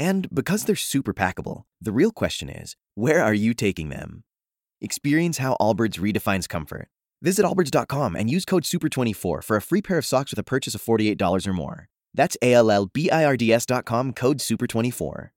And 0.00 0.34
because 0.34 0.64
they're 0.64 0.76
super 0.76 1.12
packable, 1.12 1.64
the 1.78 1.92
real 1.92 2.10
question 2.10 2.48
is 2.48 2.74
where 2.94 3.22
are 3.22 3.34
you 3.34 3.52
taking 3.52 3.90
them? 3.90 4.24
Experience 4.80 5.36
how 5.36 5.58
Allbirds 5.60 5.98
redefines 6.00 6.48
comfort. 6.48 6.88
Visit 7.20 7.44
allbirds.com 7.44 8.16
and 8.16 8.30
use 8.30 8.46
code 8.46 8.62
SUPER24 8.62 9.44
for 9.44 9.56
a 9.58 9.60
free 9.60 9.82
pair 9.82 9.98
of 9.98 10.06
socks 10.06 10.32
with 10.32 10.38
a 10.38 10.42
purchase 10.42 10.74
of 10.74 10.82
$48 10.82 11.46
or 11.46 11.52
more. 11.52 11.88
That's 12.14 12.34
A 12.40 12.54
L 12.54 12.70
L 12.70 12.86
B 12.86 13.10
I 13.10 13.26
R 13.26 13.36
D 13.36 13.52
S.com 13.52 14.14
code 14.14 14.38
SUPER24. 14.38 15.28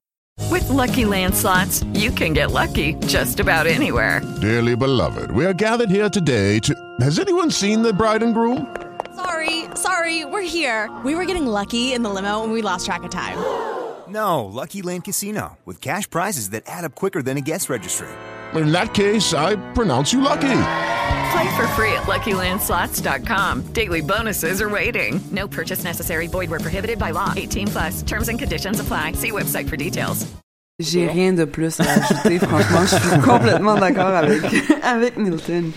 With 0.49 0.69
Lucky 0.69 1.03
landslots, 1.03 1.83
you 1.99 2.09
can 2.11 2.31
get 2.31 2.51
lucky 2.51 2.93
just 3.07 3.41
about 3.41 3.67
anywhere. 3.67 4.21
Dearly 4.39 4.77
beloved, 4.77 5.31
we 5.31 5.45
are 5.45 5.53
gathered 5.53 5.89
here 5.89 6.09
today 6.09 6.59
to. 6.59 6.73
Has 7.01 7.19
anyone 7.19 7.51
seen 7.51 7.81
the 7.81 7.91
bride 7.91 8.23
and 8.23 8.33
groom? 8.33 8.73
Sorry, 9.13 9.65
sorry, 9.75 10.23
we're 10.23 10.41
here. 10.41 10.89
We 11.03 11.15
were 11.15 11.25
getting 11.25 11.47
lucky 11.47 11.91
in 11.91 12.01
the 12.01 12.09
limo 12.09 12.43
and 12.43 12.53
we 12.53 12.61
lost 12.61 12.85
track 12.85 13.03
of 13.03 13.11
time. 13.11 13.82
No, 14.09 14.45
Lucky 14.45 14.81
Land 14.81 15.03
Casino, 15.05 15.57
with 15.65 15.79
cash 15.79 16.09
prizes 16.09 16.49
that 16.49 16.63
add 16.65 16.83
up 16.83 16.95
quicker 16.95 17.21
than 17.21 17.37
a 17.37 17.41
guest 17.41 17.69
registry. 17.69 18.07
In 18.53 18.71
that 18.71 18.93
case, 18.93 19.33
I 19.33 19.55
pronounce 19.73 20.11
you 20.13 20.21
lucky. 20.21 20.41
Play 21.31 21.55
for 21.55 21.67
free 21.69 21.93
at 21.93 22.03
LuckyLandSlots.com. 22.03 23.73
Daily 23.73 24.01
bonuses 24.01 24.61
are 24.61 24.69
waiting. 24.69 25.19
No 25.31 25.47
purchase 25.47 25.83
necessary. 25.83 26.27
Void 26.27 26.49
where 26.49 26.59
prohibited 26.59 26.99
by 26.99 27.11
law. 27.11 27.33
18 27.35 27.67
plus. 27.67 28.01
Terms 28.03 28.29
and 28.29 28.37
conditions 28.37 28.79
apply. 28.79 29.13
See 29.13 29.31
website 29.31 29.67
for 29.69 29.77
details. 29.77 30.27
J'ai 30.79 31.07
rien 31.07 31.33
de 31.35 31.45
plus 31.45 31.79
à 31.79 31.83
ajouter. 31.83 32.39
Franchement, 32.39 32.81
je 32.85 32.95
suis 32.97 33.21
complètement 33.21 33.75
d'accord 33.75 34.13
avec, 34.15 34.41
avec 34.83 35.17
Milton. 35.17 35.71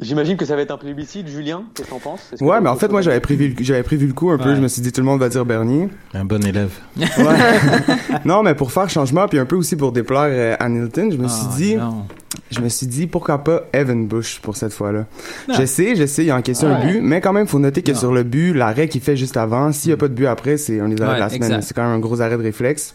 J'imagine 0.00 0.36
que 0.36 0.44
ça 0.46 0.56
va 0.56 0.62
être 0.62 0.70
un 0.70 0.78
plébiscite, 0.78 1.28
Julien. 1.28 1.64
Qu'est-ce 1.74 1.88
que 1.88 1.92
t'en 1.92 1.98
penses? 2.00 2.32
Ouais, 2.40 2.60
mais 2.60 2.68
en 2.70 2.76
fait, 2.76 2.88
moi, 2.88 3.02
j'avais 3.02 3.20
prévu, 3.20 3.54
j'avais 3.60 3.82
prévu 3.82 4.06
le 4.06 4.12
coup 4.14 4.30
un 4.30 4.38
peu. 4.38 4.50
Ouais. 4.50 4.56
Je 4.56 4.60
me 4.60 4.68
suis 4.68 4.80
dit, 4.82 4.92
tout 4.92 5.00
le 5.00 5.06
monde 5.06 5.20
va 5.20 5.28
dire 5.28 5.44
Bernier. 5.44 5.88
Un 6.14 6.24
bon 6.24 6.42
élève. 6.44 6.70
non, 8.24 8.42
mais 8.42 8.54
pour 8.54 8.72
faire 8.72 8.88
changement, 8.88 9.28
puis 9.28 9.38
un 9.38 9.44
peu 9.46 9.56
aussi 9.56 9.76
pour 9.76 9.92
déplaire 9.92 10.26
euh, 10.28 10.56
à 10.58 10.68
Nilton, 10.68 11.10
je 11.10 11.16
me 11.16 11.28
suis 11.28 11.46
Ah, 11.48 11.54
dit, 11.56 11.76
non. 11.76 12.06
je 12.50 12.60
me 12.60 12.68
suis 12.68 12.86
dit, 12.86 13.06
pourquoi 13.06 13.44
pas 13.44 13.62
Evan 13.72 14.06
Bush 14.06 14.40
pour 14.40 14.56
cette 14.56 14.72
fois-là. 14.72 15.06
Je 15.54 15.64
sais, 15.66 15.96
je 15.96 16.06
sais, 16.06 16.24
il 16.24 16.30
a 16.30 16.36
encaissé 16.36 16.64
un 16.66 16.80
Ouais. 16.80 16.92
but, 16.92 17.00
mais 17.02 17.20
quand 17.20 17.32
même, 17.32 17.46
faut 17.46 17.58
noter 17.58 17.82
que 17.82 17.92
Non. 17.92 17.98
sur 17.98 18.12
le 18.12 18.22
but, 18.22 18.54
l'arrêt 18.54 18.88
qu'il 18.88 19.00
fait 19.00 19.16
juste 19.16 19.36
avant, 19.36 19.72
s'il 19.72 19.90
y 19.90 19.94
a 19.94 19.96
pas 19.96 20.08
de 20.08 20.14
but 20.14 20.26
après, 20.26 20.56
c'est 20.56 20.80
un 20.80 20.88
des 20.88 21.00
arrêts 21.02 21.12
Ouais, 21.12 21.16
de 21.16 21.20
la 21.20 21.28
semaine. 21.28 21.42
exact. 21.44 21.62
C'est 21.62 21.74
quand 21.74 21.82
même 21.82 21.92
un 21.92 21.98
gros 22.00 22.20
arrêt 22.20 22.36
de 22.36 22.42
réflexe. 22.42 22.94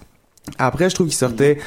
Après, 0.60 0.90
je 0.90 0.96
trouve 0.96 1.08
qu'il 1.08 1.16
sortait 1.16 1.58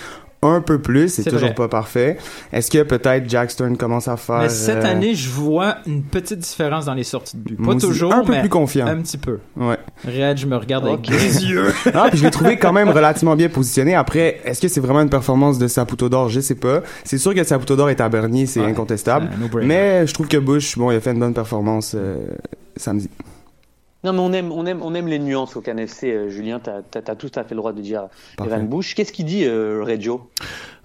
un 0.43 0.61
peu 0.61 0.79
plus, 0.79 1.09
c'est 1.13 1.25
toujours 1.25 1.41
vrai. 1.49 1.55
pas 1.55 1.67
parfait. 1.69 2.17
Est-ce 2.53 2.71
que 2.71 2.83
peut-être 2.85 3.29
Jack 3.29 3.51
Stern 3.51 3.77
commence 3.77 4.07
à 4.07 4.17
faire... 4.17 4.39
Mais 4.43 4.49
cette 4.49 4.85
euh, 4.85 4.91
année, 4.93 5.15
je 5.17 5.29
vois 5.31 5.79
une 5.87 6.03
petite 6.05 6.39
différence 6.39 6.85
dans 6.85 6.95
les 6.95 7.03
sorties 7.03 7.37
de 7.37 7.43
but. 7.43 7.57
Pas 7.61 7.73
aussi, 7.75 7.87
toujours, 7.87 8.15
un 8.15 8.23
peu 8.25 8.33
mais 8.33 8.41
plus 8.41 8.49
confiant. 8.49 8.87
Un 8.87 8.99
petit 9.03 9.19
peu. 9.19 9.39
Ouais. 9.57 9.79
Red, 10.07 10.39
je 10.39 10.47
me 10.47 10.57
regarde 10.57 10.87
avec 10.87 11.01
Ok. 11.01 11.11
des 11.11 11.45
yeux. 11.47 11.73
Ah, 11.95 12.07
puis 12.09 12.19
je 12.19 12.25
l'ai 12.25 12.31
trouvé 12.31 12.57
quand 12.57 12.73
même 12.73 12.89
relativement 12.91 13.35
bien 13.35 13.49
positionné. 13.49 13.95
Après, 13.97 14.41
est-ce 14.45 14.61
que 14.61 14.69
c'est 14.69 14.81
vraiment 14.81 15.01
une 15.01 15.11
performance 15.11 15.59
de 15.59 15.67
Saputo 15.67 16.09
d'or? 16.09 16.29
Je 16.29 16.39
sais 16.41 16.55
pas. 16.55 16.83
C'est 17.03 17.19
sûr 17.19 17.35
que 17.35 17.43
Saputo 17.43 17.75
d'or 17.75 17.91
est 17.91 18.01
à 18.01 18.09
Bernier, 18.09 18.47
c'est 18.47 18.61
Ouais, 18.61 18.67
incontestable. 18.67 19.29
Mais 19.63 20.07
je 20.07 20.15
trouve 20.15 20.29
que 20.29 20.37
Bush, 20.37 20.79
bon, 20.79 20.91
il 20.93 20.97
a 20.97 21.01
fait 21.01 21.11
une 21.13 21.19
bonne 21.19 21.35
performance 21.35 21.93
euh, 21.97 22.17
samedi. 22.77 23.09
Non, 24.05 24.13
mais 24.13 24.21
on 24.21 24.33
aime, 24.33 24.53
on 24.53 24.65
aime, 24.67 24.81
on 24.83 24.95
aime 24.95 25.09
les 25.09 25.19
nuances 25.19 25.57
au 25.57 25.61
CanFC, 25.61 26.05
euh, 26.13 26.29
Julien. 26.31 26.61
T'as, 26.63 26.83
t'as, 26.89 27.03
t'as 27.03 27.15
tout 27.17 27.31
à 27.35 27.43
fait 27.43 27.51
le 27.55 27.57
droit 27.57 27.73
de 27.73 27.81
dire 27.81 28.05
Parfait. 28.37 28.53
Evan 28.53 28.67
Bush. 28.69 28.95
Qu'est-ce 28.95 29.13
qu'il 29.13 29.25
dit, 29.27 29.45
euh, 29.45 29.83
Reggio? 29.85 30.31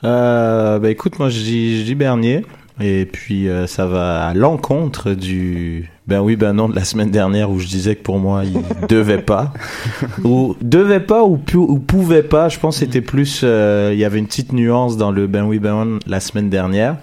Euh, 0.03 0.79
bah 0.79 0.90
écoute, 0.90 1.19
moi 1.19 1.29
je 1.29 1.40
dis, 1.40 1.79
je 1.79 1.85
dis 1.85 1.96
Bernier. 1.96 2.44
Et 2.81 3.06
puis 3.06 3.47
euh, 3.50 3.68
ça 3.68 3.85
va 3.85 4.25
à 4.25 4.34
l'encontre 4.34 5.12
du 5.13 5.91
ben 6.07 6.22
oui 6.22 6.35
ben 6.35 6.53
non 6.53 6.68
de 6.68 6.75
la 6.75 6.84
semaine 6.84 7.12
dernière 7.12 7.52
où 7.52 7.59
je 7.59 7.68
disais 7.68 7.96
que 7.96 8.02
pour 8.02 8.18
moi 8.18 8.41
il 8.46 8.59
devait 8.90 9.22
pas 9.22 9.53
ou 10.23 10.56
devait 10.59 11.00
pas 11.00 11.23
ou, 11.23 11.38
pu- 11.38 11.56
ou 11.57 11.78
pouvait 11.78 12.23
pas 12.23 12.50
je 12.50 12.57
pense 12.57 12.79
que 12.79 12.85
c'était 12.85 13.02
plus 13.02 13.41
euh, 13.44 13.91
il 13.94 14.00
y 14.00 14.03
avait 14.03 14.18
une 14.18 14.25
petite 14.25 14.53
nuance 14.53 14.97
dans 14.97 15.12
le 15.12 15.28
ben 15.28 15.46
oui 15.46 15.59
ben 15.59 15.85
non 15.85 16.00
la 16.07 16.19
semaine 16.19 16.50
dernière 16.50 16.97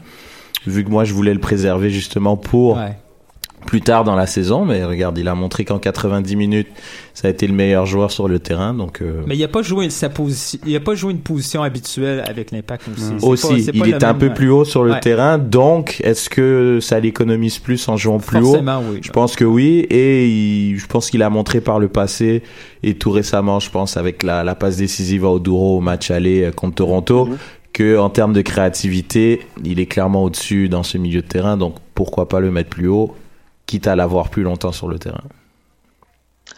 vu 0.67 0.85
que 0.85 0.91
moi 0.91 1.05
je 1.05 1.15
voulais 1.15 1.33
le 1.33 1.39
préserver 1.41 1.89
justement 1.91 2.37
pour 2.37 2.77
Ouais. 2.77 2.99
Plus 3.67 3.81
tard 3.81 4.05
dans 4.05 4.17
la 4.17 4.27
saison 4.27 4.65
mais 4.65 4.85
regarde 4.85 5.17
il 5.19 5.29
a 5.29 5.35
montré 5.35 5.65
qu'en 5.65 5.79
90 5.79 6.35
minutes 6.37 6.69
ça 7.15 7.29
a 7.29 7.31
été 7.31 7.47
le 7.47 7.53
meilleur 7.53 7.87
joueur 7.87 8.11
sur 8.11 8.27
le 8.29 8.39
terrain 8.39 8.73
donc 8.75 9.03
euh, 9.03 9.23
Mais 9.27 9.37
il 9.37 9.45
a 9.45 9.49
pas 9.49 9.63
joué 9.63 9.91
sa 9.91 10.09
position, 10.09 10.59
il 10.67 10.75
a 10.75 10.81
pas 10.81 10.95
joué 10.95 11.13
une 11.13 11.21
position 11.21 11.63
habituelle 11.63 12.25
avec 12.27 12.51
l'impact 12.51 12.85
aussi. 12.89 13.25
Aussi, 13.25 13.71
il 13.75 13.87
était 13.89 14.05
un 14.05 14.09
même- 14.13 14.19
peu 14.19 14.33
plus 14.35 14.51
haut 14.51 14.65
sur 14.65 14.85
le 14.85 14.93
Ouais. 14.93 15.01
terrain, 15.01 15.37
donc 15.39 16.01
est-ce 16.03 16.31
que 16.31 16.79
ça 16.81 16.99
l'économise 17.01 17.59
plus 17.59 17.87
en 17.89 17.97
jouant 17.97 18.19
plus 18.19 18.39
haut? 18.39 18.57
Oui. 18.59 18.99
Je 19.03 19.11
pense 19.11 19.37
que 19.37 19.45
oui, 19.45 19.87
et 19.91 20.27
il- 20.29 20.79
je 20.79 20.87
pense 20.87 21.11
qu'il 21.11 21.23
a 21.23 21.29
montré 21.31 21.61
par 21.61 21.79
le 21.79 21.89
passé 21.89 22.43
et 22.83 22.95
tout 22.95 23.11
récemment, 23.11 23.61
je 23.61 23.71
pense 23.71 23.97
avec 23.97 24.23
la, 24.23 24.43
la 24.45 24.55
passe 24.55 24.77
décisive 24.79 25.25
à 25.25 25.31
Oduro 25.31 25.77
au 25.79 25.81
match 25.81 26.11
aller 26.11 26.45
euh, 26.45 26.51
contre 26.53 26.77
Toronto, 26.77 27.27
Mhm. 27.27 27.37
que 27.73 27.99
en 27.99 28.09
termes 28.11 28.33
de 28.33 28.43
créativité, 28.43 29.41
il 29.65 29.79
est 29.81 29.87
clairement 29.87 30.25
au-dessus 30.25 30.69
dans 30.69 30.83
ce 30.83 30.97
milieu 30.99 31.21
de 31.23 31.27
terrain, 31.27 31.57
donc 31.57 31.75
pourquoi 31.95 32.29
pas 32.29 32.41
le 32.41 32.51
mettre 32.51 32.71
plus 32.71 32.89
haut, 32.89 33.15
quitte 33.71 33.87
à 33.87 33.95
l'avoir 33.95 34.31
plus 34.31 34.43
longtemps 34.43 34.73
sur 34.73 34.89
le 34.89 34.99
terrain. 34.99 35.23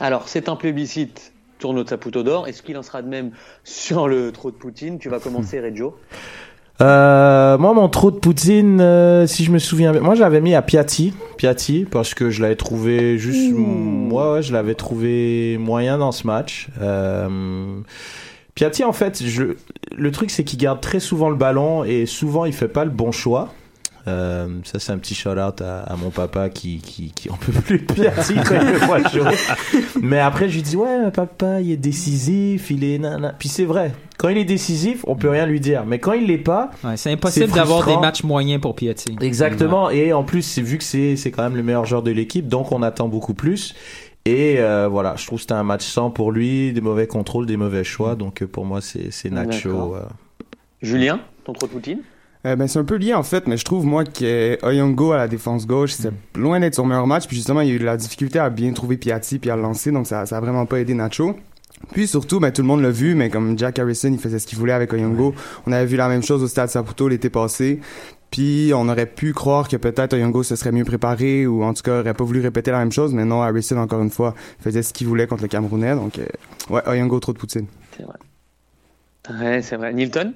Alors, 0.01 0.29
c'est 0.29 0.49
un 0.49 0.57
plébiscite 0.57 1.35
tournoi 1.59 1.85
de 1.85 1.89
Saputo 1.91 2.23
d'or. 2.23 2.49
Est-ce 2.49 2.63
qu'il 2.63 2.79
en 2.79 2.83
sera 2.83 3.03
de 3.03 3.09
même 3.09 3.33
sur 3.65 4.09
le 4.09 4.33
trot 4.33 4.51
de 4.51 4.57
Poutine? 4.57 4.99
Tu 4.99 5.11
vas 5.11 5.21
commencer, 5.21 5.61
Reggio. 5.61 5.95
Euh, 6.81 7.59
moi, 7.59 7.75
mon 7.75 7.91
trou 7.91 8.11
de 8.11 8.17
Poutine, 8.17 8.81
euh, 8.81 9.27
si 9.27 9.45
je 9.45 9.53
me 9.53 9.59
souviens 9.59 9.93
bien, 9.93 10.01
moi 10.01 10.15
j'avais 10.15 10.41
mis 10.41 10.55
à 10.55 10.63
Piatti, 10.63 11.13
Piatti, 11.37 11.87
parce 11.89 12.15
que 12.15 12.31
je 12.31 12.41
l'avais 12.41 12.57
trouvé 12.57 13.19
juste, 13.19 13.53
moi, 13.53 14.33
ouais, 14.33 14.43
je 14.43 14.55
l'avais 14.55 14.75
trouvé 14.75 15.59
moyen 15.59 15.99
dans 15.99 16.13
ce 16.13 16.27
match. 16.27 16.69
Euh, 16.81 17.79
Piatti, 18.55 18.85
en 18.85 18.95
fait, 18.95 19.23
je, 19.23 19.57
le 19.95 20.11
truc 20.11 20.31
c'est 20.31 20.45
qu'il 20.45 20.59
garde 20.59 20.81
très 20.81 20.99
souvent 20.99 21.29
le 21.29 21.37
ballon 21.37 21.85
et 21.85 22.07
souvent 22.07 22.47
il 22.47 22.55
fait 22.55 22.69
pas 22.69 22.85
le 22.85 22.91
bon 22.91 23.13
choix. 23.13 23.53
Euh, 24.09 24.49
ça 24.65 24.79
c'est 24.79 24.93
un 24.93 24.99
petit 24.99 25.15
shout 25.15 25.31
out 25.31 25.61
à, 25.61 25.83
à 25.83 25.97
mon 25.97 26.11
papa 26.11 26.49
qui 26.49 26.79
qui 26.79 27.13
qui 27.13 27.31
en 27.31 27.37
peut 27.37 27.53
plus 27.53 27.79
Piatti 27.79 28.35
quand 28.35 28.57
il 28.61 28.67
me 28.67 28.79
voit 28.79 29.09
jouer. 29.13 29.37
Mais 30.03 30.19
après 30.19 30.49
je 30.49 30.57
lui 30.57 30.63
dis 30.63 30.77
ouais 30.77 31.11
papa 31.13 31.61
il 31.61 31.71
est 31.71 31.77
décisif, 31.77 32.71
il 32.71 32.83
est 32.85 32.99
nana. 32.99 33.33
Puis 33.39 33.49
c'est 33.49 33.65
vrai, 33.65 33.93
quand 34.19 34.29
il 34.29 34.39
est 34.39 34.45
décisif 34.45 35.05
on 35.07 35.15
peut 35.15 35.29
rien 35.29 35.47
lui 35.47 35.61
dire, 35.61 35.85
mais 35.87 35.99
quand 35.99 36.13
il 36.13 36.27
l'est 36.27 36.39
pas, 36.39 36.71
Ouais, 36.85 36.97
c'est 36.97 37.13
impossible 37.13 37.53
d'avoir 37.53 37.87
des 37.87 37.97
matchs 37.97 38.25
moyens 38.25 38.61
pour 38.61 38.75
Piatti. 38.75 39.17
Exactement. 39.21 39.91
Et 39.91 40.13
en 40.13 40.25
plus, 40.25 40.43
c'est 40.43 40.63
vu 40.63 40.79
que 40.79 40.85
c'est 40.85 41.17
c'est 41.17 41.31
quand 41.31 41.43
même 41.45 41.57
le 41.57 41.63
meilleur 41.63 41.85
joueur 41.85 42.03
de 42.03 42.11
l'équipe, 42.11 42.49
donc 42.49 42.73
on 42.73 42.83
attend 42.83 43.09
beaucoup 43.09 43.35
plus. 43.35 43.75
Et 44.25 44.57
euh, 44.59 44.89
voilà, 44.89 45.17
je 45.17 45.27
trouve 45.27 45.39
que 45.39 45.43
c'était 45.43 45.55
un 45.55 45.65
match 45.65 45.85
sans 45.85 46.11
pour 46.11 46.31
lui, 46.31 46.73
des 46.73 46.81
mauvais 46.81 47.07
contrôles, 47.09 47.47
des 47.47 47.57
mauvais 47.57 47.83
choix. 47.85 48.15
Donc 48.15 48.43
euh, 48.43 48.47
pour 48.47 48.65
moi, 48.65 48.81
c'est 48.81 49.11
c'est 49.11 49.31
Nacho. 49.31 49.97
Euh. 49.97 50.03
Julien, 50.81 51.21
ton 51.45 51.53
Poutine 51.53 52.01
Euh, 52.45 52.57
ben, 52.57 52.67
c'est 52.67 52.79
un 52.79 52.85
peu 52.85 52.97
lié 52.97 53.15
en 53.15 53.23
fait, 53.23 53.47
mais 53.47 53.57
je 53.57 53.65
trouve 53.65 53.87
moi 53.87 54.05
que 54.05 54.59
Oyongo 54.65 55.13
à 55.13 55.17
la 55.17 55.29
défense 55.29 55.67
gauche, 55.67 55.93
c'est 55.93 56.11
loin 56.37 56.59
d'être 56.59 56.75
son 56.75 56.85
meilleur 56.85 57.07
match. 57.07 57.27
Puis 57.27 57.37
justement, 57.37 57.61
il 57.61 57.69
y 57.69 57.71
a 57.71 57.75
eu 57.75 57.79
de 57.79 57.85
la 57.85 57.97
difficulté 57.97 58.39
à 58.39 58.51
bien 58.51 58.73
trouver 58.73 58.97
Piatti 58.97 59.39
puis 59.39 59.51
à 59.51 59.57
le 59.57 59.63
lancer, 59.63 59.93
donc 59.93 60.07
ça, 60.07 60.27
ça 60.27 60.39
a 60.39 60.41
vraiment 60.41 60.67
pas 60.67 60.81
aidé 60.81 60.95
Nacho. 60.95 61.37
Puis 61.93 62.07
surtout, 62.07 62.41
ben, 62.41 62.51
tout 62.51 62.63
le 62.63 62.69
monde 62.69 62.81
l'a 62.81 62.91
vu, 62.91 63.15
mais 63.15 63.31
comme 63.31 63.59
Jack 63.59 63.79
Harrison, 63.79 64.11
il 64.13 64.19
faisait 64.19 64.39
ce 64.39 64.47
qu'il 64.47 64.59
voulait 64.59 64.73
avec 64.73 64.93
Oyongo. 64.93 65.35
On 65.67 65.73
avait 65.73 65.87
vu 65.87 65.97
la 65.97 66.09
même 66.09 66.23
chose 66.23 66.43
au 66.43 66.49
Stade 66.49 66.69
Saputo 66.69 67.09
l'été 67.09 67.31
passé. 67.31 67.81
Puis 68.31 68.73
on 68.75 68.89
aurait 68.89 69.07
pu 69.07 69.35
croire 69.35 69.69
que 69.69 69.77
peut-être 69.77 70.15
Oyongo 70.15 70.43
se 70.43 70.57
serait 70.57 70.73
mieux 70.73 70.85
préparé 70.85 71.47
ou 71.47 71.63
en 71.63 71.75
tout 71.75 71.83
cas 71.83 72.01
aurait 72.01 72.15
pas 72.15 72.25
voulu 72.25 72.41
répéter 72.41 72.71
la 72.71 72.79
même 72.79 72.93
chose, 72.93 73.13
mais 73.13 73.27
non, 73.27 73.43
Harrison 73.43 73.77
encore 73.77 74.01
une 74.01 74.11
fois 74.11 74.35
faisait 74.59 74.83
ce 74.83 74.95
qu'il 74.95 75.07
voulait 75.07 75.27
contre 75.27 75.43
le 75.43 75.49
Camerounais. 75.49 75.95
Donc 75.95 76.19
euh, 76.19 76.25
ouais, 76.71 76.81
Oyongo 76.89 77.21
trop 77.21 77.35
de 77.35 77.39
poutine. 77.39 77.67
C'est 77.97 78.05
vrai. 78.05 78.17
Ouais, 79.31 79.63
c'est 79.63 79.77
vrai. 79.77 79.93
Nilton? 79.93 80.33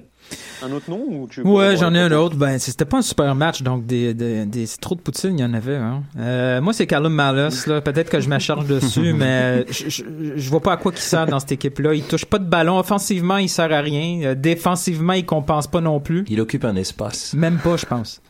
Un 0.63 0.71
autre 0.71 0.89
nom 0.89 1.03
ou 1.07 1.27
tu 1.29 1.41
Ouais, 1.41 1.77
j'en 1.77 1.93
ai 1.93 1.99
un 1.99 2.11
autre. 2.11 2.35
Ben, 2.35 2.57
c'était 2.57 2.85
pas 2.85 2.97
un 2.97 3.01
super 3.03 3.35
match, 3.35 3.61
donc 3.61 3.85
des, 3.85 4.13
des, 4.13 4.45
des 4.45 4.65
trop 4.81 4.95
de 4.95 5.01
poutine, 5.01 5.37
il 5.37 5.41
y 5.41 5.45
en 5.45 5.53
avait. 5.53 5.75
Hein. 5.75 6.03
Euh, 6.17 6.61
moi, 6.61 6.73
c'est 6.73 6.87
Callum 6.87 7.13
Malus. 7.13 7.67
Là. 7.67 7.81
Peut-être 7.81 8.09
que 8.09 8.19
je 8.19 8.27
m'acharge 8.27 8.65
dessus, 8.65 9.13
mais 9.17 9.65
je, 9.69 9.89
je, 9.89 10.03
je 10.35 10.49
vois 10.49 10.61
pas 10.61 10.73
à 10.73 10.77
quoi 10.77 10.91
il 10.95 10.99
sert 10.99 11.27
dans 11.27 11.39
cette 11.39 11.51
équipe-là. 11.51 11.93
Il 11.93 12.03
touche 12.03 12.25
pas 12.25 12.39
de 12.39 12.45
ballon. 12.45 12.79
Offensivement, 12.79 13.37
il 13.37 13.49
sert 13.49 13.71
à 13.71 13.81
rien. 13.81 14.21
Euh, 14.23 14.35
défensivement, 14.35 15.13
il 15.13 15.25
compense 15.25 15.67
pas 15.67 15.81
non 15.81 15.99
plus. 15.99 16.25
Il 16.27 16.41
occupe 16.41 16.65
un 16.65 16.75
espace. 16.75 17.33
Même 17.33 17.57
pas, 17.57 17.77
je 17.77 17.85
pense. 17.85 18.21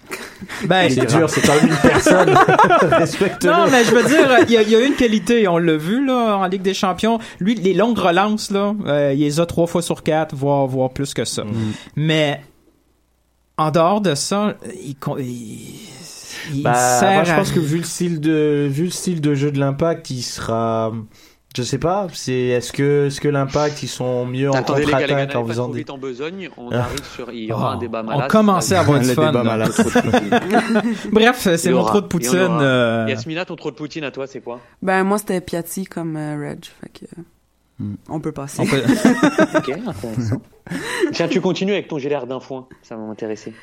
Ben, 0.65 0.89
C'est 0.89 1.05
dur, 1.05 1.29
c'est 1.29 1.41
quand 1.41 1.55
même 1.55 1.67
une 1.67 1.75
personne. 1.89 2.29
Non, 3.43 3.67
mais 3.71 3.83
je 3.83 3.91
veux 3.95 4.03
dire, 4.03 4.37
il 4.47 4.51
y, 4.53 4.57
a- 4.57 4.61
il 4.61 4.69
y 4.69 4.75
a 4.75 4.79
une 4.85 4.95
qualité, 4.95 5.47
on 5.47 5.57
l'a 5.57 5.77
vu 5.77 6.05
là 6.05 6.37
en 6.37 6.45
Ligue 6.47 6.61
des 6.61 6.73
Champions. 6.73 7.19
Lui, 7.39 7.55
les 7.55 7.73
longues 7.73 7.97
relances 7.97 8.51
là, 8.51 8.73
euh, 8.85 9.13
il 9.13 9.19
les 9.19 9.39
a 9.39 9.45
trois 9.45 9.67
fois 9.67 9.81
sur 9.81 10.03
quatre, 10.03 10.35
voire 10.35 10.67
voire 10.67 10.89
plus 10.91 11.13
que 11.13 11.25
ça. 11.25 11.43
Mais 11.95 12.41
en 13.57 13.71
dehors 13.71 14.01
de 14.01 14.13
ça, 14.15 14.55
il, 14.83 14.95
il, 16.53 16.63
Bah, 16.63 16.71
moi, 17.01 17.23
je 17.23 17.31
à- 17.31 17.35
pense 17.35 17.51
que 17.51 17.59
vu 17.59 17.77
le 17.77 17.83
style 17.83 18.19
de, 18.21 18.67
vu 18.69 18.85
le 18.85 18.91
style 18.91 19.21
de 19.21 19.33
jeu 19.35 19.51
de 19.51 19.59
l'impact, 19.59 20.09
il 20.11 20.21
sera, 20.21 20.93
je 21.55 21.63
sais 21.63 21.79
pas, 21.79 22.07
c'est, 22.13 22.33
est-ce 22.33 22.71
que, 22.71 23.07
est-ce 23.07 23.19
que 23.19 23.27
l'impact, 23.27 23.81
ils 23.81 23.87
sont 23.87 24.25
mieux 24.27 24.49
en 24.51 24.61
contre-attaque 24.61 25.35
en 25.35 25.45
faisant 25.45 25.69
des... 25.69 25.83
en 25.89 25.97
besogne. 25.97 26.49
On 26.57 26.69
Ah. 26.71 26.81
arrive 26.81 27.03
sur. 27.03 27.31
Il 27.31 27.45
y 27.45 27.51
aura 27.51 27.71
Oh, 27.71 27.75
un 27.75 27.77
débat 27.79 28.01
on 28.03 28.07
malade. 28.07 28.29
commençait 28.29 28.75
à 28.75 28.81
avoir 28.81 28.99
du 28.99 29.07
Le 29.07 29.13
fun. 29.13 29.31
débat. 29.31 29.67
Bref, 31.11 31.47
c'est 31.57 31.71
mon 31.71 31.83
trop 31.83 32.01
de 32.01 32.07
poutine. 32.07 32.31
euh, 32.61 33.05
Yasmina, 33.09 33.45
ton 33.45 33.55
trop 33.55 33.71
de 33.71 33.75
poutine 33.75 34.03
à 34.03 34.11
toi, 34.11 34.27
c'est 34.27 34.41
quoi? 34.41 34.59
Ben, 34.81 35.03
moi, 35.03 35.17
c'était 35.17 35.41
Piatti 35.41 35.85
comme 35.85 36.15
euh, 36.15 36.37
Reg. 36.39 36.65
Fait 36.81 36.89
que, 36.89 37.05
euh, 37.19 37.85
on 38.09 38.19
peut 38.19 38.31
passer. 38.31 38.61
on 38.61 38.65
peut- 38.65 38.83
Ok, 39.57 39.69
intéressant. 39.69 40.41
Tiens, 41.13 41.27
tu 41.27 41.41
continues 41.41 41.73
avec 41.73 41.87
ton 41.87 41.97
GLR 41.97 42.27
d'un 42.27 42.39
foin. 42.39 42.67
Ça 42.83 42.95
va 42.95 43.03
m'intéresser. 43.03 43.53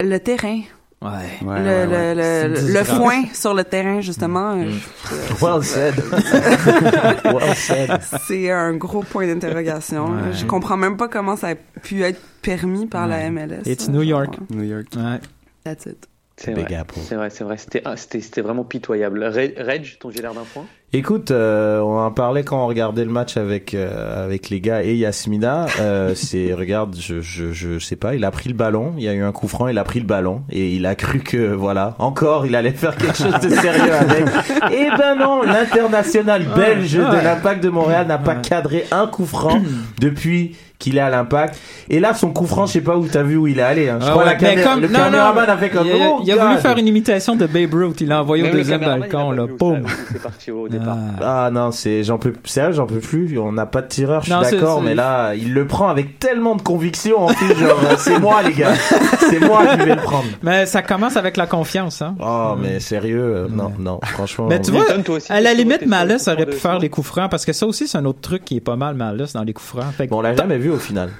Le 0.00 0.18
terrain. 0.18 0.60
Ouais. 1.02 1.10
Ouais, 1.42 1.60
le, 1.60 1.64
ouais, 1.64 1.86
ouais. 1.86 2.48
le, 2.48 2.72
le, 2.74 2.84
foin 2.84 3.24
sur 3.32 3.54
le 3.54 3.64
terrain, 3.64 4.02
justement. 4.02 4.56
Mm. 4.56 4.68
euh, 5.12 5.16
Well 5.40 5.64
said. 5.64 5.94
well 7.24 7.56
said. 7.56 7.98
C'est 8.26 8.50
un 8.50 8.74
gros 8.76 9.02
point 9.02 9.26
d'interrogation. 9.26 10.32
Je 10.32 10.44
comprends 10.44 10.76
même 10.76 10.98
pas 10.98 11.08
comment 11.08 11.36
ça 11.36 11.48
a 11.48 11.54
pu 11.54 12.02
être 12.02 12.20
permis 12.42 12.86
par 12.86 13.06
la. 13.06 13.30
MLS. 13.30 13.62
It's 13.64 13.86
là. 13.86 13.94
New 13.94 14.02
York. 14.02 14.36
New 14.50 14.64
York. 14.64 14.88
Ouais. 14.94 15.20
That's 15.64 15.86
it. 15.86 16.06
C'est 16.36 16.54
Big 16.54 16.66
vrai. 16.66 16.74
Apple. 16.76 16.94
C'est 17.02 17.14
vrai, 17.16 17.30
c'est 17.30 17.44
vrai. 17.44 17.56
C'était, 17.56 17.82
ah, 17.84 17.96
c'était, 17.96 18.20
c'était 18.20 18.40
vraiment 18.40 18.64
pitoyable. 18.64 19.22
Re- 19.24 19.62
Reg, 19.62 19.98
ton 20.00 20.10
GLR 20.10 20.34
d'un 20.34 20.44
foin 20.44 20.66
Écoute, 20.92 21.30
euh, 21.30 21.78
on 21.78 22.00
en 22.00 22.10
parlait 22.10 22.42
quand 22.42 22.64
on 22.64 22.66
regardait 22.66 23.04
le 23.04 23.12
match 23.12 23.36
avec 23.36 23.74
euh, 23.74 24.24
avec 24.24 24.50
les 24.50 24.60
gars 24.60 24.82
et 24.82 24.96
Yasmina. 24.96 25.66
Euh, 25.78 26.14
c'est 26.16 26.52
regarde, 26.52 26.96
je, 26.98 27.20
je 27.20 27.52
je 27.52 27.78
sais 27.78 27.94
pas, 27.94 28.16
il 28.16 28.24
a 28.24 28.32
pris 28.32 28.48
le 28.48 28.56
ballon, 28.56 28.94
il 28.98 29.04
y 29.04 29.08
a 29.08 29.12
eu 29.12 29.22
un 29.22 29.30
coup 29.30 29.46
franc, 29.46 29.68
il 29.68 29.78
a 29.78 29.84
pris 29.84 30.00
le 30.00 30.06
ballon 30.06 30.42
et 30.50 30.74
il 30.74 30.86
a 30.86 30.96
cru 30.96 31.20
que 31.20 31.54
voilà, 31.54 31.94
encore 32.00 32.44
il 32.44 32.56
allait 32.56 32.72
faire 32.72 32.96
quelque 32.96 33.16
chose 33.16 33.38
de 33.40 33.50
sérieux 33.54 33.94
avec. 33.94 34.24
Eh 34.72 34.88
ben 34.98 35.14
non, 35.14 35.42
l'international 35.42 36.44
belge 36.56 36.94
de 36.94 37.22
l'Impact 37.22 37.62
de 37.62 37.68
Montréal 37.68 38.08
n'a 38.08 38.18
pas 38.18 38.34
cadré 38.34 38.84
un 38.90 39.06
coup 39.06 39.26
franc 39.26 39.62
depuis 40.00 40.56
qu'il 40.80 40.96
est 40.96 41.00
à 41.00 41.10
l'Impact. 41.10 41.56
Et 41.88 42.00
là, 42.00 42.12
son 42.14 42.32
coup 42.32 42.46
franc, 42.46 42.66
je 42.66 42.72
sais 42.72 42.80
pas 42.80 42.96
où 42.96 43.06
t'as 43.06 43.22
vu 43.22 43.36
où 43.36 43.46
il 43.46 43.60
est 43.60 43.62
allé. 43.62 43.88
Hein. 43.88 43.98
Je 44.00 44.06
Ah 44.06 44.10
crois 44.10 44.24
ouais, 44.24 44.30
la 44.30 44.34
caméra- 44.34 44.72
comme- 44.72 44.80
le 44.82 44.88
non, 44.88 44.98
non, 44.98 45.04
caméraman 45.04 45.48
a 45.50 45.56
fait 45.56 45.70
comme 45.70 45.86
il 45.86 45.92
a, 45.92 45.94
oh, 46.10 46.20
il 46.24 46.32
a 46.32 46.36
voulu 46.36 46.54
God. 46.54 46.62
faire 46.62 46.76
une 46.78 46.88
imitation 46.88 47.36
de 47.36 47.46
Babe 47.46 47.72
Ruth. 47.74 48.00
Il 48.00 48.08
l'a 48.08 48.20
envoyé 48.22 48.48
au 48.48 48.52
deuxième 48.52 48.80
balcon. 48.80 49.30
Là. 49.30 49.46
Boum. 49.46 49.82
ça- 49.86 49.94
où 49.94 49.96
c'est 50.12 50.22
parti 50.22 50.50
au 50.50 50.68
départ. 50.68 50.96
Ah. 51.20 51.44
Ah 51.46 51.50
non, 51.52 51.70
c'est 51.70 52.02
j'en 52.02 52.18
peux 52.18 52.32
sérieux, 52.44 52.72
j'en 52.72 52.86
peux 52.86 52.98
plus. 52.98 53.38
On 53.38 53.52
n'a 53.52 53.66
pas 53.66 53.82
de 53.82 53.88
tireur, 53.88 54.22
je 54.24 54.32
suis 54.32 54.40
d'accord, 54.56 54.82
mais 54.82 54.94
là, 54.94 55.34
il 55.34 55.54
le 55.54 55.66
prend 55.66 55.88
avec 55.88 56.18
tellement 56.18 56.56
de 56.56 56.62
conviction 56.62 57.26
en 57.26 57.34
plus, 57.34 57.54
genre 57.56 57.78
c'est 57.98 58.18
moi 58.18 58.42
les 58.42 58.52
gars, 58.54 58.74
c'est 59.18 59.40
moi 59.40 59.66
qui 59.66 59.76
vais 59.84 59.94
le 59.94 60.00
prendre. 60.02 60.24
Mais 60.42 60.66
ça 60.66 60.82
commence 60.82 61.16
avec 61.16 61.36
la 61.36 61.46
confiance. 61.46 62.00
Hein. 62.02 62.14
Oh 62.20 62.54
mais 62.60 62.80
sérieux, 62.80 63.20
euh, 63.20 63.48
non 63.50 63.72
non, 63.78 64.00
franchement. 64.02 64.46
Mais 64.48 64.60
tu 64.60 64.70
on- 64.70 64.74
vois, 64.74 64.84
à 65.28 65.40
la 65.40 65.52
limite, 65.54 65.86
Malus 65.86 66.16
aurait 66.26 66.46
pu 66.46 66.56
faire 66.56 66.78
les 66.78 66.88
coups 66.88 67.06
francs 67.06 67.30
parce 67.30 67.44
que 67.44 67.52
ça 67.52 67.66
aussi, 67.66 67.86
c'est 67.86 67.98
un 67.98 68.04
autre 68.04 68.20
truc 68.20 68.44
qui 68.44 68.56
est 68.56 68.60
pas 68.60 68.76
mal, 68.76 68.94
Malus, 68.94 69.26
dans 69.34 69.42
les 69.42 69.52
coups 69.52 69.68
francs. 69.68 69.84
Fait 69.96 70.06
que- 70.06 70.10
Bon, 70.10 70.18
on 70.18 70.22
l'a 70.22 70.34
jamais 70.34 70.58
vu 70.58 70.69
au 70.70 70.78
final. 70.78 71.10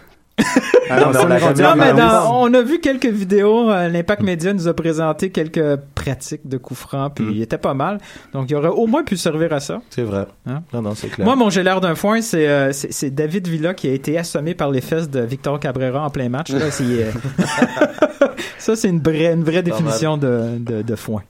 Ah 0.89 0.99
non, 1.01 1.07
mais 1.09 1.13
ça, 1.13 1.23
on 1.23 1.27
Non, 1.29 1.77
mais 1.77 1.93
dans- 1.93 2.59
a 2.59 2.63
vu 2.63 2.81
quelques 2.81 3.05
vidéos. 3.07 3.71
euh, 3.71 3.89
L'Impact 3.89 4.23
Média 4.23 4.53
nous 4.55 4.67
a 4.69 4.75
présenté 4.75 5.31
quelques 5.31 5.77
pratiques 5.95 6.49
de 6.49 6.57
coups 6.57 6.81
francs, 6.81 7.13
puis 7.15 7.25
Mm. 7.27 7.31
il 7.33 7.43
était 7.43 7.59
pas 7.59 7.75
mal. 7.75 7.99
Donc, 8.33 8.51
il 8.51 8.57
aurait 8.57 8.69
au 8.69 8.87
moins 8.87 9.05
pu 9.05 9.17
servir 9.19 9.53
à 9.53 9.61
ça. 9.61 9.83
C'est 9.91 10.03
vrai. 10.03 10.27
Hein? 10.47 10.63
Non 10.73 10.81
non, 10.83 10.95
c'est 10.95 11.09
clair. 11.09 11.27
Moi, 11.27 11.37
mon 11.37 11.51
j'ai 11.51 11.63
l'air 11.63 11.81
d'un 11.83 11.95
foin, 11.95 12.23
c'est 12.23 12.49
euh, 12.49 12.73
c'est 12.73 13.11
David 13.11 13.47
Villa 13.49 13.75
qui 13.75 13.87
a 13.89 13.93
été 13.93 14.17
assommé 14.19 14.55
par 14.55 14.71
les 14.71 14.81
fesses 14.81 15.11
de 15.11 15.21
Victor 15.21 15.61
Cabrera 15.61 16.05
en 16.07 16.11
plein 16.11 16.29
match. 16.31 16.51
Là, 16.51 16.71
c'est, 16.71 16.85
euh, 16.85 17.11
ça, 18.59 18.77
c'est 18.77 18.89
une 18.89 19.03
vraie, 19.03 19.33
une 19.35 19.45
vraie 19.45 19.63
définition 19.63 20.17
de, 20.17 20.57
de, 20.59 20.83
de 20.83 20.95
foin. 20.97 21.23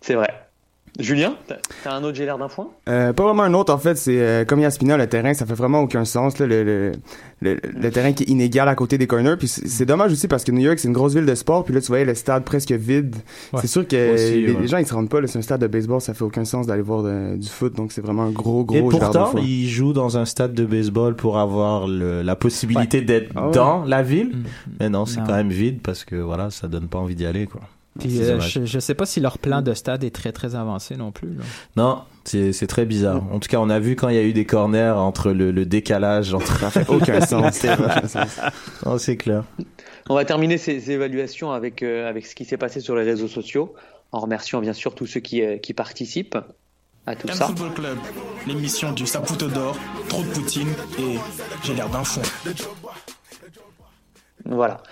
C'est 0.00 0.14
vrai. 0.14 0.30
Julien, 0.98 1.34
t'as- 1.46 1.58
un 1.92 2.02
autre 2.04 2.16
GLR 2.16 2.38
d'un 2.38 2.48
foin 2.48 2.68
Euh, 2.88 3.12
pas 3.12 3.24
vraiment 3.24 3.42
un 3.42 3.52
autre, 3.54 3.72
en 3.72 3.78
fait, 3.78 3.96
c'est 3.96 4.18
euh, 4.20 4.44
comme 4.44 4.60
Yaspina, 4.60 4.96
le 4.96 5.06
terrain, 5.06 5.34
ça 5.34 5.44
fait 5.46 5.54
vraiment 5.54 5.80
aucun 5.80 6.04
sens, 6.04 6.38
là, 6.38 6.46
le, 6.46 6.64
le, 6.64 6.92
le, 7.42 7.58
le 7.78 7.90
terrain 7.90 8.12
qui 8.12 8.22
est 8.24 8.28
inégal 8.28 8.68
à 8.68 8.74
côté 8.74 8.96
des 8.98 9.06
corners, 9.06 9.36
puis 9.38 9.46
c'est 9.48 9.84
dommage 9.84 10.12
aussi 10.12 10.26
parce 10.28 10.42
que 10.44 10.52
New 10.52 10.60
York, 10.62 10.78
c'est 10.78 10.88
une 10.88 10.94
grosse 10.94 11.14
ville 11.14 11.26
de 11.26 11.34
sport, 11.34 11.64
puis 11.64 11.74
là, 11.74 11.80
tu 11.80 11.88
voyais 11.88 12.04
le 12.04 12.14
stade 12.14 12.44
presque 12.44 12.72
vide. 12.72 13.16
Ouais. 13.52 13.60
C'est 13.60 13.66
sûr 13.66 13.86
que 13.86 14.14
Aussi, 14.14 14.42
les, 14.42 14.52
ouais. 14.54 14.60
les 14.60 14.66
gens, 14.68 14.78
ils 14.78 14.86
se 14.86 14.94
rendent 14.94 15.10
pas, 15.10 15.20
là, 15.20 15.26
c'est 15.26 15.38
un 15.38 15.42
stade 15.42 15.60
de 15.60 15.66
baseball, 15.66 16.00
ça 16.00 16.14
fait 16.14 16.24
aucun 16.24 16.44
sens 16.44 16.66
d'aller 16.66 16.82
voir 16.82 17.02
de- 17.02 17.36
du 17.36 17.48
foot, 17.48 17.74
donc 17.74 17.92
c'est 17.92 18.00
vraiment 18.00 18.24
un 18.24 18.30
gros, 18.30 18.64
gros 18.64 18.76
Et 18.76 18.80
pourtant, 18.98 19.26
foin. 19.26 19.40
il 19.42 19.68
joue 19.68 19.92
dans 19.92 20.16
un 20.16 20.24
stade 20.24 20.54
de 20.54 20.64
baseball 20.64 21.14
pour 21.14 21.38
avoir 21.38 21.86
le, 21.86 22.22
la 22.22 22.36
possibilité 22.36 23.00
d'être 23.02 23.32
Ah 23.36 23.46
ouais. 23.48 23.52
dans 23.54 23.84
la 23.84 24.02
ville. 24.02 24.28
Mm. 24.28 24.42
Mais 24.80 24.88
non, 24.88 25.04
c'est 25.06 25.20
quand 25.20 25.34
même 25.36 25.50
vide 25.50 25.80
parce 25.82 26.04
que 26.04 26.16
voilà, 26.16 26.50
ça 26.50 26.68
donne 26.68 26.88
pas 26.88 26.98
envie 26.98 27.14
d'y 27.14 27.26
aller 27.26 27.46
quoi. 27.46 27.60
Puis, 27.98 28.10
C'est 28.16 28.30
euh, 28.30 28.40
je, 28.40 28.64
je 28.64 28.78
sais 28.78 28.94
pas 28.94 29.06
si 29.06 29.20
leur 29.20 29.38
plan 29.38 29.62
de 29.62 29.72
stade 29.74 30.04
est 30.04 30.14
très 30.14 30.32
très 30.32 30.54
avancé 30.54 30.96
non 30.96 31.12
plus. 31.12 31.34
là. 31.34 31.44
Non, 31.76 32.02
c'est 32.24 32.52
c'est 32.52 32.66
très 32.66 32.84
bizarre. 32.86 33.22
En 33.32 33.38
tout 33.38 33.48
cas, 33.48 33.58
on 33.58 33.70
a 33.70 33.78
vu 33.78 33.96
quand 33.96 34.08
il 34.08 34.16
y 34.16 34.18
a 34.18 34.22
eu 34.22 34.32
des 34.32 34.44
corners 34.44 34.94
entre 34.96 35.32
le, 35.32 35.50
le 35.50 35.66
décalage 35.66 36.34
entre. 36.34 36.58
Ça 36.58 36.70
fait 36.70 36.88
aucun 36.88 37.20
sens. 37.26 37.64
Non, 38.84 38.98
c'est 38.98 39.16
clair. 39.16 39.44
On 40.08 40.14
va 40.14 40.24
terminer 40.24 40.58
ces 40.58 40.90
évaluations 40.90 41.50
avec, 41.52 41.82
euh, 41.82 42.08
avec 42.08 42.26
ce 42.26 42.34
qui 42.34 42.44
s'est 42.44 42.56
passé 42.56 42.80
sur 42.80 42.94
les 42.94 43.02
réseaux 43.02 43.28
sociaux, 43.28 43.74
en 44.12 44.20
remerciant 44.20 44.60
bien 44.60 44.72
sûr 44.72 44.94
tous 44.94 45.06
ceux 45.06 45.20
qui, 45.20 45.42
euh, 45.42 45.56
qui 45.58 45.74
participent 45.74 46.38
à 47.06 47.16
tout 47.16 47.28
M 47.28 47.34
ça. 47.34 47.46
Football 47.46 47.72
Club, 47.74 47.98
l'émission 48.46 48.92
du 48.92 49.06
Saputo 49.06 49.48
d'or, 49.48 49.76
trop 50.08 50.22
de 50.22 50.28
poutine 50.28 50.68
et 50.98 51.16
j'ai 51.64 51.74
l'air 51.74 51.88
d'un 51.88 52.04
fond. 52.04 52.22
Voilà. 54.44 54.82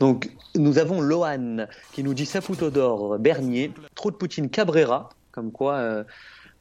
Donc, 0.00 0.30
nous 0.56 0.78
avons 0.78 1.00
Lohan 1.00 1.66
qui 1.92 2.02
nous 2.02 2.14
dit 2.14 2.26
Saputo 2.26 2.70
d'or, 2.70 3.18
Bernier, 3.18 3.72
trop 3.94 4.10
de 4.10 4.16
Poutine 4.16 4.48
Cabrera, 4.48 5.10
comme 5.30 5.52
quoi, 5.52 5.74
euh, 5.74 6.04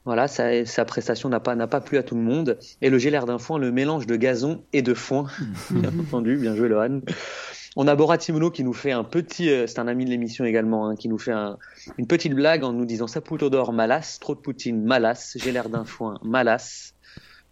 voilà, 0.06 0.27
sa, 0.27 0.65
sa 0.65 0.86
prestation 0.86 1.30
n'a 1.30 1.39
pas, 1.39 1.56
pas 1.68 1.81
plu 1.81 1.97
à 1.97 2.03
tout 2.03 2.15
le 2.15 2.21
monde. 2.21 2.57
Et 2.81 2.89
le 2.89 2.97
GLR 2.97 3.25
d'un 3.25 3.38
foin, 3.39 3.57
le 3.57 3.71
mélange 3.71 4.06
de 4.07 4.15
gazon 4.18 4.63
et 4.74 4.81
de 4.81 4.94
foin. 4.94 5.27
bien 5.71 5.91
entendu, 6.00 6.36
bien 6.38 6.56
joué 6.56 6.68
Lohan. 6.69 7.00
On 7.75 7.88
a 7.88 7.95
Borat 7.95 8.19
Simono 8.19 8.50
qui 8.51 8.63
nous 8.63 8.74
fait 8.74 8.91
un 8.91 9.03
petit, 9.03 9.50
euh, 9.50 9.68
c'est 9.68 9.80
un 9.80 9.88
ami 9.88 10.03
de 10.03 10.09
l'émission 10.09 10.44
également, 10.44 10.88
hein, 10.89 10.95
qui 10.95 11.07
nous 11.07 11.19
fait 11.19 11.31
un- 11.31 11.57
une 11.97 12.07
petite 12.07 12.33
blague 12.33 12.63
en 12.63 12.74
nous 12.74 12.85
disant 12.85 13.07
Saputo 13.07 13.50
d'or, 13.50 13.71
Malas, 13.74 14.18
trop 14.19 14.35
de 14.35 14.39
Poutine, 14.42 14.83
Malas, 14.83 15.35
GLR 15.38 15.69
d'un 15.69 15.85
foin, 15.85 16.19
Malas. 16.24 16.94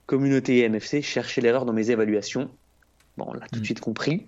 Communauté 0.05 0.63
MFC, 0.67 1.01
cherchez 1.01 1.39
l'erreur 1.41 1.65
dans 1.65 1.73
mes 1.73 1.91
évaluations. 1.91 2.49
Bon, 3.17 3.25
on 3.29 3.33
l'a 3.33 3.47
tout 3.51 3.59
de 3.59 3.65
suite 3.65 3.79
compris. 3.79 4.27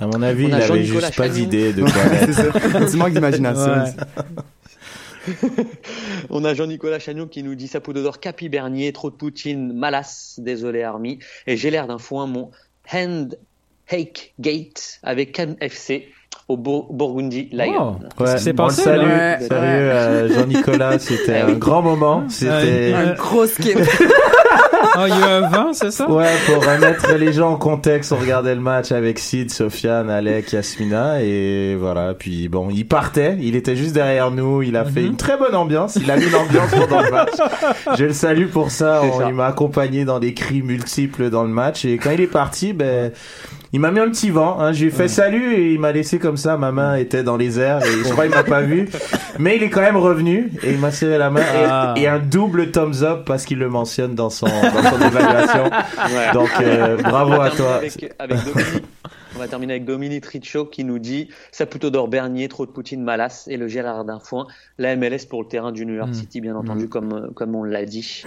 À 0.00 0.06
mon 0.06 0.22
avis, 0.22 0.46
On 0.46 0.48
il 0.48 0.52
a 0.54 0.56
avait 0.56 0.66
Jean-Nicolas 0.66 1.00
juste 1.08 1.16
pas 1.16 1.24
Chagnon. 1.24 1.34
d'idée 1.34 1.72
de 1.72 1.82
quoi 2.78 2.86
c'est 2.88 2.96
manque 2.96 3.12
d'imagination. 3.12 3.72
Ouais. 3.72 3.92
On 6.30 6.44
a 6.44 6.54
Jean-Nicolas 6.54 6.98
Chagnon 6.98 7.26
qui 7.26 7.42
nous 7.42 7.54
dit 7.54 7.68
Saputo 7.68 8.02
d'or, 8.02 8.20
Capi 8.20 8.48
Bernier, 8.48 8.92
trop 8.92 9.10
de 9.10 9.16
Poutine, 9.16 9.72
Malas, 9.74 10.36
désolé 10.38 10.82
Army. 10.82 11.18
Et 11.46 11.56
j'ai 11.56 11.70
l'air 11.70 11.86
d'un 11.86 11.98
foin 11.98 12.26
mon 12.26 12.50
Hand 12.92 13.38
Hake 13.90 14.34
Gate 14.40 15.00
avec 15.02 15.32
Cannes 15.32 15.56
FC 15.60 16.08
au 16.48 16.56
Burgundy 16.56 17.48
Lion. 17.52 17.98
Oh, 18.00 18.04
qu'est-ce 18.18 18.30
Ouais, 18.30 18.36
qui 18.38 18.42
s'est 18.42 18.50
on 18.50 18.52
le 18.52 18.68
passé? 18.68 18.88
Ouais. 18.88 19.38
sérieux, 19.46 19.90
euh, 19.90 20.34
Jean-Nicolas, 20.34 20.98
c'était 20.98 21.36
un 21.40 21.52
grand 21.52 21.82
moment. 21.82 22.24
C'était. 22.28 22.92
Un 22.94 23.14
Ah, 24.94 25.06
il 25.08 25.18
y 25.18 25.22
a 25.22 25.36
un 25.36 25.48
vent, 25.48 25.72
c'est 25.72 25.90
ça? 25.90 26.10
Ouais, 26.10 26.26
pour 26.46 26.64
remettre 26.64 27.14
les 27.14 27.32
gens 27.32 27.50
en 27.52 27.56
contexte, 27.56 28.12
on 28.12 28.16
regardait 28.16 28.54
le 28.54 28.60
match 28.60 28.92
avec 28.92 29.18
Sid, 29.18 29.50
Sofiane, 29.50 30.10
Alec, 30.10 30.52
Yasmina, 30.52 31.22
et 31.22 31.76
voilà. 31.78 32.14
Puis 32.14 32.48
bon, 32.48 32.68
il 32.70 32.84
partait, 32.86 33.36
il 33.40 33.56
était 33.56 33.76
juste 33.76 33.94
derrière 33.94 34.30
nous, 34.30 34.62
il 34.62 34.76
a 34.76 34.84
fait 34.84 35.02
une 35.04 35.16
très 35.16 35.36
bonne 35.36 35.54
ambiance, 35.54 35.96
il 35.96 36.10
a 36.10 36.16
mis 36.16 36.28
l'ambiance 36.28 36.70
pendant 36.70 37.02
le 37.02 37.10
match. 37.10 37.30
Je 37.98 38.04
le 38.04 38.12
salue 38.12 38.46
pour 38.48 38.70
ça, 38.70 39.00
C'est 39.02 39.10
on- 39.10 39.18
ça. 39.20 39.28
il 39.28 39.34
m'a 39.34 39.46
accompagné 39.46 40.04
dans 40.04 40.18
des 40.18 40.34
cris 40.34 40.62
multiples 40.62 41.30
dans 41.30 41.42
le 41.42 41.50
match, 41.50 41.84
et 41.84 41.96
quand 41.98 42.10
il 42.10 42.20
est 42.20 42.26
parti, 42.26 42.72
ben, 42.72 43.12
il 43.72 43.80
m'a 43.80 43.90
mis 43.90 44.00
un 44.00 44.10
petit 44.10 44.30
vent, 44.30 44.58
hein. 44.60 44.72
je 44.72 44.80
lui 44.82 44.88
ai 44.88 44.90
fait 44.90 45.06
salut 45.08 45.54
et 45.54 45.72
il 45.74 45.78
m'a 45.78 45.92
laissé 45.92 46.18
comme 46.18 46.36
ça, 46.36 46.56
ma 46.56 46.72
main 46.72 46.96
était 46.96 47.22
dans 47.22 47.36
les 47.36 47.58
airs 47.60 47.82
et 47.84 48.04
je 48.04 48.08
crois 48.10 48.24
qu'il 48.26 48.34
m'a 48.34 48.42
pas 48.42 48.62
vu, 48.62 48.88
mais 49.38 49.56
il 49.56 49.62
est 49.62 49.70
quand 49.70 49.80
même 49.80 49.96
revenu 49.96 50.50
et 50.62 50.72
il 50.72 50.78
m'a 50.78 50.90
serré 50.90 51.18
la 51.18 51.30
main 51.30 51.40
et, 51.40 51.64
Ah. 51.68 51.94
et 51.96 52.06
un 52.08 52.18
double 52.18 52.70
thumbs 52.72 53.02
up 53.02 53.22
parce 53.26 53.44
qu'il 53.44 53.58
le 53.58 53.68
mentionne 53.68 54.14
dans 54.14 54.30
son, 54.30 54.46
dans 54.46 54.82
son 54.90 55.00
évaluation. 55.06 55.70
Ouais. 56.12 56.32
Donc 56.32 56.48
euh, 56.60 56.96
On 56.98 57.02
bravo 57.08 57.30
va 57.30 57.44
à 57.44 57.50
terminer 57.50 57.56
toi. 57.56 57.76
Avec, 57.76 58.14
avec 58.18 58.44
Dominique. 58.44 58.84
On 59.36 59.38
va 59.38 59.48
terminer 59.48 59.72
avec 59.74 59.84
Dominique 59.84 60.26
Richo 60.26 60.64
qui 60.64 60.82
nous 60.84 60.98
dit 60.98 61.28
Saputo 61.52 61.90
d'or 61.90 62.08
Bernier, 62.08 62.48
trop 62.48 62.66
de 62.66 62.70
Poutine, 62.72 63.02
Malas 63.02 63.44
et 63.48 63.56
le 63.56 63.68
Gérard 63.68 64.04
d'un 64.04 64.18
foin. 64.18 64.46
La 64.78 64.96
MLS 64.96 65.26
pour 65.28 65.42
le 65.42 65.48
terrain 65.48 65.70
du 65.72 65.86
New 65.86 65.94
York 65.94 66.10
Mm. 66.10 66.14
City, 66.14 66.40
bien 66.40 66.56
entendu, 66.56 66.88
comme, 66.88 67.12
euh, 67.12 67.30
comme 67.34 67.54
on 67.54 67.62
l'a 67.62 67.84
dit. 67.84 68.24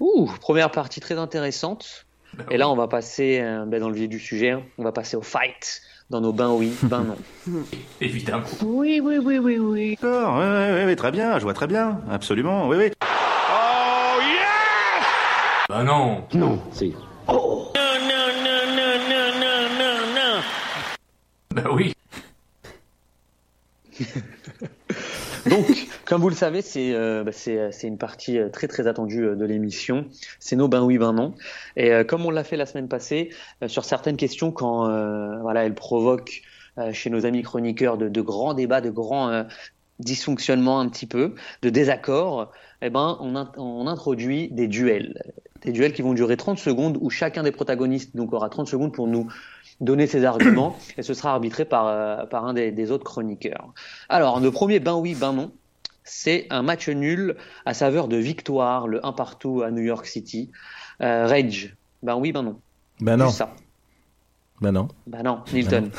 Ouh, 0.00 0.28
première 0.40 0.70
partie 0.70 1.00
très 1.00 1.16
intéressante. 1.18 2.05
Et 2.50 2.56
là, 2.56 2.68
on 2.68 2.76
va 2.76 2.88
passer 2.88 3.40
euh, 3.40 3.64
ben, 3.66 3.80
dans 3.80 3.88
le 3.88 3.94
vif 3.94 4.08
du 4.08 4.18
sujet. 4.18 4.50
hein. 4.50 4.62
On 4.78 4.84
va 4.84 4.92
passer 4.92 5.16
au 5.16 5.22
fight 5.22 5.80
dans 6.10 6.20
nos 6.20 6.32
bains 6.32 6.52
oui, 6.52 6.72
bains 6.82 7.04
non. 7.46 7.64
Évidemment. 8.00 8.44
Oui, 8.62 9.00
oui, 9.02 9.18
oui, 9.18 9.38
oui, 9.38 9.58
oui. 9.58 9.98
D'accord, 10.00 10.36
oui, 10.38 10.44
oui, 10.74 10.84
oui, 10.86 10.96
très 10.96 11.10
bien, 11.10 11.38
je 11.38 11.44
vois 11.44 11.54
très 11.54 11.66
bien, 11.66 12.00
absolument, 12.10 12.68
oui, 12.68 12.76
oui. 12.78 12.92
Oh 13.02 14.20
yes 14.20 15.04
Bah 15.68 15.82
non. 15.82 16.24
Non, 16.34 16.62
c'est. 16.72 16.92
Oh 17.28 17.72
Non, 17.74 17.82
non, 18.00 18.28
non, 18.44 18.76
non, 18.76 18.98
non, 19.10 19.40
non, 19.40 19.68
non, 19.78 20.14
non. 20.14 20.42
Bah 21.62 21.70
oui. 21.72 21.92
Donc, 25.48 25.66
comme 26.06 26.22
vous 26.22 26.28
le 26.28 26.34
savez, 26.34 26.62
c'est 26.62 26.94
euh, 26.94 27.24
bah, 27.24 27.32
c'est 27.32 27.70
une 27.82 27.98
partie 27.98 28.38
euh, 28.38 28.48
très 28.48 28.68
très 28.68 28.86
attendue 28.86 29.24
euh, 29.24 29.34
de 29.34 29.44
l'émission. 29.44 30.06
C'est 30.38 30.56
nos 30.56 30.68
bains 30.68 30.82
oui, 30.82 30.98
bains 30.98 31.12
non. 31.12 31.34
Et 31.76 31.92
euh, 31.92 32.04
comme 32.04 32.24
on 32.24 32.30
l'a 32.30 32.44
fait 32.44 32.56
la 32.56 32.64
semaine 32.64 32.88
passée, 32.88 33.30
euh, 33.62 33.68
sur 33.68 33.84
certaines 33.84 34.16
questions, 34.16 34.52
quand 34.52 34.88
euh, 34.88 35.38
voilà, 35.40 35.64
elles 35.64 35.74
provoquent 35.74 36.42
euh, 36.78 36.92
chez 36.92 37.10
nos 37.10 37.26
amis 37.26 37.42
chroniqueurs 37.42 37.98
de, 37.98 38.08
de 38.08 38.20
grands 38.20 38.54
débats, 38.54 38.80
de 38.80 38.90
grands 38.90 39.28
euh, 39.28 39.42
dysfonctionnements 39.98 40.78
un 40.78 40.88
petit 40.88 41.06
peu, 41.06 41.34
de 41.62 41.70
désaccords, 41.70 42.52
eh 42.82 42.90
ben, 42.90 43.18
on, 43.20 43.34
on 43.56 43.86
introduit 43.86 44.48
des 44.52 44.68
duels. 44.68 45.20
Des 45.62 45.72
duels 45.72 45.92
qui 45.92 46.02
vont 46.02 46.12
durer 46.12 46.36
30 46.36 46.58
secondes 46.58 46.98
où 47.00 47.10
chacun 47.10 47.42
des 47.42 47.50
protagonistes 47.50 48.14
donc, 48.14 48.32
aura 48.32 48.48
30 48.48 48.68
secondes 48.68 48.92
pour 48.92 49.08
nous 49.08 49.26
donner 49.80 50.06
ses 50.06 50.24
arguments 50.24 50.76
et 50.96 51.02
ce 51.02 51.14
sera 51.14 51.32
arbitré 51.32 51.64
par, 51.64 51.86
euh, 51.88 52.26
par 52.26 52.44
un 52.44 52.54
des, 52.54 52.70
des 52.70 52.90
autres 52.90 53.04
chroniqueurs. 53.04 53.72
Alors, 54.08 54.38
le 54.38 54.50
premier 54.50 54.78
ben 54.78 54.94
oui, 54.94 55.14
ben 55.14 55.32
non, 55.32 55.50
c'est 56.08 56.46
un 56.50 56.62
match 56.62 56.88
nul 56.88 57.36
à 57.66 57.74
saveur 57.74 58.08
de 58.08 58.16
victoire, 58.16 58.86
le 58.88 59.04
1 59.04 59.12
partout 59.12 59.62
à 59.62 59.70
New 59.70 59.82
York 59.82 60.06
City. 60.06 60.50
Euh, 61.02 61.26
Rage, 61.26 61.74
ben 62.02 62.14
oui, 62.16 62.32
ben 62.32 62.42
non. 62.42 62.60
Ben 63.00 63.16
non. 63.16 63.28
Ça. 63.28 63.52
Ben 64.62 64.72
non. 64.72 64.88
Ben 65.06 65.22
non, 65.22 65.40
Nilton. 65.52 65.90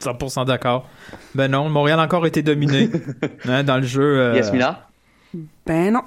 100% 0.00 0.44
d'accord. 0.46 0.86
Ben 1.34 1.50
non, 1.50 1.68
Montréal 1.68 1.98
a 1.98 2.04
encore 2.04 2.26
été 2.26 2.42
dominé 2.42 2.90
hein, 3.48 3.64
dans 3.64 3.78
le 3.78 3.82
jeu. 3.82 4.20
euh, 4.20 4.34
Yasmina 4.36 4.86
Ben 5.66 5.92
non. 5.92 6.02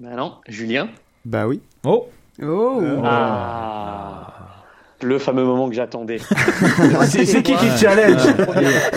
Ben 0.00 0.16
non. 0.16 0.34
Julien? 0.48 0.88
Ben 1.24 1.46
oui. 1.46 1.60
Oh 1.84 2.08
Oh 2.42 2.82
Ah 3.04 4.56
Le 5.00 5.18
fameux 5.18 5.44
moment 5.44 5.68
que 5.68 5.74
j'attendais. 5.74 6.18
C'est- 7.06 7.42
qui 7.42 7.54
qui 7.54 7.68
challenge 7.78 8.22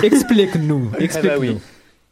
Explique-nous. 0.04 0.90
Eh 0.96 0.98
ben 0.98 1.04
Explique-nous. 1.06 1.40
oui. 1.40 1.58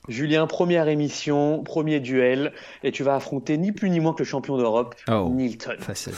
Julien, 0.09 0.47
première 0.47 0.87
émission, 0.89 1.63
premier 1.63 1.99
duel, 1.99 2.51
et 2.83 2.91
tu 2.91 3.03
vas 3.03 3.15
affronter 3.15 3.57
ni 3.57 3.71
plus 3.71 3.89
ni 3.89 3.99
moins 3.99 4.13
que 4.13 4.19
le 4.19 4.25
champion 4.25 4.57
d'Europe, 4.57 4.95
Oh. 5.09 5.29
Nilton. 5.33 5.75
Facile. 5.79 6.13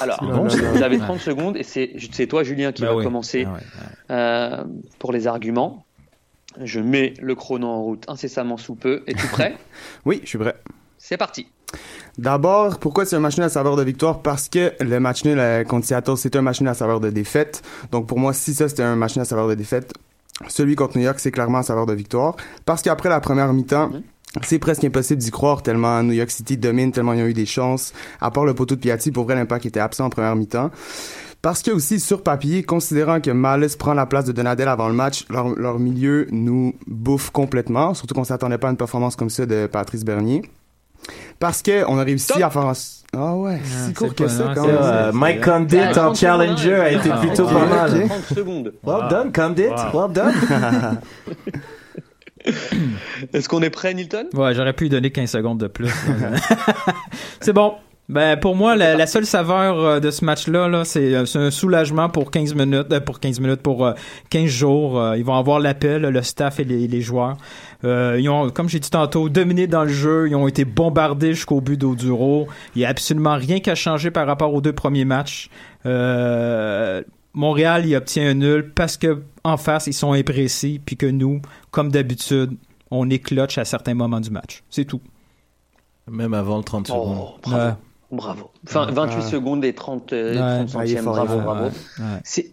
Alors, 0.00 0.22
bon, 0.22 0.46
vous 0.48 0.82
avez 0.82 0.96
Ouais. 0.96 1.02
30 1.02 1.20
secondes, 1.20 1.56
et 1.56 1.62
c'est 1.62 2.26
toi, 2.26 2.42
Julien, 2.42 2.72
qui 2.72 2.82
Ben 2.82 2.88
va 2.88 2.96
oui. 2.96 3.04
commencer 3.04 3.46
Ah 3.48 3.52
ouais, 3.54 3.60
euh, 4.10 4.64
pour 4.98 5.12
les 5.12 5.26
arguments. 5.26 5.84
Je 6.62 6.80
mets 6.80 7.14
le 7.20 7.34
chrono 7.34 7.66
en 7.66 7.82
route 7.82 8.04
incessamment 8.08 8.56
sous 8.56 8.74
peu. 8.74 9.02
Es-tu 9.06 9.26
prêt 9.28 9.56
Oui, 10.04 10.20
je 10.22 10.28
suis 10.28 10.38
prêt. 10.38 10.54
C'est 10.98 11.16
parti. 11.16 11.46
D'abord, 12.18 12.78
pourquoi 12.78 13.04
c'est 13.04 13.16
un 13.16 13.20
match 13.20 13.36
nul 13.36 13.44
à 13.44 13.48
saveur 13.48 13.74
de 13.74 13.82
victoire? 13.82 14.20
Parce 14.22 14.48
que 14.48 14.72
le 14.80 15.00
match 15.00 15.24
nul 15.24 15.38
euh, 15.38 15.64
contre 15.64 15.86
Seattle, 15.86 16.16
c'est 16.16 16.36
un 16.36 16.42
match 16.42 16.60
nul 16.60 16.68
à 16.68 16.74
saveur 16.74 17.00
de 17.00 17.10
défaite. 17.10 17.62
Donc 17.90 18.06
pour 18.06 18.18
moi, 18.20 18.32
si 18.32 18.54
ça 18.54 18.68
c'était 18.68 18.84
un 18.84 18.94
match 18.94 19.16
nul 19.16 19.22
à 19.22 19.24
saveur 19.24 19.48
de 19.48 19.54
défaite, 19.54 19.92
celui 20.48 20.74
contre 20.74 20.98
New 20.98 21.04
York, 21.04 21.18
c'est 21.18 21.30
clairement 21.30 21.58
à 21.58 21.62
saveur 21.62 21.86
de 21.86 21.94
victoire. 21.94 22.36
Parce 22.64 22.82
qu'après 22.82 23.08
la 23.08 23.20
première 23.20 23.52
mi-temps, 23.52 23.90
c'est 24.42 24.58
presque 24.58 24.84
impossible 24.84 25.20
d'y 25.20 25.30
croire 25.30 25.62
tellement 25.62 26.02
New 26.02 26.12
York 26.12 26.30
City 26.30 26.56
domine, 26.56 26.92
tellement 26.92 27.12
ils 27.12 27.22
ont 27.22 27.26
eu 27.26 27.34
des 27.34 27.46
chances. 27.46 27.92
À 28.20 28.30
part 28.30 28.44
le 28.44 28.54
poteau 28.54 28.74
de 28.74 28.80
Piatti, 28.80 29.12
pour 29.12 29.24
vrai, 29.24 29.34
l'impact 29.34 29.66
était 29.66 29.80
absent 29.80 30.06
en 30.06 30.10
première 30.10 30.34
mi-temps. 30.34 30.70
Parce 31.40 31.62
que 31.62 31.70
aussi, 31.70 32.00
sur 32.00 32.22
papier, 32.22 32.62
considérant 32.62 33.20
que 33.20 33.30
Malice 33.30 33.76
prend 33.76 33.92
la 33.92 34.06
place 34.06 34.24
de 34.24 34.32
Donadel 34.32 34.66
avant 34.66 34.88
le 34.88 34.94
match, 34.94 35.26
leur, 35.28 35.50
leur 35.50 35.78
milieu 35.78 36.26
nous 36.30 36.74
bouffe 36.86 37.30
complètement, 37.30 37.92
surtout 37.92 38.14
qu'on 38.14 38.24
s'attendait 38.24 38.56
pas 38.56 38.68
à 38.68 38.70
une 38.70 38.78
performance 38.78 39.14
comme 39.14 39.28
ça 39.30 39.44
de 39.44 39.66
Patrice 39.66 40.04
Bernier. 40.04 40.42
Parce 41.38 41.62
que 41.62 41.84
on 41.88 41.98
a 41.98 42.04
réussi 42.04 42.42
à 42.42 42.50
faire 42.50 42.66
un... 42.66 42.72
Ah 43.16 43.36
ouais, 43.36 43.60
si 43.64 43.92
court 43.94 44.08
c'est 44.16 44.24
que 44.24 44.28
ça 44.28 44.52
quand 44.54 44.66
même. 44.66 44.76
Euh, 44.80 45.12
Mike 45.12 45.44
Condit 45.44 45.78
Ah, 45.78 45.88
en 45.90 45.92
30 45.92 46.16
challenger 46.16 46.74
a 46.74 46.90
été 46.92 47.10
ah, 47.12 47.18
plutôt 47.18 47.46
pas 47.46 47.66
mal. 47.66 47.90
ok. 48.02 48.08
30 48.08 48.22
secondes. 48.34 48.72
Well 48.84 49.08
done, 49.08 49.32
Condit. 49.32 49.68
Well 49.92 50.12
done. 50.12 50.34
Est-ce 53.32 53.48
qu'on 53.48 53.62
est 53.62 53.70
prêt, 53.70 53.94
Nilton? 53.94 54.26
Ouais, 54.34 54.52
j'aurais 54.54 54.72
pu 54.72 54.84
lui 54.84 54.90
donner 54.90 55.10
15 55.10 55.30
secondes 55.30 55.58
de 55.58 55.66
plus. 55.66 55.88
c'est 57.40 57.52
bon. 57.52 57.74
Ben 58.10 58.36
pour 58.38 58.54
moi, 58.54 58.76
la, 58.76 58.96
la 58.96 59.06
seule 59.06 59.24
saveur 59.24 59.78
euh, 59.80 59.98
de 59.98 60.10
ce 60.10 60.26
match-là, 60.26 60.68
là, 60.68 60.84
c'est 60.84 61.14
euh, 61.14 61.24
c'est 61.24 61.38
un 61.38 61.50
soulagement 61.50 62.10
pour 62.10 62.30
15 62.30 62.54
minutes, 62.54 62.92
euh, 62.92 63.00
pour 63.00 63.18
15 63.18 63.40
minutes, 63.40 63.62
pour 63.62 63.86
euh, 63.86 63.94
15 64.28 64.44
jours. 64.44 65.00
Euh, 65.00 65.16
ils 65.16 65.24
vont 65.24 65.38
avoir 65.38 65.58
l'appel, 65.58 66.02
le 66.02 66.22
staff 66.22 66.60
et 66.60 66.64
les, 66.64 66.86
les 66.86 67.00
joueurs. 67.00 67.38
Euh, 67.84 68.18
ils 68.18 68.28
ont, 68.30 68.50
comme 68.50 68.68
j'ai 68.68 68.80
dit 68.80 68.90
tantôt, 68.90 69.28
dominé 69.28 69.66
dans 69.66 69.82
le 69.84 69.90
jeu. 69.90 70.28
Ils 70.28 70.34
ont 70.34 70.48
été 70.48 70.64
bombardés 70.64 71.34
jusqu'au 71.34 71.60
but 71.60 71.78
d'Oduro. 71.78 72.48
Il 72.74 72.82
y 72.82 72.84
a 72.84 72.88
absolument 72.88 73.36
rien 73.36 73.60
qu'à 73.60 73.74
changer 73.74 74.10
par 74.10 74.26
rapport 74.26 74.52
aux 74.54 74.60
deux 74.60 74.72
premiers 74.72 75.04
matchs. 75.04 75.50
Euh, 75.86 77.02
Montréal, 77.34 77.84
il 77.86 77.94
obtient 77.96 78.28
un 78.30 78.34
nul 78.34 78.72
parce 78.74 78.96
que 78.96 79.22
en 79.42 79.56
face, 79.56 79.86
ils 79.86 79.92
sont 79.92 80.12
imprécis, 80.12 80.80
puis 80.84 80.96
que 80.96 81.06
nous, 81.06 81.42
comme 81.70 81.90
d'habitude, 81.90 82.52
on 82.90 83.10
est 83.10 83.18
clutch 83.18 83.58
à 83.58 83.64
certains 83.64 83.94
moments 83.94 84.20
du 84.20 84.30
match. 84.30 84.62
C'est 84.70 84.84
tout. 84.84 85.00
Même 86.10 86.32
avant 86.34 86.58
le 86.58 86.64
30 86.64 86.86
secondes. 86.86 87.16
Oh, 87.20 87.34
bravo. 87.42 87.64
Ouais. 87.66 87.72
Bravo. 88.12 88.50
Enfin, 88.66 88.86
28 88.92 89.16
Ah. 89.18 89.22
secondes 89.22 89.64
et 89.64 89.72
30, 89.74 90.12
euh, 90.12 90.32
Ouais. 90.34 90.64
30 90.66 90.76
Ah, 90.80 90.86
il 90.86 90.92
est 90.92 90.96
centièmes. 90.96 90.98
est 90.98 91.02
bravo, 91.26 91.40
bravo. 91.40 91.70
C'est 92.22 92.52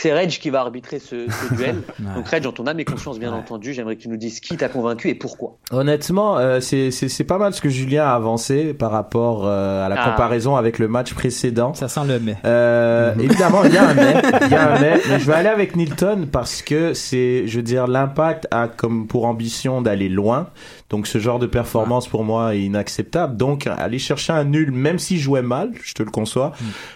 c'est 0.00 0.12
Reg 0.14 0.30
qui 0.30 0.50
va 0.50 0.60
arbitrer 0.60 0.98
ce, 0.98 1.26
ce 1.28 1.54
duel. 1.54 1.76
Ouais. 1.98 2.14
Donc 2.14 2.28
Reg, 2.28 2.46
en 2.46 2.52
ton 2.52 2.66
âme 2.66 2.80
et 2.80 2.84
conscience, 2.84 3.18
bien 3.18 3.32
entendu, 3.32 3.74
j'aimerais 3.74 3.96
que 3.96 4.02
tu 4.02 4.08
nous 4.08 4.16
dises 4.16 4.40
qui 4.40 4.56
t'a 4.56 4.68
convaincu 4.68 5.08
et 5.08 5.14
pourquoi. 5.14 5.56
Honnêtement, 5.70 6.38
euh, 6.38 6.60
c'est 6.60 6.90
c'est 6.90 7.08
c'est 7.08 7.24
pas 7.24 7.38
mal 7.38 7.52
ce 7.52 7.60
que 7.60 7.68
Julien 7.68 8.04
a 8.04 8.14
avancé 8.14 8.72
par 8.72 8.90
rapport 8.90 9.46
euh, 9.46 9.84
à 9.84 9.88
la 9.88 9.96
Ah. 10.00 10.10
comparaison 10.10 10.56
avec 10.56 10.78
le 10.78 10.88
match 10.88 11.12
précédent. 11.12 11.74
Ça 11.74 11.88
sent 11.88 12.00
le 12.06 12.18
mais. 12.18 12.36
Euh, 12.44 13.14
évidemment, 13.18 13.62
il 13.64 13.74
y 13.74 13.76
a 13.76 13.88
un 13.88 13.94
mais, 13.94 14.14
il 14.46 14.50
y 14.50 14.54
a 14.54 14.72
un 14.74 14.80
mais, 14.80 15.00
mais 15.08 15.20
je 15.20 15.26
vais 15.26 15.34
aller 15.34 15.48
avec 15.48 15.76
Nilton 15.76 16.26
parce 16.30 16.62
que 16.62 16.94
c'est, 16.94 17.46
je 17.46 17.56
veux 17.56 17.62
dire, 17.62 17.86
l'impact 17.86 18.48
a 18.50 18.68
comme 18.68 19.06
pour 19.06 19.26
ambition 19.26 19.82
d'aller 19.82 20.08
loin. 20.08 20.48
Donc 20.90 21.06
ce 21.06 21.18
genre 21.18 21.38
de 21.38 21.46
performance 21.46 22.08
pour 22.08 22.24
moi 22.24 22.54
est 22.56 22.62
inacceptable. 22.62 23.36
Donc 23.36 23.66
aller 23.68 23.98
chercher 24.00 24.32
un 24.32 24.42
nul, 24.44 24.72
même 24.72 24.98
s'il 24.98 25.18
jouait 25.20 25.40
mal, 25.40 25.70
je 25.84 25.94
te 25.94 26.02
le 26.02 26.10
conçois, 26.10 26.50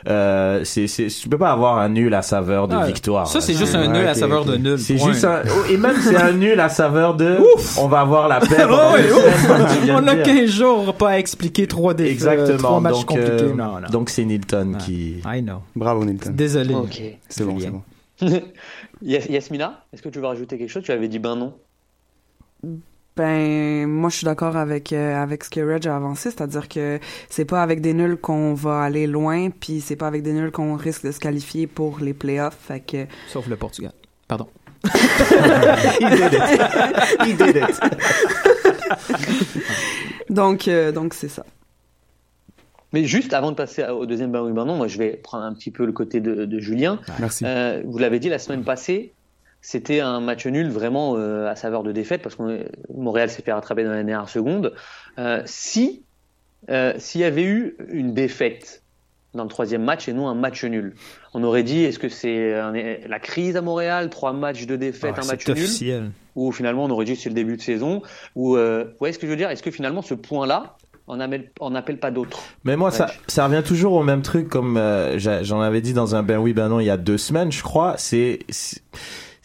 euh, 0.09 0.65
c'est, 0.65 0.89
c'est, 0.89 1.07
tu 1.07 1.29
peux 1.29 1.39
pas 1.39 1.53
avoir 1.53 1.79
un 1.79 1.89
nul 1.89 2.13
à 2.13 2.23
saveur 2.23 2.67
de 2.67 2.75
Ouais. 2.77 2.87
victoire. 2.89 3.29
Ça, 3.29 3.41
c'est 3.41 3.55
juste 3.55 3.75
un 3.77 3.87
nul 3.87 4.07
à 4.07 4.15
saveur 4.15 4.45
de 4.45 4.57
nul. 4.57 4.79
C'est 4.81 4.99
juste 4.99 5.25
un, 5.25 5.43
oh, 5.47 5.71
et 5.71 5.77
même 5.77 5.95
c'est 6.01 6.17
un 6.17 6.33
nul 6.33 6.59
à 6.59 6.69
saveur 6.69 7.15
de, 7.15 7.39
on 7.79 7.87
va 7.87 8.01
avoir 8.01 8.27
la 8.29 8.41
paix. 8.41 8.57
Oh, 8.69 9.17
ouf. 9.17 9.51
viens 9.85 10.03
On 10.03 10.07
a 10.09 10.15
dire. 10.17 10.25
15 10.25 10.51
jours 10.51 10.95
pas 10.95 11.11
à 11.11 11.19
expliquer 11.19 11.67
trois 11.69 11.95
défaites, 11.95 12.13
Exactement. 12.13 12.59
trois 12.59 12.81
matchs 12.81 12.95
donc, 12.95 13.07
compliqués. 13.07 13.31
euh, 13.31 13.55
non, 13.55 13.81
non. 13.81 13.89
donc 13.91 14.11
c'est 14.11 14.25
Nilton 14.25 14.73
Ouais. 14.73 14.79
qui. 14.79 15.23
I 15.25 15.41
know. 15.43 15.59
Bravo, 15.77 16.05
Nilton. 16.05 16.33
Désolé. 16.35 16.75
Ok. 16.75 17.01
C'est 17.29 17.45
bon, 17.45 17.59
c'est 17.61 17.71
bon. 17.71 17.83
Yas- 19.03 19.27
Yasmina, 19.31 19.85
est-ce 19.93 20.03
que 20.03 20.09
tu 20.09 20.19
veux 20.19 20.27
rajouter 20.27 20.59
quelque 20.59 20.71
chose? 20.71 20.83
Tu 20.83 20.91
avais 20.93 21.07
dit 21.07 21.21
ben 21.21 21.37
non. 21.37 21.55
Ben, 23.17 23.87
moi, 23.87 24.11
je 24.11 24.17
suis 24.17 24.25
d'accord 24.25 24.57
avec 24.57 24.93
euh, 24.93 25.23
avec 25.23 25.45
ce 25.45 25.51
que 25.51 25.61
Reg 25.61 25.87
a 25.87 25.95
avancé, 25.95 26.31
c'est-à-dire 26.31 26.69
que 26.69 26.99
c'est 27.31 27.45
pas 27.45 27.63
avec 27.63 27.81
des 27.81 27.95
nuls 27.95 28.17
qu'on 28.17 28.55
va 28.55 28.83
aller 28.83 29.07
loin, 29.07 29.51
puis 29.51 29.81
c'est 29.81 29.95
pas 29.95 30.09
avec 30.09 30.23
des 30.23 30.33
nuls 30.33 30.51
qu'on 30.51 30.75
risque 30.75 31.07
de 31.07 31.13
se 31.13 31.21
qualifier 31.21 31.69
pour 31.69 32.01
les 32.01 32.13
playoffs. 32.13 32.59
Fait 32.59 32.81
que 32.81 33.07
Sauf 33.29 33.47
le 33.47 33.57
Portugal. 33.57 33.93
Pardon. 34.27 34.49
He 34.85 36.05
did 36.05 36.33
it. 36.33 36.43
He 37.25 37.35
did 37.35 37.57
it. 37.57 37.81
donc 40.31 40.67
euh, 40.67 40.91
donc 40.91 41.15
c'est 41.15 41.29
ça. 41.29 41.47
Mais 42.93 43.05
juste 43.05 43.33
avant 43.33 43.51
de 43.51 43.57
passer 43.57 43.85
au 43.87 44.07
deuxième 44.07 44.31
ben 44.31 44.43
non, 44.53 44.77
moi 44.77 44.89
je 44.89 44.99
vais 44.99 45.11
prendre 45.17 45.45
un 45.45 45.55
petit 45.55 45.71
peu 45.71 45.85
le 45.85 45.93
côté 45.93 46.21
de, 46.21 46.45
de 46.45 46.59
Julien. 46.59 47.01
Merci. 47.19 47.45
Euh, 47.47 47.83
vous 47.85 47.99
l'avez 47.99 48.19
dit 48.19 48.29
la 48.29 48.39
semaine 48.39 48.63
passée, 48.63 49.15
c'était 49.67 50.01
un 50.01 50.21
match 50.21 50.47
nul 50.47 50.69
vraiment 50.71 51.17
euh, 51.17 51.49
à 51.49 51.57
saveur 51.57 51.83
de 51.85 51.91
défaite 51.91 52.21
parce 52.21 52.35
que 52.37 52.67
Montréal 52.95 53.31
s'est 53.31 53.41
fait 53.41 53.53
rattraper 53.53 53.83
dans 53.83 53.93
la 53.93 54.03
dernière 54.05 54.29
seconde. 54.29 54.75
Euh, 55.19 55.41
si 55.47 56.03
euh, 56.69 56.93
s'il 56.99 57.23
y 57.23 57.25
avait 57.25 57.45
eu 57.45 57.75
une 57.89 58.13
défaite 58.13 58.83
dans 59.33 59.43
le 59.43 59.49
troisième 59.49 59.83
match 59.83 60.07
et 60.07 60.13
non 60.13 60.29
un 60.29 60.35
match 60.35 60.63
nul, 60.65 60.95
on 61.33 61.43
aurait 61.43 61.63
dit 61.63 61.83
est-ce 61.83 61.99
que 61.99 62.11
c'est 62.11 62.53
la 63.09 63.19
crise 63.19 63.57
à 63.57 63.63
Montréal, 63.63 64.11
trois 64.11 64.35
matchs 64.35 64.67
de 64.67 64.77
défaite, 64.77 65.15
Ah, 65.17 65.23
un 65.23 65.27
match 65.27 65.47
nul, 65.49 65.57
officiel. 65.57 66.11
ou 66.37 66.53
finalement 66.53 66.85
on 66.85 66.91
aurait 66.91 67.07
dit 67.07 67.17
c'est 67.17 67.31
le 67.31 67.35
début 67.35 67.57
de 67.57 67.63
saison, 67.63 68.03
ou 68.35 68.57
euh, 68.57 68.85
vous 68.85 68.97
voyez 68.99 69.15
ce 69.15 69.19
que 69.19 69.27
je 69.27 69.31
veux 69.33 69.37
dire 69.39 69.49
Est-ce 69.51 69.63
que 69.63 69.71
finalement 69.71 70.03
ce 70.03 70.13
point-là 70.15 70.77
on 71.07 71.21
appelle, 71.21 71.51
on 71.61 71.75
appelle 71.75 71.99
pas 71.99 72.11
d'autres? 72.11 72.43
Mais 72.65 72.77
moi, 72.77 72.91
ça, 72.91 73.07
Ouais. 73.07 73.13
ça 73.27 73.47
revient 73.47 73.63
toujours 73.63 73.93
au 73.95 74.03
même 74.03 74.23
truc, 74.23 74.49
comme 74.49 74.77
euh, 74.79 75.19
j'en 75.19 75.61
avais 75.61 75.81
dit 75.83 75.93
dans 75.95 76.15
un 76.15 76.23
ben 76.23 76.39
oui, 76.39 76.53
ben 76.55 76.69
non, 76.69 76.81
il 76.81 76.87
y 76.87 76.91
a 76.91 76.97
deux 76.97 77.19
semaines, 77.19 77.53
je 77.53 77.63
crois. 77.63 77.95
C'est 77.99 78.39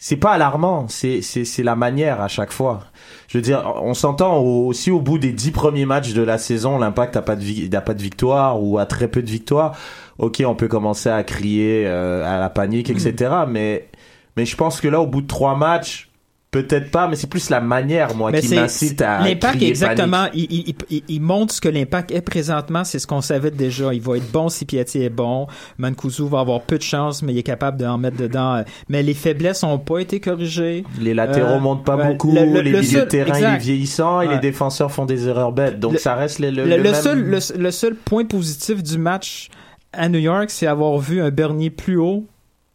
c'est- 0.00 0.16
pas 0.16 0.32
alarmant, 0.32 0.86
c'est 0.88 1.22
c'est 1.22 1.44
c'est 1.44 1.62
la 1.62 1.76
manière 1.76 2.20
à 2.20 2.26
chaque 2.28 2.50
fois. 2.52 2.80
Je 3.28 3.38
veux 3.38 3.42
dire, 3.42 3.62
on 3.82 3.94
s'entend 3.94 4.38
au- 4.38 4.66
aussi 4.66 4.90
au 4.90 5.00
bout 5.00 5.18
des 5.18 5.32
dix 5.32 5.52
premiers 5.52 5.86
matchs 5.86 6.12
de 6.14 6.22
la 6.22 6.38
saison, 6.38 6.78
l'impact 6.78 7.16
a 7.16 7.22
pas 7.22 7.36
de 7.36 7.78
pas 7.80 7.94
de 7.94 8.02
victoire 8.02 8.60
ou 8.62 8.78
a 8.78 8.86
très 8.86 9.06
peu 9.08 9.22
de 9.22 9.30
victoires. 9.30 9.76
ok, 10.18 10.42
on 10.46 10.54
peut 10.54 10.68
commencer 10.68 11.08
à 11.08 11.22
crier 11.22 11.84
euh, 11.86 12.24
à 12.26 12.38
la 12.40 12.50
panique, 12.50 12.90
etc. 12.90 13.32
Mais, 13.48 13.88
mais 14.36 14.44
je 14.44 14.54
pense 14.56 14.80
que 14.82 14.88
là, 14.88 15.00
au 15.00 15.06
bout 15.06 15.22
de 15.22 15.26
trois 15.26 15.54
matchs, 15.56 16.09
peut-être 16.50 16.90
pas, 16.90 17.06
mais 17.08 17.14
c'est 17.16 17.28
plus 17.28 17.48
la 17.50 17.60
manière, 17.60 18.14
moi, 18.16 18.30
Mais 18.32 18.40
qui 18.40 18.54
m'incite 18.54 19.00
à 19.02 19.20
L'impact, 19.20 19.62
exactement. 19.62 20.26
Il, 20.34 20.46
il, 20.50 20.74
il, 20.90 21.02
il 21.08 21.20
montre 21.20 21.54
ce 21.54 21.60
que 21.60 21.68
l'impact 21.68 22.10
est 22.10 22.20
présentement. 22.22 22.82
C'est 22.84 22.98
ce 22.98 23.06
qu'on 23.06 23.20
savait 23.20 23.50
déjà. 23.52 23.94
Il 23.94 24.00
va 24.00 24.16
être 24.16 24.30
bon 24.32 24.48
si 24.48 24.64
Piatti 24.64 25.02
est 25.02 25.10
bon. 25.10 25.46
Mancuso 25.78 26.26
va 26.26 26.40
avoir 26.40 26.62
peu 26.62 26.76
de 26.78 26.82
chance, 26.82 27.22
mais 27.22 27.32
il 27.32 27.38
est 27.38 27.42
capable 27.44 27.78
d'en 27.78 27.98
mettre 27.98 28.16
dedans. 28.16 28.64
Mais 28.88 29.02
les 29.02 29.14
faiblesses 29.14 29.62
n'ont 29.62 29.78
pas 29.78 29.98
été 30.00 30.18
corrigées. 30.18 30.84
Les 31.00 31.14
latéraux 31.14 31.54
Euh, 31.54 31.60
montent 31.60 31.84
pas 31.84 31.96
beaucoup, 31.96 32.32
le- 32.34 32.44
le- 32.44 32.60
les 32.62 32.72
le 32.72 32.80
milieux 32.80 33.00
de 33.00 33.04
terrain 33.04 33.38
il 33.38 33.44
est 33.44 33.58
vieillissant 33.58 34.20
et 34.20 34.28
les 34.28 34.38
défenseurs 34.38 34.90
font 34.90 35.06
des 35.06 35.28
erreurs 35.28 35.52
bêtes. 35.52 35.78
Donc 35.78 35.98
ça 35.98 36.14
reste 36.14 36.40
le, 36.40 36.50
même- 36.64 36.94
seul, 36.94 37.20
le, 37.22 37.38
le 37.58 37.70
seul 37.70 37.94
point 37.94 38.24
positif 38.24 38.82
du 38.82 38.98
match 38.98 39.48
à 39.92 40.08
New 40.08 40.18
York, 40.18 40.50
c'est 40.50 40.66
avoir 40.66 40.98
vu 40.98 41.20
un 41.22 41.30
Bernier 41.30 41.70
plus 41.70 41.96
haut 41.96 42.26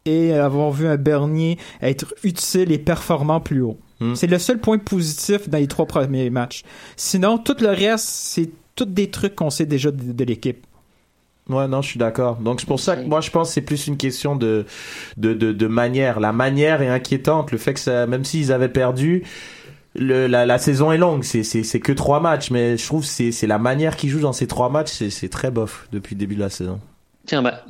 et 0.06 0.34
avoir 0.34 0.72
vu 0.72 0.88
un 0.88 0.98
Bernier 0.98 1.58
être 1.82 2.14
utile 2.24 2.72
et 2.72 2.78
performant 2.78 3.40
plus 3.40 3.62
haut. 3.62 3.78
Hmm. 4.00 4.14
C'est 4.16 4.28
le 4.28 4.40
seul 4.40 4.60
point 4.60 4.78
positif 4.78 5.50
dans 5.50 5.58
les 5.58 5.68
trois 5.68 5.86
premiers 5.86 6.30
matchs. 6.30 6.64
Sinon, 6.96 7.38
tout 7.38 7.58
le 7.60 7.70
reste, 7.70 8.06
c'est 8.06 8.50
tous 8.76 8.86
des 8.86 9.10
trucs 9.10 9.36
qu'on 9.36 9.50
sait 9.50 9.66
déjà 9.66 9.92
de, 9.92 10.12
de 10.12 10.24
l'équipe. 10.24 10.66
Ouais, 11.48 11.68
non, 11.68 11.82
je 11.82 11.90
suis 11.90 12.00
d'accord. 12.00 12.38
Donc 12.38 12.60
c'est 12.60 12.66
pour 12.68 12.80
ça 12.80 12.96
que 12.98 13.06
moi 13.08 13.22
je 13.22 13.30
pense 13.30 13.50
que 13.50 13.54
c'est 13.54 13.62
plus 13.62 13.88
une 13.88 13.98
question 13.98 14.36
de, 14.36 14.66
de, 15.18 15.34
de, 15.34 15.52
de 15.52 15.68
manière. 15.68 16.20
La 16.20 16.34
manière 16.34 16.82
est 16.82 16.90
inquiétante. 16.90 17.52
Le 17.52 17.58
fait 17.58 17.76
que 17.76 17.80
ça, 17.80 18.08
même 18.08 18.26
s'ils 18.26 18.52
avaient 18.52 18.68
perdu, 18.68 19.24
le, 19.94 20.28
la, 20.28 20.46
la 20.46 20.58
saison 20.58 20.92
est 20.92 20.98
longue. 20.98 21.24
C'est, 21.24 21.44
c'est, 21.44 21.64
c'est 21.64 21.80
que 21.80 21.92
trois 21.92 22.20
matchs, 22.20 22.50
mais 22.50 22.78
je 22.78 22.86
trouve 22.86 23.02
que 23.02 23.08
c'est, 23.08 23.32
c'est 23.32 23.48
la 23.48 23.60
manière 23.60 23.96
qu'ils 23.96 24.10
jouent 24.10 24.22
dans 24.22 24.34
ces 24.34 24.48
trois 24.48 24.70
matchs, 24.70 24.92
c'est, 24.92 25.10
c'est 25.12 25.30
très 25.30 25.52
bof 25.52 25.88
depuis 25.92 26.16
le 26.16 26.20
début 26.20 26.36
de 26.36 26.42
la 26.42 26.50
saison. 26.50 26.80
Tiens, 27.26 27.42
bah, 27.42 27.66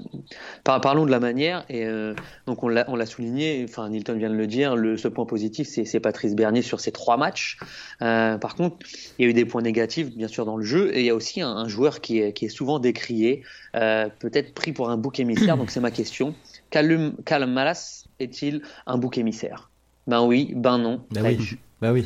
par- 0.63 0.81
parlons 0.81 1.05
de 1.05 1.11
la 1.11 1.19
manière. 1.19 1.65
Et 1.69 1.85
euh, 1.85 2.13
donc 2.45 2.63
on 2.63 2.67
l'a, 2.67 3.05
souligné. 3.05 3.65
Enfin, 3.67 3.89
Nilton 3.89 4.17
vient 4.17 4.29
de 4.29 4.35
le 4.35 4.47
dire. 4.47 4.75
Le 4.75 4.97
ce 4.97 5.07
point 5.07 5.25
positif, 5.25 5.67
c'est, 5.67 5.99
Patrice 5.99 6.35
Bernier 6.35 6.61
sur 6.61 6.79
ces 6.79 6.91
trois 6.91 7.17
matchs. 7.17 7.57
Euh, 8.01 8.37
par 8.37 8.55
contre, 8.55 8.77
il 9.17 9.25
y 9.25 9.27
a 9.27 9.29
eu 9.29 9.33
des 9.33 9.45
points 9.45 9.61
négatifs, 9.61 10.15
bien 10.15 10.27
sûr, 10.27 10.45
dans 10.45 10.57
le 10.57 10.63
jeu. 10.63 10.95
Et 10.95 11.01
il 11.01 11.05
y 11.05 11.09
a 11.09 11.15
aussi 11.15 11.41
un, 11.41 11.49
un 11.49 11.67
joueur 11.67 12.01
qui 12.01 12.19
est, 12.19 12.33
qui 12.33 12.45
est 12.45 12.49
souvent 12.49 12.79
décrié, 12.79 13.43
euh, 13.75 14.09
peut-être 14.19 14.53
pris 14.53 14.73
pour 14.73 14.89
un 14.89 14.97
bouc 14.97 15.19
émissaire. 15.19 15.57
donc 15.57 15.71
c'est 15.71 15.79
ma 15.79 15.91
question. 15.91 16.35
Callum, 16.69 17.15
Callum 17.25 17.51
Malas 17.51 18.05
est-il 18.19 18.61
un 18.85 18.97
bouc 18.97 19.17
émissaire? 19.17 19.69
Ben 20.07 20.23
oui, 20.23 20.53
ben 20.55 20.77
non. 20.77 21.05
Bah 21.11 21.21
oui. 21.23 21.37
Reg. 21.37 21.57
Bah 21.81 21.91
oui. 21.93 22.05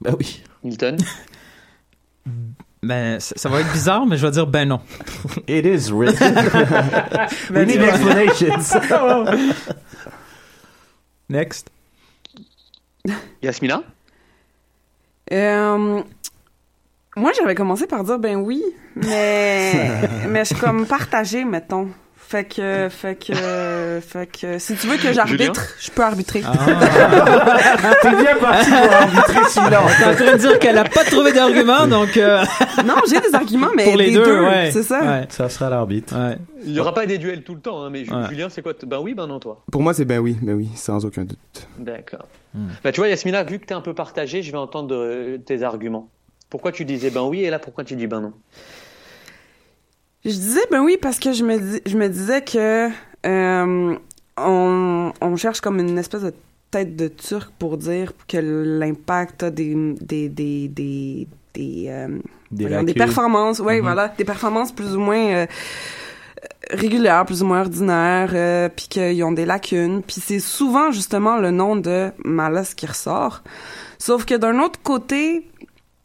Bah 0.00 0.14
oui. 0.18 0.42
Nilton? 0.62 0.96
Ben, 2.82 3.18
ça, 3.20 3.34
ça 3.36 3.48
va 3.48 3.60
être 3.60 3.72
bizarre, 3.72 4.06
mais 4.06 4.16
je 4.16 4.26
vais 4.26 4.32
dire 4.32 4.46
ben 4.46 4.68
non. 4.68 4.80
It 5.48 5.64
is. 5.66 5.90
Ben, 5.90 6.06
We 7.50 7.66
need 7.66 7.80
explanations. 7.82 8.74
Next. 11.28 11.70
Yasmina? 13.42 13.82
Euh, 15.32 16.02
moi, 17.16 17.32
j'avais 17.36 17.54
commencé 17.54 17.86
par 17.86 18.04
dire 18.04 18.18
ben 18.18 18.36
oui, 18.36 18.62
mais 18.94 20.00
mais 20.28 20.40
je 20.44 20.54
suis 20.54 20.56
comme 20.56 20.86
partagée, 20.86 21.44
mettons. 21.44 21.88
Fait 22.28 22.42
que, 22.42 22.88
fait 22.90 23.14
que, 23.14 24.00
fait 24.04 24.26
que, 24.26 24.58
si 24.58 24.74
tu 24.74 24.88
veux 24.88 24.96
que 24.96 25.12
j'arbitre, 25.12 25.76
je 25.78 25.92
peux 25.92 26.02
arbitrer. 26.02 26.40
T'es 28.02 28.10
bien 28.16 28.36
parti 28.40 28.68
pour 28.68 28.92
arbitrer 28.92 29.48
sinon. 29.48 29.68
T'es 29.68 30.04
en 30.04 30.14
train 30.14 30.32
de 30.32 30.38
dire 30.38 30.58
qu'elle 30.58 30.76
a 30.76 30.82
pas 30.82 31.04
trouvé 31.04 31.32
d'argument, 31.32 31.86
donc. 31.86 32.16
euh, 32.16 32.44
non, 32.84 32.96
j'ai 33.08 33.20
des 33.20 33.32
arguments, 33.32 33.68
mais 33.76 33.84
Pour 33.84 33.96
les 33.96 34.06
des 34.06 34.14
deux, 34.14 34.40
ouais. 34.40 34.70
c'est 34.72 34.82
ça. 34.82 35.02
Ouais. 35.02 35.26
Ça 35.28 35.48
sera 35.48 35.70
l'arbitre. 35.70 36.16
Ouais. 36.18 36.36
Il 36.64 36.72
n'y 36.72 36.80
aura 36.80 36.92
pas 36.92 37.06
des 37.06 37.18
duels 37.18 37.44
tout 37.44 37.54
le 37.54 37.60
temps, 37.60 37.84
hein, 37.84 37.90
mais. 37.90 38.04
Julien, 38.28 38.48
c'est 38.48 38.60
quoi 38.60 38.72
Ben 38.84 38.98
oui, 38.98 39.14
ben 39.14 39.28
non, 39.28 39.38
toi. 39.38 39.62
Pour 39.70 39.82
moi, 39.84 39.94
c'est 39.94 40.04
ben 40.04 40.18
oui, 40.18 40.36
ben 40.42 40.54
oui, 40.54 40.68
sans 40.74 41.04
aucun 41.04 41.24
doute. 41.24 41.68
D'accord. 41.78 42.26
Hmm. 42.54 42.70
Bah, 42.82 42.90
tu 42.90 43.00
vois, 43.00 43.08
Yasmina, 43.08 43.44
vu 43.44 43.60
que 43.60 43.66
tu 43.66 43.72
es 43.72 43.76
un 43.76 43.80
peu 43.80 43.94
partagé, 43.94 44.42
je 44.42 44.50
vais 44.50 44.58
entendre 44.58 44.96
euh, 44.96 45.38
tes 45.38 45.62
arguments. 45.62 46.10
Pourquoi 46.50 46.72
tu 46.72 46.84
disais 46.84 47.10
ben 47.10 47.22
oui 47.22 47.44
et 47.44 47.50
là, 47.50 47.60
pourquoi 47.60 47.84
tu 47.84 47.94
dis 47.94 48.08
ben 48.08 48.20
non? 48.20 48.32
Je 50.26 50.32
disais 50.32 50.60
ben 50.72 50.82
oui 50.82 50.98
parce 51.00 51.18
que 51.20 51.32
je 51.32 51.44
me 51.44 51.56
dis, 51.58 51.80
je 51.86 51.96
me 51.96 52.08
disais 52.08 52.42
que 52.42 52.88
euh, 53.26 53.96
on, 54.36 55.12
on 55.20 55.36
cherche 55.36 55.60
comme 55.60 55.78
une 55.78 55.96
espèce 55.98 56.22
de 56.22 56.34
tête 56.72 56.96
de 56.96 57.06
turc 57.08 57.50
pour 57.60 57.76
dire 57.78 58.12
que 58.26 58.36
l'impact 58.80 59.44
a 59.44 59.50
des 59.50 59.72
des 60.00 60.28
des 60.28 60.66
des 60.68 61.28
des, 61.54 61.84
euh, 61.88 62.08
Des 62.50 62.64
voyons, 62.66 62.82
des 62.82 62.92
lacunes. 62.92 62.94
performances, 63.04 63.60
oui, 63.60 63.76
Mhm. 63.76 63.82
voilà, 63.82 64.08
des 64.18 64.24
performances 64.24 64.72
plus 64.72 64.96
ou 64.96 65.00
moins 65.00 65.26
euh, 65.32 65.46
régulières, 66.70 67.24
plus 67.24 67.42
ou 67.42 67.46
moins 67.46 67.60
ordinaires, 67.60 68.32
euh, 68.34 68.68
puis 68.68 68.88
qu'ils 68.88 69.22
ont 69.24 69.32
des 69.32 69.46
lacunes, 69.46 70.02
puis 70.02 70.20
c'est 70.20 70.40
souvent 70.40 70.90
justement 70.90 71.36
le 71.38 71.50
nom 71.52 71.76
de 71.76 72.10
Malas 72.24 72.74
qui 72.76 72.84
ressort. 72.86 73.42
Sauf 73.98 74.24
que 74.26 74.34
d'un 74.34 74.58
autre 74.58 74.80
côté, 74.82 75.48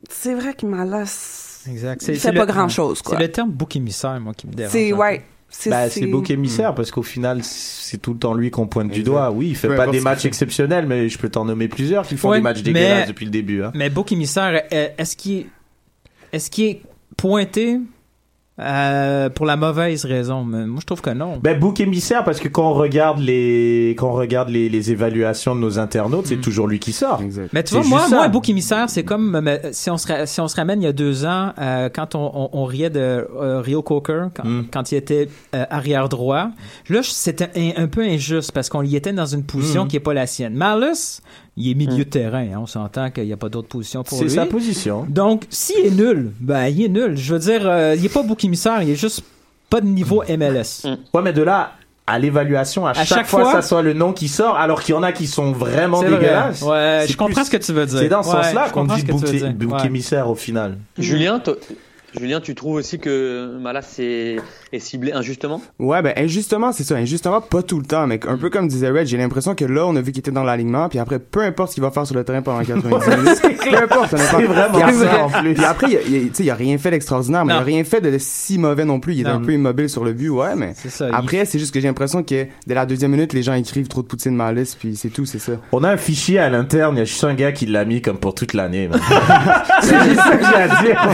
c'est 0.09 0.33
vrai 0.35 0.53
que 0.53 0.65
Malas 0.65 1.50
Exact. 1.69 2.03
il 2.07 2.19
fait 2.19 2.31
pas 2.33 2.45
grand 2.45 2.69
chose 2.69 3.01
quoi. 3.01 3.17
C'est 3.17 3.23
le 3.23 3.31
terme 3.31 3.51
bouc 3.51 3.75
émissaire, 3.75 4.19
moi, 4.19 4.33
qui 4.33 4.47
me 4.47 4.53
dérange. 4.53 4.71
C'est 4.71 4.93
ouais. 4.93 5.23
C'est 5.53 5.69
c'est- 5.69 5.89
c'est 5.89 6.05
bouc 6.07 6.29
émissaire 6.31 6.73
parce 6.73 6.91
qu'au 6.91 7.03
final, 7.03 7.43
c'est 7.43 7.97
tout 8.01 8.13
le 8.13 8.19
temps 8.19 8.33
lui 8.33 8.51
qu'on 8.51 8.67
pointe 8.67 8.89
du 8.89 9.03
doigt. 9.03 9.31
Oui, 9.31 9.49
il 9.49 9.55
fait 9.57 9.75
pas 9.75 9.87
des 9.87 9.99
matchs 9.99 10.23
exceptionnels, 10.25 10.85
mais 10.87 11.09
je 11.09 11.17
peux 11.17 11.27
t'en 11.29 11.43
nommer 11.43 11.67
plusieurs 11.67 12.07
qui 12.07 12.15
font 12.15 12.29
Ouais, 12.29 12.37
des 12.37 12.41
matchs 12.43 12.57
mais- 12.59 12.63
dégueulasses 12.73 13.07
depuis 13.09 13.25
le 13.25 13.31
début. 13.31 13.61
Hein. 13.63 13.71
Mais 13.75 13.89
bouc 13.89 14.11
émissaire, 14.13 14.63
est-ce 14.71 15.17
qu'il 15.17 15.39
est, 15.39 15.45
est-ce 16.31 16.49
qu'il 16.49 16.65
est 16.65 16.81
pointé 17.17 17.79
euh, 18.61 19.29
pour 19.29 19.45
la 19.45 19.55
mauvaise 19.55 20.05
raison? 20.05 20.43
Mais 20.43 20.65
moi, 20.65 20.79
je 20.81 20.85
trouve 20.85 21.01
que 21.01 21.09
non. 21.09 21.39
Ben, 21.41 21.59
bouc 21.59 21.79
émissaire 21.79 22.23
parce 22.23 22.39
que 22.39 22.47
quand 22.47 22.69
on 22.69 22.73
regarde 22.73 23.19
les, 23.19 23.95
quand 23.97 24.09
on 24.09 24.13
regarde 24.13 24.49
les, 24.49 24.69
les 24.69 24.91
évaluations 24.91 25.55
de 25.55 25.59
nos 25.61 25.79
internautes, 25.79 26.27
c'est 26.27 26.41
toujours 26.41 26.67
lui 26.67 26.79
qui 26.79 26.91
sort. 26.91 27.21
Exact. 27.21 27.49
Mais 27.53 27.63
tu 27.63 27.73
vois, 27.75 27.83
moi, 27.83 28.07
moi, 28.09 28.27
bouc 28.27 28.47
émissaire, 28.49 28.89
c'est 28.89 29.03
comme 29.03 29.35
euh, 29.35 29.41
mais, 29.41 29.61
si 29.71 29.89
on 29.89 29.97
se 29.97 30.07
si 30.25 30.39
on 30.41 30.47
se 30.47 30.55
ramène 30.55 30.81
il 30.81 30.85
y 30.85 30.87
a 30.87 30.93
deux 30.93 31.25
ans, 31.25 31.53
euh, 31.59 31.89
quand 31.93 32.15
on, 32.15 32.31
on, 32.33 32.49
on 32.53 32.65
riait 32.65 32.89
de 32.89 32.99
euh, 32.99 33.61
Rio 33.61 33.81
Coker, 33.81 34.29
quand, 34.35 34.43
Mm. 34.45 34.65
quand 34.71 34.91
il 34.91 34.95
était 34.95 35.29
euh, 35.55 35.65
arrière 35.69 36.09
droit. 36.09 36.49
Là, 36.89 37.01
c'était 37.03 37.49
un, 37.55 37.83
un 37.83 37.87
peu 37.87 38.01
injuste 38.01 38.51
parce 38.51 38.69
qu'on 38.69 38.81
y 38.83 38.95
était 38.95 39.13
dans 39.13 39.25
une 39.25 39.43
position 39.43 39.85
Mm. 39.85 39.87
qui 39.87 39.95
est 39.95 39.99
pas 40.01 40.13
la 40.13 40.27
sienne. 40.27 40.53
Marlus, 40.55 41.21
il 41.57 41.69
est 41.69 41.73
milieu 41.73 42.03
de 42.05 42.09
terrain. 42.09 42.45
hein, 42.53 42.59
on 42.61 42.65
s'entend 42.65 43.09
qu'il 43.11 43.25
n'y 43.25 43.33
a 43.33 43.37
pas 43.37 43.49
d'autre 43.49 43.67
position 43.67 44.03
pour 44.03 44.17
C'est 44.17 44.23
lui. 44.25 44.31
sa 44.31 44.45
position. 44.45 45.05
Donc, 45.09 45.43
s'il 45.49 45.85
est 45.85 45.91
nul, 45.91 46.31
ben, 46.39 46.67
il 46.67 46.83
est 46.83 46.89
nul. 46.89 47.15
Je 47.17 47.33
veux 47.33 47.39
dire, 47.39 47.61
euh, 47.65 47.95
il 47.97 48.05
est 48.05 48.13
pas 48.13 48.23
bouc 48.23 48.43
émissaire, 48.45 48.81
il 48.81 48.89
est 48.89 48.95
juste 48.95 49.21
pas 49.69 49.81
de 49.81 49.87
niveau 49.87 50.23
MLS. 50.27 50.85
Ouais, 51.13 51.21
mais 51.21 51.33
de 51.33 51.41
là 51.43 51.73
à 52.07 52.19
l'évaluation, 52.19 52.85
à, 52.85 52.93
chaque, 52.93 53.05
chaque 53.07 53.25
fois, 53.27 53.43
fois- 53.43 53.51
ça 53.53 53.61
soit 53.61 53.81
le 53.81 53.93
nom 53.93 54.11
qui 54.11 54.27
sort, 54.27 54.57
alors 54.57 54.81
qu'il 54.81 54.93
y 54.95 54.97
en 54.97 55.03
a 55.03 55.11
qui 55.13 55.27
sont 55.27 55.51
vraiment 55.53 56.01
C'est 56.01 56.07
vrai. 56.07 56.17
dégueulasses. 56.19 56.61
Ouais, 56.63 56.99
C'est 57.05 57.13
je 57.13 57.17
comprends 57.17 57.35
plus- 57.35 57.45
ce 57.45 57.51
que 57.51 57.57
tu 57.57 57.71
veux 57.71 57.85
dire. 57.85 57.99
C'est 57.99 58.09
dans 58.09 58.23
ce 58.23 58.35
Ouais, 58.35 58.43
sens-là 58.43 58.69
qu'on 58.69 58.83
dit 58.85 59.03
bouc, 59.03 59.23
Ouais. 59.73 59.85
émissaire 59.85 60.29
au 60.29 60.35
final. 60.35 60.77
Julien, 60.97 61.41
Julien, 62.19 62.41
tu 62.41 62.53
trouves 62.55 62.75
aussi 62.75 62.99
que 62.99 63.57
Malas 63.61 63.95
est, 63.99 64.37
est 64.73 64.79
ciblé 64.79 65.11
injustement? 65.13 65.61
Ouais, 65.79 66.01
ben 66.01 66.13
injustement, 66.17 66.71
c'est 66.71 66.83
ça. 66.83 66.95
Injustement, 66.95 67.41
pas 67.41 67.61
tout 67.63 67.79
le 67.79 67.85
temps, 67.85 68.07
mais 68.07 68.19
un 68.27 68.37
peu 68.37 68.49
comme 68.49 68.67
disait 68.67 68.89
Red, 68.89 69.07
j'ai 69.07 69.17
l'impression 69.17 69.53
que 69.55 69.65
là, 69.65 69.85
on 69.85 69.95
a 69.95 70.01
vu 70.01 70.11
qu'il 70.11 70.19
était 70.19 70.31
dans 70.31 70.43
l'alignement, 70.43 70.87
puis 70.89 70.99
après, 70.99 71.19
peu 71.19 71.41
importe 71.41 71.69
ce 71.69 71.73
qu'il 71.75 71.83
va 71.83 71.91
faire 71.91 72.05
sur 72.05 72.15
le 72.15 72.23
terrain 72.23 72.41
pendant 72.41 72.63
90 72.63 73.09
minutes, 73.17 73.41
peu 73.69 73.77
importe, 73.77 74.13
honnêtement. 74.13 74.39
C'est 74.39 74.45
vraiment 74.45 74.73
Puis 74.73 74.81
après- 74.81 74.93
ça, 74.93 75.23
en 75.23 75.29
plus. 75.29 75.53
Puis 75.53 75.65
après, 75.65 75.87
il, 75.91 76.13
il 76.13 76.15
a- 76.15 76.29
tu 76.29 76.33
sais, 76.35 76.43
il 76.43 76.49
a 76.49 76.55
rien 76.55 76.77
fait 76.77 76.91
d'extraordinaire, 76.91 77.45
mais 77.45 77.53
il 77.53 77.57
a 77.57 77.61
rien 77.61 77.83
fait 77.83 78.01
de 78.01 78.15
si 78.19 78.57
mauvais 78.57 78.85
non 78.85 78.99
plus. 78.99 79.13
Il 79.15 79.21
est 79.21 79.23
Non. 79.23 79.35
un 79.37 79.39
peu 79.41 79.53
immobile 79.53 79.89
sur 79.89 80.03
le 80.03 80.13
but, 80.13 80.29
ouais, 80.29 80.55
mais 80.55 80.73
C'est 80.75 80.89
ça. 80.89 81.07
il- 81.09 81.15
après, 81.15 81.45
c'est 81.45 81.59
juste 81.59 81.73
que 81.73 81.79
j'ai 81.79 81.87
l'impression 81.87 82.23
que 82.23 82.45
dès 82.67 82.73
la 82.73 82.85
deuxième 82.85 83.11
minute, 83.11 83.33
les 83.33 83.43
gens 83.43 83.53
écrivent 83.53 83.87
trop 83.87 84.01
de 84.01 84.07
poutine 84.07 84.35
malice, 84.35 84.75
puis 84.75 84.95
c'est 84.95 85.09
tout, 85.09 85.25
c'est 85.25 85.39
ça. 85.39 85.53
On 85.71 85.83
a 85.83 85.89
un 85.91 85.97
fichier 85.97 86.39
à 86.39 86.49
l'interne, 86.49 86.95
il 86.95 86.99
y 86.99 87.01
a 87.01 87.05
juste 87.05 87.23
un 87.23 87.33
gars 87.33 87.51
qui 87.51 87.65
l'a 87.65 87.83
mis 87.85 88.01
comme 88.01 88.17
pour 88.17 88.35
toute 88.35 88.53
l'année. 88.53 88.89
c'est 89.81 90.03
juste 90.03 90.15
ça 90.21 90.37
que 90.37 90.45
j'ai 90.45 90.55
à 90.55 90.67
dire. 90.81 91.01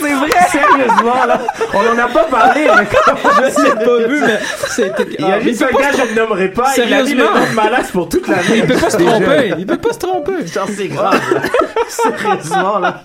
C'est 0.00 0.14
vrai. 0.14 0.28
Sérieusement, 0.52 1.24
là, 1.26 1.40
on 1.74 1.78
en 1.78 1.98
a 1.98 2.08
pas 2.08 2.24
parlé, 2.38 2.66
mais 2.76 2.86
Je 3.56 3.62
l'ai 3.62 3.84
pas 3.84 4.08
vu, 4.08 4.20
mais 4.20 4.38
c'était. 4.68 5.06
il 5.18 5.20
y 5.20 5.24
a 5.24 5.34
Ah, 5.34 5.40
juste 5.40 5.60
peut 5.60 5.74
un 5.74 5.78
gars, 5.80 5.92
je 5.92 6.12
ne 6.12 6.16
nommerai 6.20 6.50
pas, 6.50 6.72
il 6.76 6.92
a 6.94 7.02
mis 7.02 7.14
le 7.14 7.24
nom 7.24 7.30
de 7.50 7.54
Malas 7.54 7.90
pour 7.92 8.08
toute 8.08 8.26
l'année. 8.28 8.58
Il 8.58 8.66
peut 8.66 8.74
pas 8.78 8.90
se 8.90 8.96
tromper. 8.96 9.54
Il 9.58 9.66
peut 9.66 9.78
pas 9.78 9.92
se 9.92 9.98
tromper. 9.98 10.46
Genre, 10.46 10.68
c'est 10.68 10.88
grave. 10.88 11.20
Sérieusement, 11.88 12.78
là. 12.78 13.02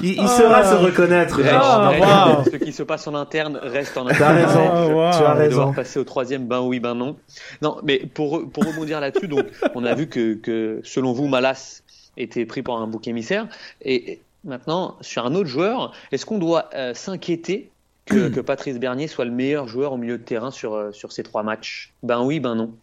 Il, 0.00 0.12
il 0.20 0.28
saura 0.28 0.64
se 0.64 0.74
reconnaître. 0.74 1.40
Ah, 1.50 1.88
Reg, 1.90 2.00
wow. 2.00 2.44
Ce 2.50 2.56
qui 2.56 2.72
se 2.72 2.82
passe 2.82 3.06
en 3.06 3.14
interne 3.14 3.58
reste 3.62 3.96
en 3.96 4.04
T'as 4.06 4.14
interne. 4.14 4.36
raison. 4.36 4.70
Ah, 4.72 4.86
wow. 4.86 5.10
Tu 5.10 5.16
as 5.16 5.20
On 5.32 5.34
va 5.34 5.48
devoir 5.48 5.66
raison. 5.68 5.72
passer 5.72 5.98
au 5.98 6.04
troisième, 6.04 6.46
ben 6.46 6.60
oui, 6.60 6.80
ben 6.80 6.94
non. 6.94 7.16
Non, 7.60 7.78
mais 7.82 7.98
pour, 8.14 8.48
pour 8.50 8.64
rebondir 8.66 9.00
là-dessus, 9.00 9.28
donc, 9.28 9.46
on 9.74 9.84
a 9.84 9.94
vu 9.94 10.08
que, 10.08 10.34
que 10.34 10.80
selon 10.84 11.12
vous, 11.12 11.26
Malas 11.28 11.82
était 12.16 12.44
pris 12.44 12.62
pour 12.62 12.78
un 12.78 12.86
bouc 12.86 13.06
émissaire. 13.08 13.46
Et 13.84 14.20
maintenant, 14.44 14.96
sur 15.00 15.24
un 15.26 15.34
autre 15.34 15.48
joueur, 15.48 15.92
est-ce 16.12 16.26
qu'on 16.26 16.38
doit 16.38 16.68
euh, 16.74 16.94
s'inquiéter 16.94 17.70
que, 18.06 18.28
que 18.28 18.40
Patrice 18.40 18.78
Bernier 18.78 19.06
soit 19.06 19.24
le 19.24 19.30
meilleur 19.30 19.68
joueur 19.68 19.92
au 19.92 19.96
milieu 19.96 20.18
de 20.18 20.22
terrain 20.22 20.50
sur, 20.50 20.74
euh, 20.74 20.92
sur 20.92 21.12
ces 21.12 21.22
trois 21.22 21.42
matchs 21.42 21.92
Ben 22.02 22.22
oui, 22.22 22.40
ben 22.40 22.54
non. 22.54 22.74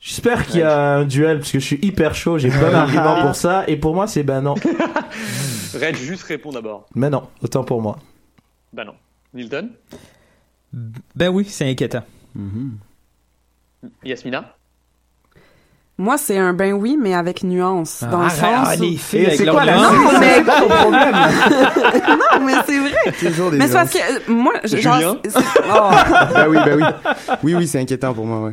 J'espère 0.00 0.46
qu'il 0.46 0.60
y 0.60 0.62
a 0.62 0.96
un 0.96 1.04
duel, 1.04 1.38
parce 1.38 1.52
que 1.52 1.58
je 1.58 1.64
suis 1.64 1.78
hyper 1.80 2.14
chaud, 2.14 2.36
j'ai 2.36 2.50
plein 2.50 2.70
d'arguments 2.70 3.22
pour 3.22 3.34
ça, 3.34 3.64
et 3.66 3.76
pour 3.76 3.94
moi, 3.94 4.06
c'est 4.06 4.22
ben 4.22 4.42
non. 4.42 4.54
Reg, 5.74 5.96
juste 5.96 6.24
réponds 6.24 6.52
d'abord. 6.52 6.86
Mais 6.94 7.08
non, 7.08 7.28
autant 7.42 7.64
pour 7.64 7.80
moi. 7.80 7.98
Ben 8.72 8.84
non. 8.84 8.94
Milton? 9.32 9.70
Ben 11.14 11.28
oui, 11.28 11.46
c'est 11.46 11.70
inquiétant. 11.70 12.02
Yasmina? 14.04 14.54
Moi, 15.96 16.18
c'est 16.18 16.36
un 16.38 16.54
ben 16.54 16.72
oui, 16.72 16.98
mais 17.00 17.14
avec 17.14 17.44
nuance. 17.44 18.02
Dans 18.10 18.18
le 18.18 18.24
arrête, 18.24 18.40
sens 18.40 18.66
ah, 18.68 18.74
où- 18.76 18.82
les 18.82 18.96
filles 18.96 19.28
c'est 19.36 19.46
quoi 19.46 19.64
la 19.64 19.76
nuance? 19.76 19.92
Non, 19.92 20.18
mais... 20.20 20.42
Problème? 20.80 21.14
non, 22.32 22.40
mais 22.46 22.52
c'est 22.66 22.78
vrai. 22.80 23.12
Toujours 23.30 23.50
des 23.52 23.58
Mais 23.58 23.68
c'est 23.68 23.74
parce 23.74 23.92
que, 23.92 23.98
euh, 23.98 24.18
moi, 24.28 24.54
je- 24.64 24.76
genre, 24.78 25.14
oh. 25.14 25.18
ben 26.34 26.48
oui, 26.48 26.58
ben 26.64 26.76
oui. 26.76 26.82
Oui, 27.44 27.54
oui, 27.54 27.68
c'est 27.68 27.78
inquiétant 27.80 28.12
pour 28.12 28.26
moi, 28.26 28.40
ouais. 28.48 28.52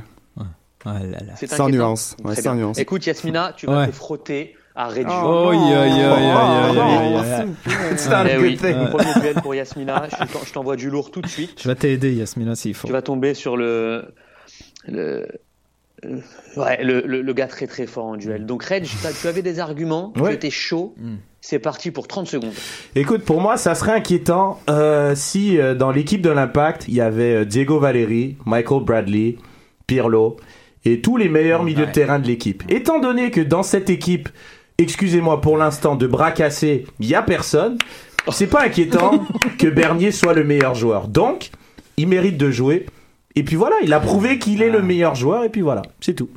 Oh 0.83 0.89
là 0.89 0.99
là. 0.99 1.17
C'est 1.35 1.47
Sans 1.47 1.65
inquiétant. 1.65 1.69
nuance. 1.85 2.15
Ouais, 2.23 2.35
sans 2.35 2.53
bien. 2.53 2.65
nuance. 2.65 2.79
Écoute, 2.79 3.05
Yasmina, 3.05 3.53
tu 3.55 3.67
vas 3.67 3.79
Ouais. 3.81 3.87
te 3.87 3.91
frotter 3.91 4.55
à 4.75 4.87
Reggio. 4.87 5.09
Oh, 5.11 5.49
a 5.49 5.53
Eh 8.27 8.35
good 8.35 8.41
oui, 8.41 8.57
thing. 8.57 8.89
premier 8.89 9.13
duel 9.19 9.35
pour 9.41 9.55
Yasmina. 9.55 10.07
Je 10.11 10.15
t'en- 10.31 10.39
je 10.45 10.53
t'envoie 10.53 10.75
du 10.75 10.89
lourd 10.89 11.11
tout 11.11 11.21
de 11.21 11.27
suite. 11.27 11.59
Je 11.61 11.67
vais 11.67 11.75
t'aider, 11.75 12.13
Yasmina, 12.13 12.55
s'il 12.55 12.73
faut. 12.73 12.87
Tu 12.87 12.93
vas 12.93 13.01
tomber 13.01 13.33
sur 13.33 13.57
le. 13.57 14.13
le 14.87 15.27
Ouais, 16.57 16.83
le, 16.83 17.03
le, 17.05 17.21
le 17.21 17.33
gars 17.33 17.47
très 17.47 17.67
très 17.67 17.85
fort 17.85 18.05
en 18.05 18.17
duel. 18.17 18.45
Donc, 18.45 18.63
Reg, 18.63 18.85
tu 19.21 19.27
avais 19.27 19.41
des 19.41 19.59
arguments, 19.59 20.11
Ouais. 20.17 20.29
tu 20.29 20.35
étais 20.35 20.49
chaud. 20.49 20.95
C'est 21.41 21.59
parti 21.59 21.89
pour 21.91 22.07
30 22.07 22.27
secondes. 22.27 22.53
Écoute, 22.95 23.23
pour 23.23 23.41
moi, 23.41 23.57
ça 23.57 23.73
serait 23.73 23.93
inquiétant 23.93 24.59
euh, 24.69 25.13
si 25.15 25.57
euh, 25.59 25.73
dans 25.73 25.89
l'équipe 25.91 26.21
de 26.21 26.29
l'Impact, 26.29 26.85
il 26.87 26.93
y 26.93 27.01
avait 27.01 27.35
euh, 27.37 27.45
Diego 27.45 27.79
Valeri, 27.79 28.37
Michael 28.45 28.83
Bradley, 28.83 29.37
Pirlo 29.87 30.37
et 30.85 31.01
tous 31.01 31.17
les 31.17 31.29
meilleurs 31.29 31.63
milieux 31.63 31.85
de 31.87 31.91
terrain 31.91 32.19
de 32.19 32.27
l'équipe. 32.27 32.63
Étant 32.69 32.99
donné 32.99 33.31
que 33.31 33.41
dans 33.41 33.63
cette 33.63 33.89
équipe, 33.89 34.29
excusez-moi 34.77 35.41
pour 35.41 35.57
l'instant, 35.57 35.95
de 35.95 36.05
bras 36.07 36.31
cassés, 36.31 36.85
il 36.99 37.07
y 37.07 37.15
a 37.15 37.21
personne, 37.23 37.77
c'est 38.31 38.47
pas 38.47 38.63
inquiétant 38.63 39.25
que 39.57 39.67
Bernier 39.67 40.11
soit 40.11 40.33
le 40.33 40.43
meilleur 40.43 40.75
joueur. 40.75 41.07
Donc, 41.07 41.49
il 41.97 42.07
mérite 42.07 42.37
de 42.37 42.51
jouer. 42.51 42.85
Et 43.35 43.43
puis 43.43 43.55
voilà, 43.55 43.75
il 43.83 43.93
a 43.93 43.99
prouvé 43.99 44.39
qu'il 44.39 44.61
est 44.61 44.69
le 44.69 44.81
meilleur 44.81 45.15
joueur, 45.15 45.43
et 45.45 45.49
puis 45.49 45.61
voilà, 45.61 45.81
c'est 46.01 46.13
tout. 46.13 46.29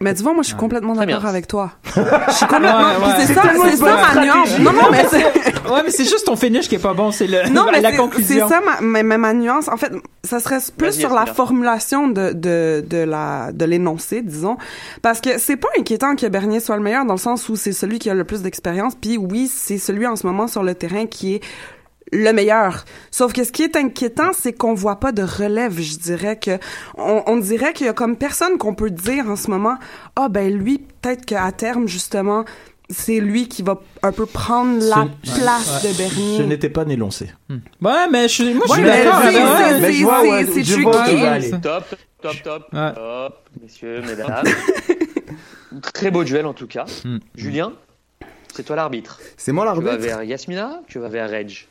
Mais 0.00 0.14
tu 0.14 0.22
vois, 0.22 0.34
moi, 0.34 0.42
je 0.42 0.48
suis 0.48 0.56
complètement 0.56 0.94
d'accord 0.94 1.24
avec 1.26 1.46
toi. 1.46 1.72
Je 1.94 2.32
suis 2.32 2.46
complètement. 2.46 2.78
Ouais, 2.78 3.06
ouais. 3.06 3.14
C'est 3.26 3.34
ça, 3.34 3.42
c'est 3.42 3.80
ma 3.82 4.24
nuance. 4.24 4.58
Non, 4.58 4.72
non, 4.72 4.88
mais 4.90 5.06
c'est. 5.10 5.24
Ouais, 5.70 5.82
mais 5.84 5.90
c'est 5.90 6.04
juste 6.04 6.26
ton 6.26 6.36
finish 6.36 6.68
qui 6.68 6.74
est 6.74 6.78
pas 6.78 6.92
bon, 6.94 7.10
c'est 7.10 7.26
le 7.26 7.48
Non, 7.48 7.64
mais 7.72 7.80
la 7.80 7.90
c'est- 7.92 7.96
conclusion. 7.96 8.46
C'est 8.48 8.54
ça 8.54 8.60
ma, 8.60 8.80
ma, 8.80 9.02
ma- 9.02 9.18
ma 9.18 9.32
nuance. 9.34 9.68
En 9.68 9.76
fait, 9.76 9.90
ça 10.24 10.38
serait 10.40 10.58
plus 10.76 10.92
sur 10.92 11.12
la 11.14 11.24
formulation 11.26 12.08
de, 12.08 12.32
de, 12.32 12.84
de 12.88 12.98
la, 12.98 13.50
de 13.52 13.64
l'énoncé, 13.64 14.20
disons. 14.22 14.58
Parce 15.02 15.20
que 15.20 15.38
c'est 15.38 15.56
pas 15.56 15.68
inquiétant 15.78 16.14
que 16.16 16.26
Bernier 16.26 16.60
soit 16.60 16.76
le 16.76 16.82
meilleur 16.82 17.04
dans 17.06 17.14
le 17.14 17.18
sens 17.18 17.48
où 17.48 17.56
c'est 17.56 17.72
celui 17.72 17.98
qui 17.98 18.10
a 18.10 18.14
le 18.14 18.24
plus 18.24 18.42
d'expérience. 18.42 18.94
Puis 18.94 19.16
oui, 19.16 19.50
c'est 19.52 19.78
celui 19.78 20.06
en 20.06 20.16
ce 20.16 20.26
moment 20.26 20.46
sur 20.48 20.62
le 20.62 20.74
terrain 20.74 21.06
qui 21.06 21.36
est 21.36 21.40
le 22.12 22.32
meilleur. 22.32 22.84
Sauf 23.10 23.32
que 23.32 23.42
ce 23.44 23.52
qui 23.52 23.62
est 23.62 23.76
inquiétant, 23.76 24.30
c'est 24.32 24.52
qu'on 24.52 24.74
voit 24.74 25.00
pas 25.00 25.12
de 25.12 25.22
relève. 25.22 25.80
Je 25.80 25.96
dirais 25.98 26.38
que 26.38 26.58
on, 26.96 27.22
on 27.26 27.36
dirait 27.38 27.72
qu'il 27.72 27.86
y 27.86 27.88
a 27.88 27.92
comme 27.92 28.16
personne 28.16 28.58
qu'on 28.58 28.74
peut 28.74 28.90
dire 28.90 29.26
en 29.28 29.36
ce 29.36 29.50
moment. 29.50 29.76
Ah 30.14 30.28
ben 30.28 30.52
lui, 30.52 30.78
peut-être 30.78 31.24
qu'à 31.26 31.50
terme 31.52 31.88
justement, 31.88 32.44
c'est 32.88 33.18
lui 33.18 33.48
qui 33.48 33.62
va 33.62 33.80
un 34.04 34.12
peu 34.12 34.26
prendre 34.26 34.78
la 34.88 35.08
Ce- 35.24 35.40
place 35.40 35.82
Ouais. 35.82 35.90
de 35.92 35.96
Bernier. 35.98 36.36
Je 36.38 36.42
n'étais 36.44 36.68
pas 36.70 36.84
né 36.84 36.94
lancé. 36.94 37.28
Ouais, 37.50 38.08
mais 38.12 38.28
je, 38.28 38.34
suis- 38.34 38.54
moi, 38.54 38.64
je 38.68 38.72
Ouais, 38.72 38.76
suis 38.78 38.84
mais 38.84 39.04
d'accord 39.04 39.20
c'est- 39.22 39.32
je 39.92 40.02
vois, 40.04 40.22
ouais, 40.22 40.46
c'est 40.46 40.62
je 40.62 40.80
vois 40.80 40.92
vas 40.92 41.32
aller. 41.32 41.50
Top, 41.50 41.84
top, 42.22 42.34
top, 42.44 42.62
Ouais. 42.72 42.92
top, 42.94 43.40
messieurs, 43.60 44.02
mesdames. 44.06 44.44
Très 45.92 46.10
beau 46.10 46.24
duel 46.24 46.46
en 46.46 46.54
tout 46.54 46.66
cas. 46.68 46.84
Hmm. 47.04 47.18
Julien, 47.34 47.72
c'est 48.54 48.62
toi 48.62 48.76
l'arbitre. 48.76 49.20
C'est 49.36 49.52
moi 49.52 49.64
Tu 49.74 49.80
vas 49.82 49.90
l'arbitre. 49.90 50.06
vers 50.08 50.22
Yasmina, 50.22 50.80
tu 50.88 50.98
vas 50.98 51.08
vers 51.08 51.28
Reg. 51.28 51.66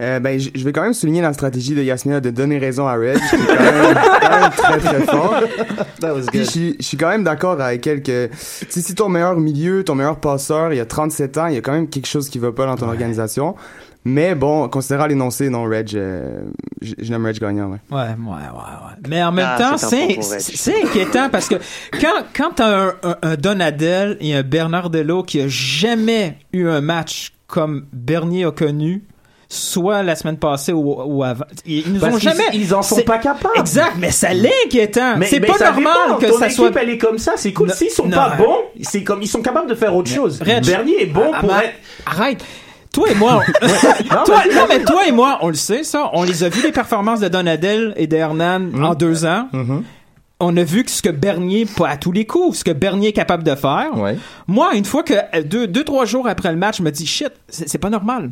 Euh, 0.00 0.20
ben, 0.20 0.38
je 0.38 0.64
vais 0.64 0.70
quand 0.72 0.82
même 0.82 0.94
souligner 0.94 1.20
la 1.22 1.32
stratégie 1.32 1.74
de 1.74 1.82
Yasmina 1.82 2.20
de 2.20 2.30
donner 2.30 2.58
raison 2.58 2.86
à 2.86 2.94
Reg, 2.94 3.18
qui 3.18 3.34
est 3.34 3.38
quand 3.38 3.62
même, 3.64 3.96
quand 4.20 4.40
même 4.40 4.50
très 4.50 4.78
très 4.78 5.00
fort. 5.06 5.34
Puis 6.30 6.38
je 6.38 6.44
suis- 6.44 6.76
je 6.78 6.84
suis 6.84 6.96
quand 6.96 7.08
même 7.08 7.24
d'accord 7.24 7.60
avec 7.60 7.84
elle 7.86 8.02
que 8.02 8.30
si, 8.68 8.80
si 8.80 8.94
ton 8.94 9.08
meilleur 9.08 9.36
milieu, 9.40 9.82
ton 9.82 9.96
meilleur 9.96 10.20
passeur, 10.20 10.72
il 10.72 10.76
y 10.76 10.80
a 10.80 10.86
37 10.86 11.38
ans, 11.38 11.46
il 11.48 11.54
y 11.54 11.56
a 11.56 11.60
quand 11.60 11.72
même 11.72 11.88
quelque 11.88 12.06
chose 12.06 12.28
qui 12.28 12.38
va 12.38 12.52
pas 12.52 12.66
dans 12.66 12.76
ton 12.76 12.86
organisation. 12.86 13.56
Mais 14.04 14.36
bon, 14.36 14.68
considérant 14.68 15.06
l'énoncé, 15.06 15.50
non, 15.50 15.64
Reg, 15.64 15.90
euh, 15.96 16.42
je, 16.80 16.94
je 16.96 17.10
nomme 17.10 17.26
Reg 17.26 17.38
gagnant, 17.40 17.68
ouais. 17.70 17.78
Ouais, 17.90 17.98
ouais, 17.98 18.06
ouais, 18.06 18.36
ouais. 18.36 19.08
Mais 19.08 19.22
en 19.24 19.32
même 19.32 19.48
Ah, 19.50 19.58
temps, 19.58 19.76
c'est 19.78 20.84
inquiétant 20.84 21.28
parce 21.28 21.48
que 21.48 21.56
quand 22.00 22.22
quand 22.36 22.50
t'as 22.54 22.68
un, 22.86 22.88
un, 23.02 23.16
un 23.22 23.34
Donadel 23.34 24.16
et 24.20 24.34
un 24.36 24.44
Bernardello 24.44 25.24
qui 25.24 25.40
a 25.40 25.48
jamais 25.48 26.38
eu 26.52 26.68
un 26.68 26.80
match 26.80 27.32
comme 27.48 27.86
Bernier 27.92 28.44
a 28.44 28.52
connu, 28.52 29.02
soit 29.48 30.02
la 30.02 30.14
semaine 30.14 30.36
passée 30.36 30.72
ou, 30.72 30.94
ou 31.02 31.24
avant, 31.24 31.44
ils 31.64 31.90
nous 31.92 32.00
Parce 32.00 32.14
ont 32.14 32.18
jamais. 32.18 32.44
ils 32.52 32.74
en 32.74 32.82
sont 32.82 33.00
pas 33.02 33.18
capables. 33.18 33.54
Exact, 33.58 33.94
mais 33.98 34.10
ça 34.10 34.34
l'est 34.34 34.52
inquiétant. 34.66 35.16
Mais, 35.16 35.26
C'est 35.26 35.40
pas 35.40 35.58
normal 35.58 36.18
que 36.20 36.26
Ton 36.26 36.38
ça 36.38 36.46
équipe, 36.46 36.56
soit. 36.56 36.70
elle 36.82 36.90
est 36.90 36.98
comme 36.98 37.18
ça, 37.18 37.32
c'est 37.36 37.52
cool. 37.52 37.70
S'ils 37.72 37.90
sont 37.90 38.04
non. 38.06 38.16
pas 38.16 38.36
bons, 38.36 38.58
c'est 38.82 39.02
comme 39.02 39.22
ils 39.22 39.28
sont 39.28 39.40
capables 39.42 39.68
de 39.70 39.74
faire 39.74 39.94
autre 39.96 40.10
chose. 40.10 40.38
Bernier 40.40 41.02
est 41.02 41.06
bon 41.06 41.30
ah, 41.32 41.40
pour 41.40 41.56
être. 41.56 41.74
Arrête. 42.06 42.44
Toi 42.92 43.08
et 43.10 43.14
moi, 43.14 43.42
on- 43.62 43.66
Non, 44.14 44.22
toi, 44.24 44.42
mais- 44.48 44.54
non, 44.54 44.62
mais 44.68 44.82
toi 44.84 45.06
et 45.06 45.12
moi, 45.12 45.38
on 45.42 45.48
le 45.48 45.54
sait, 45.54 45.84
ça. 45.84 46.10
On 46.14 46.24
les 46.24 46.42
a 46.44 46.48
vus, 46.48 46.62
les 46.62 46.72
performances 46.72 47.20
de 47.20 47.28
Donadel 47.28 47.92
et 47.96 48.06
d'Hernan 48.06 48.60
Mm-hmm. 48.60 48.84
en 48.84 48.94
deux 48.94 49.24
ans. 49.24 49.48
On 50.40 50.56
a 50.56 50.62
vu 50.62 50.84
que 50.84 50.90
ce 50.90 51.02
que 51.02 51.08
Bernier, 51.08 51.66
pas 51.66 51.88
à 51.88 51.96
tous 51.96 52.12
les 52.12 52.24
coups, 52.24 52.58
ce 52.58 52.64
que 52.64 52.70
Bernier 52.70 53.08
est 53.08 53.12
capable 53.12 53.42
de 53.42 53.54
faire. 53.56 53.96
Ouais. 53.96 54.16
Moi, 54.46 54.70
une 54.74 54.84
fois 54.84 55.02
que 55.02 55.42
deux, 55.42 55.66
deux, 55.66 55.82
trois 55.84 56.04
jours 56.04 56.28
après 56.28 56.50
le 56.52 56.56
match, 56.58 56.78
je 56.78 56.82
me 56.84 56.90
dis 56.92 57.06
shit, 57.06 57.32
c'est 57.48 57.78
pas 57.78 57.90
normal. 57.90 58.30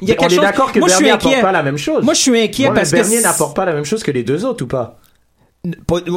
Il 0.00 0.08
Mais 0.08 0.16
on 0.18 0.28
est 0.28 0.36
d'accord 0.36 0.72
que 0.72 0.78
Moi, 0.78 0.88
Bernier 0.88 1.10
n'apporte 1.10 1.40
pas 1.40 1.52
la 1.52 1.62
même 1.62 1.78
chose. 1.78 2.04
Moi, 2.04 2.14
je 2.14 2.20
suis 2.20 2.40
inquiet 2.40 2.70
parce 2.74 2.90
que 2.90 2.96
Bernier 2.96 3.20
n'apporte 3.20 3.56
pas 3.56 3.64
la 3.64 3.72
même 3.72 3.84
chose 3.84 4.02
que 4.02 4.10
les 4.10 4.22
deux 4.22 4.44
autres 4.44 4.64
ou 4.64 4.68
pas? 4.68 4.98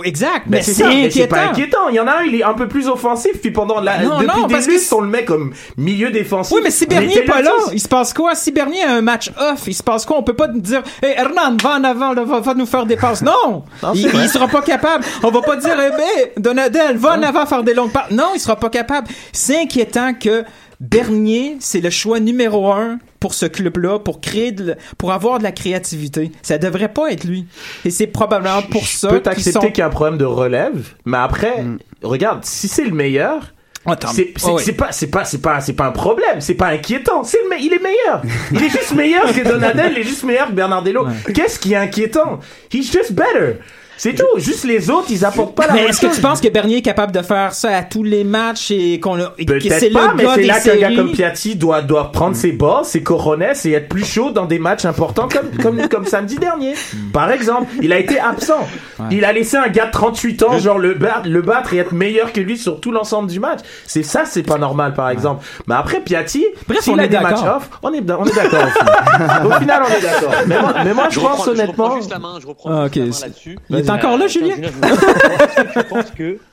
Exact, 0.06 0.47
Ben, 0.47 0.58
mais 0.58 0.62
c'est 0.63 0.73
ça, 0.73 0.88
mais 0.88 1.12
c'est 1.12 1.21
inquiétant. 1.21 1.36
pas 1.36 1.43
inquiétant. 1.43 1.89
Il 1.89 1.95
y 1.95 1.99
en 1.99 2.08
a 2.08 2.13
un, 2.13 2.23
il 2.23 2.34
est 2.34 2.43
un 2.43 2.56
peu 2.56 2.67
plus 2.67 2.88
offensif, 2.88 3.34
puis 3.41 3.51
pendant 3.51 3.80
la, 3.80 3.99
Non, 3.99 4.19
depuis 4.19 4.41
non, 4.41 4.47
des 4.47 4.60
lustres, 4.62 4.95
on 4.97 5.01
le 5.01 5.08
met 5.08 5.23
comme 5.23 5.54
milieu 5.78 6.10
défensif. 6.10 6.56
Oui, 6.56 6.62
mais 6.63 6.71
si 6.71 6.88
Bernier 6.88 7.19
est 7.19 7.25
pas 7.25 7.43
là, 7.43 7.51
il 7.71 7.80
se 7.80 7.88
passe 7.88 8.12
quoi? 8.12 8.34
Si 8.34 8.51
Bernier 8.51 8.82
a 8.82 8.93
un 8.93 9.01
match 9.01 9.32
off, 9.39 9.67
il 9.67 9.75
se 9.75 9.84
passe 9.84 10.04
quoi? 10.04 10.17
On 10.17 10.23
peut 10.23 10.34
pas 10.36 10.47
dire, 10.47 10.82
hey, 11.04 11.13
Hernan, 11.15 11.58
va 11.62 11.75
en 11.75 11.84
avant, 11.84 12.15
va, 12.15 12.39
va 12.39 12.54
nous 12.56 12.65
faire 12.65 12.88
des 12.88 12.95
passes. 12.95 13.21
Non! 13.21 13.65
Il, 13.93 14.10
il 14.15 14.30
sera 14.30 14.47
pas 14.47 14.63
capable. 14.63 15.06
On 15.21 15.30
va 15.30 15.41
pas 15.41 15.58
dire, 15.58 15.75
ben, 15.78 16.30
Donadel, 16.38 16.97
va 16.97 17.12
en 17.15 17.21
avant 17.21 17.45
faire 17.45 17.62
des 17.62 17.75
longues 17.75 17.91
passes. 17.91 18.10
Non, 18.10 18.32
il 18.34 18.39
sera 18.39 18.56
pas 18.56 18.69
capable. 18.69 19.10
C'est 19.32 19.62
inquiétant 19.62 20.15
que 20.15 20.43
Bernier, 20.80 21.58
c'est 21.60 21.82
le 21.82 21.91
choix 21.91 22.19
numéro 22.19 22.71
un 22.71 22.97
pour 23.26 23.34
ce 23.34 23.48
club-là, 23.48 23.98
pour 23.98 24.22
créer 24.22 24.52
de, 24.52 24.76
pour 25.00 25.12
avoir 25.12 25.40
de 25.40 25.44
la 25.44 25.52
créativité. 25.52 26.32
Ça 26.44 26.60
devrait 26.60 26.94
pas 26.94 27.12
être 27.12 27.24
lui. 27.24 27.48
Et 27.84 27.90
c'est 27.90 28.06
probablement 28.06 28.62
pour 28.62 28.86
ça 28.86 29.08
Je 29.10 29.16
qu'ils 29.16 29.24
t'accepter 29.24 29.52
sont... 29.52 29.60
qu'il 29.62 29.80
y 29.80 29.82
a 29.82 29.88
un 29.88 29.90
problème 29.90 30.20
de 30.20 30.26
relève, 30.26 30.94
mais 31.06 31.18
après, 31.18 31.66
regarde, 32.04 32.46
si 32.46 32.68
c'est 32.68 32.86
le 32.86 32.92
meilleur, 32.92 33.52
Attends, 33.88 34.10
c'est 34.10 34.32
oh, 34.44 34.60
oui. 34.64 34.72
pas 34.74 34.92
c'est 34.92 35.08
pas 35.08 35.26
c'est 35.26 35.42
pas 35.42 35.60
c'est 35.60 35.74
pas 35.74 35.86
un 35.86 35.92
problème, 35.92 36.40
c'est 36.40 36.54
pas 36.54 36.68
inquiétant, 36.68 37.24
c'est 37.24 37.40
il 37.60 37.74
est 37.74 37.82
meilleur. 37.82 38.22
Il 38.52 38.64
est 38.64 38.70
juste 38.70 38.94
meilleur 38.94 39.26
que 39.34 39.48
Donadel, 39.48 39.94
il 39.94 40.00
est 40.02 40.04
juste 40.04 40.24
meilleur 40.24 40.50
que 40.50 40.54
Bernardello. 40.54 41.08
Qu'est-ce 41.34 41.58
qui 41.58 41.74
est 41.74 41.78
inquiétant? 41.78 42.40
He's 42.72 42.92
just 42.92 43.14
better. 43.14 43.58
C'est 43.97 44.13
tout, 44.13 44.25
juste 44.38 44.65
les 44.65 44.89
autres, 44.89 45.08
ils 45.10 45.23
apportent 45.23 45.55
pas 45.55 45.67
la 45.67 45.73
Mais 45.73 45.84
est-ce 45.86 46.01
que 46.01 46.13
tu 46.13 46.21
penses 46.21 46.41
que 46.41 46.49
Bernier 46.49 46.77
est 46.77 46.81
capable 46.81 47.12
de 47.13 47.21
faire 47.21 47.53
ça 47.53 47.77
à 47.77 47.84
tous 47.84 48.03
les 48.03 48.23
matchs 48.23 48.71
et 48.71 48.99
qu'on 48.99 49.15
que 49.17 49.23
c'est 49.38 49.45
Peut-être 49.45 49.84
le 49.88 49.93
pas, 49.93 50.13
mais 50.15 50.25
c'est 50.36 50.43
là 50.43 50.60
qu'un 50.60 50.75
gars 50.75 50.95
comme 50.95 51.12
Piatti 51.12 51.55
doit, 51.55 51.81
doit 51.81 52.12
prendre 52.12 52.36
ses 52.36 52.51
bas, 52.51 52.81
ses 52.84 53.01
coronets 53.03 53.53
et 53.65 53.71
être 53.71 53.88
plus 53.89 54.05
chaud 54.05 54.31
dans 54.31 54.45
des 54.45 54.60
matchs 54.60 54.86
importants 54.86 55.27
comme, 55.31 55.49
comme, 55.62 55.88
comme 55.89 56.05
samedi 56.05 56.36
dernier. 56.38 56.73
Par 57.13 57.31
exemple, 57.31 57.71
il 57.81 57.93
a 57.93 57.99
été 57.99 58.19
absent. 58.19 58.67
Il 59.12 59.23
a 59.25 59.31
laissé 59.34 59.58
un 59.58 59.67
gars 59.67 59.86
de 59.88 59.91
38 59.91 60.43
ans, 60.43 60.58
genre, 60.60 60.77
le 60.79 60.93
battre, 60.93 61.27
le 61.27 61.41
battre 61.41 61.73
et 61.73 61.77
être 61.77 61.93
meilleur 61.93 62.34
que 62.34 62.41
lui 62.41 62.58
sur 62.58 62.79
tout 62.81 62.91
l'ensemble 62.91 63.29
du 63.29 63.39
match. 63.39 63.60
C'est 63.86 64.03
ça, 64.03 64.23
c'est 64.25 64.43
pas 64.43 64.58
normal, 64.58 64.93
par 64.93 65.10
exemple. 65.10 65.45
Mais 65.67 65.75
après, 65.75 65.99
Piatti, 66.01 66.45
Bref, 66.67 66.81
s'il 66.81 66.93
on 66.93 66.97
a 66.97 67.05
est 67.05 67.08
des 67.08 67.19
matchs 67.19 67.41
off, 67.43 67.69
on 67.84 67.93
est, 67.93 67.99
on 68.12 68.25
est 68.25 68.36
d'accord. 68.36 68.65
au 68.65 68.71
final. 68.79 69.45
Au 69.45 69.51
final, 69.60 69.81
on 69.86 69.93
est 69.93 70.01
d'accord. 70.01 70.34
Mais 70.47 70.60
moi, 70.60 70.73
mais 70.84 70.93
moi, 70.93 71.08
je, 71.10 71.19
reprends- 71.19 71.36
pense 71.36 71.45
je 71.45 71.49
reprends 71.51 71.63
honnêtement, 71.63 71.95
juste 71.97 72.10
la 72.12 72.19
main, 72.19 72.38
je 72.41 72.47
reprends 72.47 72.69
Ah, 72.71 72.84
juste 72.88 72.95
ok, 72.95 72.95
la 72.97 73.05
main 73.05 73.12
c'est- 73.12 73.21
là-dessus. 73.25 73.60
Euh, 73.89 73.93
encore 73.93 74.17
là, 74.17 74.28
Julien? 74.28 74.56
Est-ce 74.56 75.62
que 75.63 75.80
tu 75.80 75.88
penses 75.88 76.12
que 76.12 76.39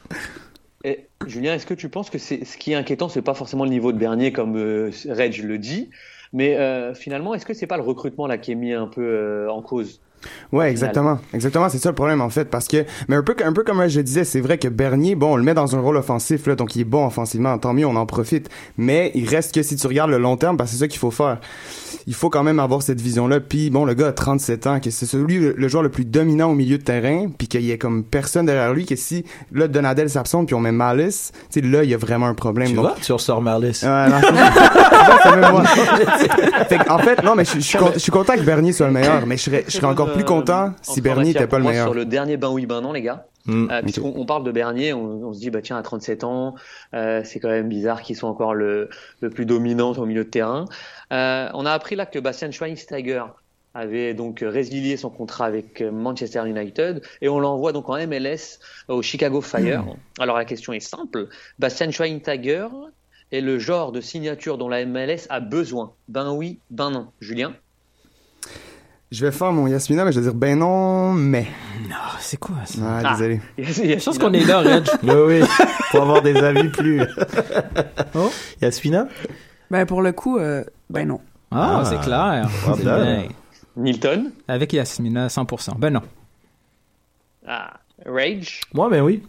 Julien, 1.27 1.55
est-ce 1.55 1.67
que 1.67 1.75
tu 1.75 1.89
penses 1.89 2.11
que 2.11 2.19
c'est 2.19 2.45
ce 2.45 2.57
qui 2.57 2.73
est 2.73 2.75
inquiétant, 2.75 3.09
c'est 3.09 3.23
pas 3.23 3.35
forcément 3.35 3.65
le 3.65 3.71
niveau 3.71 3.93
de 3.93 3.99
Bernier 3.99 4.33
comme 4.33 4.57
euh, 4.57 4.91
Reg 5.09 5.43
le 5.43 5.59
dit, 5.59 5.91
mais 6.33 6.57
euh, 6.57 6.95
finalement, 6.95 7.35
est-ce 7.35 7.47
que 7.47 7.55
c'est 7.55 7.67
pas 7.67 7.77
le 7.77 7.83
recrutement 7.83 8.27
là 8.27 8.39
qui 8.39 8.53
est 8.53 8.57
mis 8.57 8.73
un 8.73 8.87
peu 8.87 9.03
euh, 9.03 9.51
en 9.51 9.63
cause? 9.63 10.01
Ouais, 10.53 10.71
exactement. 10.71 11.19
Exactement, 11.35 11.69
c'est 11.69 11.79
ça 11.79 11.89
le 11.89 11.95
problème 11.95 12.21
en 12.21 12.31
fait 12.31 12.47
parce 12.47 12.69
que 12.69 12.85
mais 13.09 13.17
un 13.17 13.23
peu 13.23 13.35
un 13.45 13.53
peu 13.53 13.63
comme 13.65 13.87
je 13.89 14.01
disais, 14.01 14.25
c'est 14.25 14.41
vrai 14.41 14.59
que 14.59 14.69
Bernier, 14.69 15.15
bon, 15.15 15.33
on 15.33 15.37
le 15.37 15.43
met 15.43 15.55
dans 15.55 15.77
un 15.77 15.81
rôle 15.81 15.97
offensif 15.97 16.47
là, 16.47 16.55
donc 16.55 16.77
il 16.77 16.83
est 16.83 16.85
bon 16.85 17.07
offensivement, 17.07 17.57
tant 17.59 17.73
mieux, 17.73 17.87
on 17.87 17.97
en 17.97 18.07
profite. 18.07 18.49
Mais 18.77 19.11
il 19.15 19.29
reste 19.29 19.55
que 19.55 19.63
si 19.63 19.77
tu 19.77 19.87
regardes 19.87 20.11
le 20.11 20.19
long 20.19 20.37
terme, 20.37 20.57
parce 20.57 20.71
que 20.71 20.77
c'est 20.77 20.81
ça 20.85 20.89
qu'il 20.89 20.99
faut 20.99 21.11
faire. 21.11 21.39
Il 22.07 22.15
faut 22.15 22.31
quand 22.31 22.43
même 22.43 22.59
avoir 22.59 22.83
cette 22.83 23.01
vision 23.01 23.29
là. 23.29 23.41
Puis 23.41 23.71
bon, 23.71 23.85
le 23.85 23.95
gars 23.95 24.09
a 24.09 24.13
37 24.13 24.67
ans, 24.67 24.81
que 24.81 24.91
c'est 24.91 25.07
celui 25.07 25.39
le, 25.39 25.69
joueur 25.69 25.83
le 25.83 25.89
plus 25.89 26.05
dominant 26.05 26.51
au 26.51 26.55
milieu 26.55 26.79
de 26.79 26.83
terrain, 26.83 27.29
puis 27.37 27.49
qu'il 27.49 27.63
y 27.63 27.71
ait 27.71 27.79
comme 27.79 28.03
personne 28.05 28.47
derrière 28.47 28.73
lui 28.73 28.87
que 28.87 28.97
si 28.97 29.25
là 29.53 29.69
Donadel 29.69 30.11
s'absente 30.11 30.47
puis 30.47 30.55
on 30.55 30.61
met 30.61 30.73
Malice, 30.73 31.33
tu 31.51 31.61
sais 31.61 31.67
là 31.67 31.85
il 31.85 31.91
y 31.91 31.95
a 31.95 31.99
vraiment 31.99 32.27
un 32.27 32.35
problème. 32.35 32.69
Tu 32.69 32.75
donc 32.75 32.85
vois, 32.87 32.97
tu 33.01 33.13
ressors 33.13 33.41
Marlis. 33.41 33.81
Ouais, 33.83 34.09
non, 34.09 34.21
bon. 35.53 35.63
Fait 36.69 36.91
en 36.91 36.99
fait, 36.99 37.23
non, 37.23 37.35
mais 37.35 37.45
je, 37.45 37.55
je 37.55 37.61
suis 37.61 37.79
con- 37.79 37.91
je 37.95 37.99
suis 37.99 38.13
content 38.13 38.35
que 38.35 38.41
Bernier 38.43 38.73
soit 38.73 38.87
le 38.87 38.93
meilleur, 38.93 39.27
mais 39.27 39.37
je 39.37 39.43
serais, 39.43 39.65
je 39.67 39.73
serais 39.73 39.87
encore 39.87 40.12
plus 40.15 40.25
content 40.25 40.75
si 40.83 41.01
Bernier 41.01 41.31
Encore 41.31 41.43
était 41.43 41.47
pas 41.47 41.59
le 41.59 41.65
meilleur. 41.65 41.87
Sur 41.87 41.95
le 41.95 42.05
dernier 42.05 42.37
ben 42.37 42.51
oui, 42.51 42.67
ben 42.67 42.81
non, 42.81 42.93
les 42.93 43.03
gars. 43.03 43.27
Mm. 43.47 43.71
Euh, 43.71 43.83
puisqu'on 43.83 44.13
on 44.17 44.25
parle 44.25 44.45
de 44.45 44.53
Bernier, 44.53 44.93
on, 44.93 45.29
on 45.29 45.33
se 45.33 45.41
dit 45.41 45.51
bah 45.51 45.63
tiens 45.63 45.77
à 45.77 45.83
37 45.83 46.25
ans, 46.25 46.55
euh, 46.95 47.23
c'est 47.25 47.41
quand 47.41 47.49
même 47.49 47.69
bizarre 47.69 48.03
qu'il 48.03 48.17
soit 48.17 48.29
encore 48.29 48.55
le, 48.55 48.89
le 49.21 49.31
plus 49.31 49.47
dominant 49.47 49.93
au 49.93 50.07
milieu 50.07 50.25
de 50.25 50.31
terrain. 50.31 50.67
Euh, 51.13 51.49
on 51.55 51.67
a 51.67 51.73
appris 51.73 51.97
là 51.97 52.07
que 52.07 52.19
Bastian 52.19 52.53
Schweinsteiger 52.53 53.25
avait 53.75 54.15
donc 54.15 54.45
résilié 54.47 54.97
son 54.97 55.11
contrat 55.11 55.47
avec 55.47 55.81
euh, 55.81 55.91
Manchester 55.91 56.43
United 56.47 57.03
et 57.21 57.29
on 57.29 57.41
l'envoie 57.41 57.73
donc 57.73 57.89
en 57.89 57.97
MLS 58.07 58.59
au 58.89 59.03
Chicago 59.03 59.41
Fire. 59.41 59.85
Alors 60.19 60.37
la 60.37 60.45
question 60.45 60.73
est 60.73 60.81
simple, 60.81 61.29
Bastian 61.59 61.91
Schweinsteiger 61.91 62.69
est 63.33 63.41
le 63.41 63.59
genre 63.59 63.93
de 63.93 64.01
signature 64.01 64.59
dont 64.59 64.69
la 64.69 64.85
MLS 64.85 65.27
a 65.31 65.41
besoin. 65.41 65.95
Ben 66.09 66.33
oui, 66.33 66.59
ben 66.71 66.91
non. 66.91 67.09
Julien? 67.21 67.55
Je 69.13 69.27
vais 69.27 69.31
faire 69.33 69.53
mon 69.53 69.67
Yasmina, 69.67 70.07
mais 70.07 70.13
je 70.13 70.21
vais 70.21 70.25
dire 70.25 70.35
ben 70.35 70.59
non, 70.59 71.13
mais. 71.13 71.47
Non, 71.87 71.97
c'est 72.19 72.39
quoi 72.39 72.57
ça? 72.65 72.81
Ah, 72.83 73.01
Ah. 73.05 73.13
désolé. 73.13 73.41
Je 73.59 74.03
pense 74.03 74.19
qu'on 74.19 74.33
est 74.33 74.45
là, 74.47 74.61
Reg. 74.61 74.85
oui, 75.03 75.11
oui, 75.41 75.41
pour 75.91 76.01
avoir 76.01 76.23
des 76.23 76.35
avis 76.37 76.71
plus. 76.71 77.03
Oh. 78.15 78.31
Yasmina? 78.63 79.09
Ben, 79.71 79.85
pour 79.85 80.01
le 80.01 80.13
coup, 80.13 80.39
euh, 80.39 80.65
ben 80.89 81.07
non. 81.09 81.21
Ah, 81.51 81.81
Ah. 81.81 81.85
c'est 81.85 82.01
clair. 82.01 82.49
Bien. 82.79 83.25
Nilton? 83.77 84.33
Avec 84.49 84.73
Yasmina, 84.73 85.29
100%. 85.29 85.75
Ben 85.79 85.91
non. 85.91 86.03
Ah, 87.47 87.75
Rage 88.07 88.63
Moi, 88.73 88.89
ben 88.89 89.03
oui. 89.03 89.23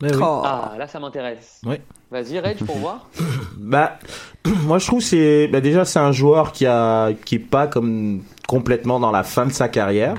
Ben 0.00 0.12
oui. 0.14 0.18
Oh. 0.22 0.42
Ah, 0.46 0.72
là 0.78 0.88
ça 0.88 0.98
m'intéresse. 0.98 1.60
Oui. 1.66 1.76
Vas-y, 2.10 2.38
Rage, 2.40 2.64
pour 2.64 2.78
voir. 2.78 3.06
Bah, 3.58 3.98
moi 4.64 4.78
je 4.78 4.86
trouve 4.86 4.98
que 5.00 5.04
c'est 5.04 5.46
bah, 5.48 5.60
déjà 5.60 5.84
c'est 5.84 5.98
un 6.00 6.10
joueur 6.10 6.52
qui 6.52 6.66
a 6.66 7.12
qui 7.24 7.36
est 7.36 7.38
pas 7.38 7.66
comme 7.68 8.22
complètement 8.48 9.00
dans 9.00 9.10
la 9.10 9.22
fin 9.22 9.46
de 9.46 9.52
sa 9.52 9.68
carrière. 9.68 10.14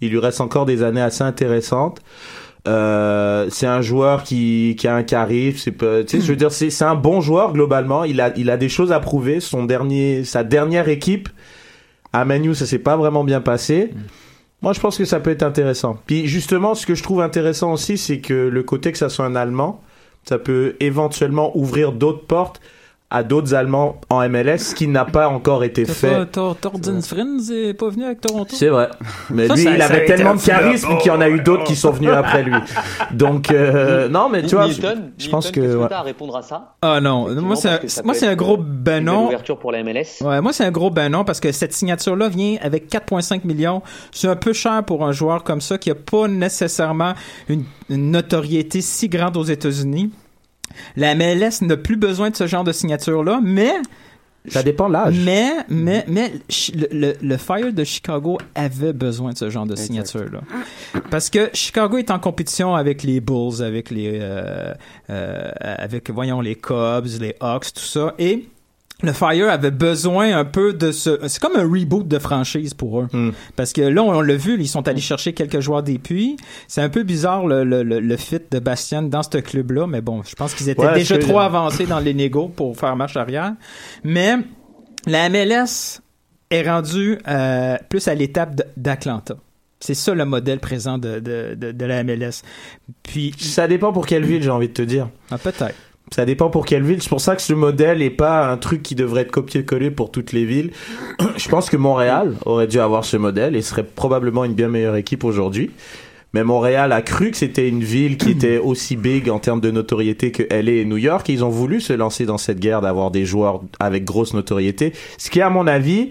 Il 0.00 0.10
lui 0.10 0.18
reste 0.18 0.40
encore 0.40 0.66
des 0.66 0.82
années 0.82 1.00
assez 1.00 1.22
intéressantes. 1.22 2.00
Euh, 2.68 3.46
c'est 3.50 3.66
un 3.66 3.80
joueur 3.80 4.22
qui 4.22 4.76
qui 4.78 4.86
a 4.86 4.94
un 4.94 5.02
charisme. 5.02 5.58
C'est 5.58 5.76
tu 5.78 6.18
sais, 6.18 6.20
je 6.24 6.30
veux 6.30 6.36
dire, 6.36 6.52
c'est 6.52 6.70
c'est 6.70 6.84
un 6.84 6.94
bon 6.94 7.20
joueur 7.20 7.52
globalement. 7.52 8.04
Il 8.04 8.20
a 8.20 8.32
il 8.36 8.50
a 8.50 8.56
des 8.56 8.68
choses 8.68 8.92
à 8.92 9.00
prouver. 9.00 9.40
Son 9.40 9.64
dernier 9.64 10.24
sa 10.24 10.44
dernière 10.44 10.88
équipe 10.88 11.28
à 12.12 12.24
Manu, 12.24 12.54
ça 12.54 12.66
s'est 12.66 12.78
pas 12.78 12.96
vraiment 12.96 13.24
bien 13.24 13.40
passé. 13.40 13.90
Moi, 14.62 14.74
je 14.74 14.80
pense 14.80 14.98
que 14.98 15.06
ça 15.06 15.20
peut 15.20 15.30
être 15.30 15.42
intéressant. 15.42 15.98
Puis 16.06 16.26
justement, 16.26 16.74
ce 16.74 16.84
que 16.84 16.94
je 16.94 17.02
trouve 17.02 17.22
intéressant 17.22 17.72
aussi, 17.72 17.96
c'est 17.96 18.18
que 18.18 18.34
le 18.34 18.62
côté 18.62 18.92
que 18.92 18.98
ça 18.98 19.08
soit 19.08 19.24
un 19.24 19.34
Allemand, 19.34 19.80
ça 20.24 20.38
peut 20.38 20.76
éventuellement 20.80 21.56
ouvrir 21.56 21.92
d'autres 21.92 22.26
portes 22.26 22.60
à 23.12 23.22
d'autres 23.24 23.54
Allemands 23.54 23.96
en 24.08 24.28
MLS, 24.28 24.58
ce 24.58 24.74
qui 24.74 24.86
n'a 24.86 25.04
pas 25.04 25.28
encore 25.28 25.64
été 25.64 25.84
fait. 25.84 26.10
pas- 26.10 26.26
Tor- 26.26 26.56
Torden 26.56 27.02
Friends 27.02 27.50
est 27.52 27.74
pas 27.74 27.88
venu 27.88 28.04
avec 28.04 28.20
Toronto? 28.20 28.54
C'est 28.54 28.68
vrai. 28.68 28.88
Mais 29.30 29.48
Ça, 29.48 29.54
lui, 29.54 29.64
ça- 29.64 29.70
il 29.72 29.78
ça 29.78 29.84
avait 29.86 30.04
tellement 30.04 30.34
de 30.36 30.40
charisme 30.40 30.96
qu'il 30.98 31.08
y 31.08 31.14
en 31.14 31.20
a 31.20 31.28
eu 31.28 31.40
d'autres 31.40 31.64
qui 31.64 31.74
sont 31.74 31.90
venus 31.90 32.10
après 32.10 32.42
lui. 32.44 32.54
Donc, 33.12 33.50
euh, 33.50 34.08
non, 34.08 34.28
mais 34.28 34.42
tu 34.44 34.54
vois, 34.54 34.68
je 34.68 35.28
pense 35.28 35.50
que... 35.50 35.60
ouais. 35.76 35.92
à 35.92 36.02
répondre 36.02 36.36
à 36.36 36.42
ça? 36.42 36.74
Ah 36.82 37.00
non, 37.00 37.28
moi 37.40 37.56
c'est 37.56 38.04
moi 38.04 38.14
c'est 38.14 38.26
un 38.28 38.36
gros 38.36 38.56
ben 38.56 39.04
non. 39.04 39.26
ouverture 39.26 39.58
pour 39.58 39.72
la 39.72 39.82
MLS. 39.82 40.20
Ouais, 40.22 40.40
moi 40.40 40.52
c'est 40.52 40.64
un 40.64 40.70
gros 40.70 40.90
ben 40.90 41.08
non 41.10 41.24
parce 41.24 41.40
que 41.40 41.50
cette 41.52 41.72
signature 41.72 42.14
là 42.16 42.28
vient 42.28 42.56
avec 42.62 42.88
4.5 42.88 43.44
millions. 43.44 43.82
C'est 44.12 44.28
un 44.28 44.36
peu 44.36 44.52
cher 44.52 44.84
pour 44.84 45.04
un 45.04 45.12
joueur 45.12 45.42
comme 45.42 45.60
ça 45.60 45.78
qui 45.78 45.90
a 45.90 45.94
pas 45.94 46.28
nécessairement 46.28 47.14
une, 47.48 47.64
une 47.88 48.10
notoriété 48.12 48.80
si 48.80 49.08
grande 49.08 49.36
aux 49.36 49.44
États-Unis. 49.44 50.10
La 50.96 51.14
MLS 51.14 51.62
n'a 51.62 51.76
plus 51.76 51.96
besoin 51.96 52.30
de 52.30 52.36
ce 52.36 52.46
genre 52.46 52.64
de 52.64 52.72
signature 52.72 53.22
là, 53.24 53.40
mais 53.42 53.72
Ça 54.48 54.62
dépend 54.62 54.88
de 54.88 54.94
l'âge. 54.94 55.14
mais 55.24 55.50
mais 55.68 56.04
mais 56.08 56.32
chi- 56.48 56.72
le, 56.72 56.88
le, 56.92 57.12
le 57.20 57.36
Fire 57.36 57.72
de 57.72 57.84
Chicago 57.84 58.38
avait 58.54 58.92
besoin 58.94 59.32
de 59.32 59.36
ce 59.38 59.50
genre 59.50 59.66
de 59.66 59.76
signature 59.76 60.24
là 60.32 60.40
parce 61.10 61.28
que 61.28 61.50
Chicago 61.52 61.98
est 61.98 62.10
en 62.10 62.18
compétition 62.18 62.74
avec 62.74 63.02
les 63.02 63.20
Bulls, 63.20 63.62
avec 63.62 63.90
les 63.90 64.18
euh, 64.20 64.72
euh, 65.10 65.50
avec 65.60 66.10
voyons 66.10 66.40
les 66.40 66.54
Cubs, 66.54 67.06
les 67.20 67.34
Hawks, 67.40 67.72
tout 67.74 67.80
ça 67.84 68.14
et 68.18 68.48
le 69.02 69.12
Fire 69.12 69.48
avait 69.48 69.70
besoin 69.70 70.36
un 70.36 70.44
peu 70.44 70.72
de 70.72 70.92
ce 70.92 71.18
c'est 71.28 71.40
comme 71.40 71.56
un 71.56 71.62
reboot 71.64 72.06
de 72.06 72.18
franchise 72.18 72.74
pour 72.74 73.00
eux. 73.00 73.08
Hmm. 73.12 73.30
parce 73.56 73.72
que 73.72 73.80
là 73.82 74.02
on 74.02 74.20
l'a 74.20 74.36
vu 74.36 74.56
ils 74.60 74.68
sont 74.68 74.86
allés 74.88 75.00
chercher 75.00 75.32
quelques 75.32 75.60
joueurs 75.60 75.82
depuis 75.82 76.36
c'est 76.68 76.82
un 76.82 76.88
peu 76.90 77.02
bizarre 77.02 77.46
le, 77.46 77.64
le, 77.64 77.82
le, 77.82 78.00
le 78.00 78.16
fit 78.16 78.38
de 78.50 78.58
Bastien 78.58 79.02
dans 79.02 79.22
ce 79.22 79.38
club 79.38 79.70
là 79.72 79.86
mais 79.86 80.00
bon 80.00 80.22
je 80.22 80.34
pense 80.34 80.54
qu'ils 80.54 80.68
étaient 80.68 80.84
Ouais, 80.84 80.94
déjà 80.94 81.18
trop 81.18 81.38
avancés 81.38 81.86
dans 81.86 82.00
les 82.00 82.14
négos 82.14 82.48
pour 82.48 82.76
faire 82.76 82.94
marche 82.96 83.16
arrière. 83.16 83.54
Mais 84.04 84.36
la 85.06 85.28
MLS 85.28 86.00
est 86.50 86.68
rendue 86.68 87.18
euh, 87.28 87.76
plus 87.88 88.06
à 88.08 88.14
l'étape 88.14 88.60
d'Atlanta. 88.76 89.36
C'est 89.78 89.94
ça 89.94 90.14
le 90.14 90.24
modèle 90.26 90.58
présent 90.58 90.98
de, 90.98 91.20
de, 91.20 91.54
de, 91.56 91.72
de 91.72 91.84
la 91.86 92.04
MLS 92.04 92.42
puis 93.02 93.32
Ça 93.38 93.66
dépend 93.66 93.92
pour 93.92 94.06
quelle 94.06 94.24
ville, 94.26 94.42
j'ai 94.42 94.50
envie 94.50 94.68
de 94.68 94.74
te 94.74 94.82
dire. 94.82 95.08
ah, 95.30 95.38
peut-être 95.38 95.74
Ça 96.12 96.24
dépend 96.24 96.50
pour 96.50 96.66
quelle 96.66 96.82
ville. 96.82 97.00
C'est 97.02 97.08
pour 97.08 97.20
ça 97.20 97.36
que 97.36 97.42
ce 97.42 97.52
modèle 97.52 98.02
est 98.02 98.10
pas 98.10 98.50
un 98.50 98.56
truc 98.56 98.82
qui 98.82 98.94
devrait 98.96 99.22
être 99.22 99.30
copié-collé 99.30 99.90
pour 99.92 100.10
toutes 100.10 100.32
les 100.32 100.44
villes. 100.44 100.72
Je 101.36 101.48
pense 101.48 101.70
que 101.70 101.76
Montréal 101.76 102.34
aurait 102.46 102.66
dû 102.66 102.80
avoir 102.80 103.04
ce 103.04 103.16
modèle 103.16 103.54
et 103.54 103.62
serait 103.62 103.84
probablement 103.84 104.44
une 104.44 104.54
bien 104.54 104.68
meilleure 104.68 104.96
équipe 104.96 105.22
aujourd'hui. 105.24 105.70
Mais 106.32 106.44
Montréal 106.44 106.92
a 106.92 107.02
cru 107.02 107.30
que 107.32 107.36
c'était 107.36 107.68
une 107.68 107.82
ville 107.82 108.16
qui 108.16 108.30
était 108.30 108.58
aussi 108.58 108.94
big 108.96 109.28
en 109.30 109.40
termes 109.40 109.60
de 109.60 109.70
notoriété 109.72 110.30
que 110.30 110.44
LA 110.48 110.72
et 110.82 110.84
New 110.84 110.96
York. 110.96 111.28
Et 111.28 111.32
ils 111.32 111.44
ont 111.44 111.48
voulu 111.48 111.80
se 111.80 111.92
lancer 111.92 112.24
dans 112.24 112.38
cette 112.38 112.60
guerre 112.60 112.80
d'avoir 112.80 113.10
des 113.10 113.24
joueurs 113.24 113.60
avec 113.80 114.04
grosse 114.04 114.32
notoriété. 114.34 114.92
Ce 115.18 115.28
qui, 115.28 115.40
à 115.40 115.50
mon 115.50 115.66
avis, 115.66 116.10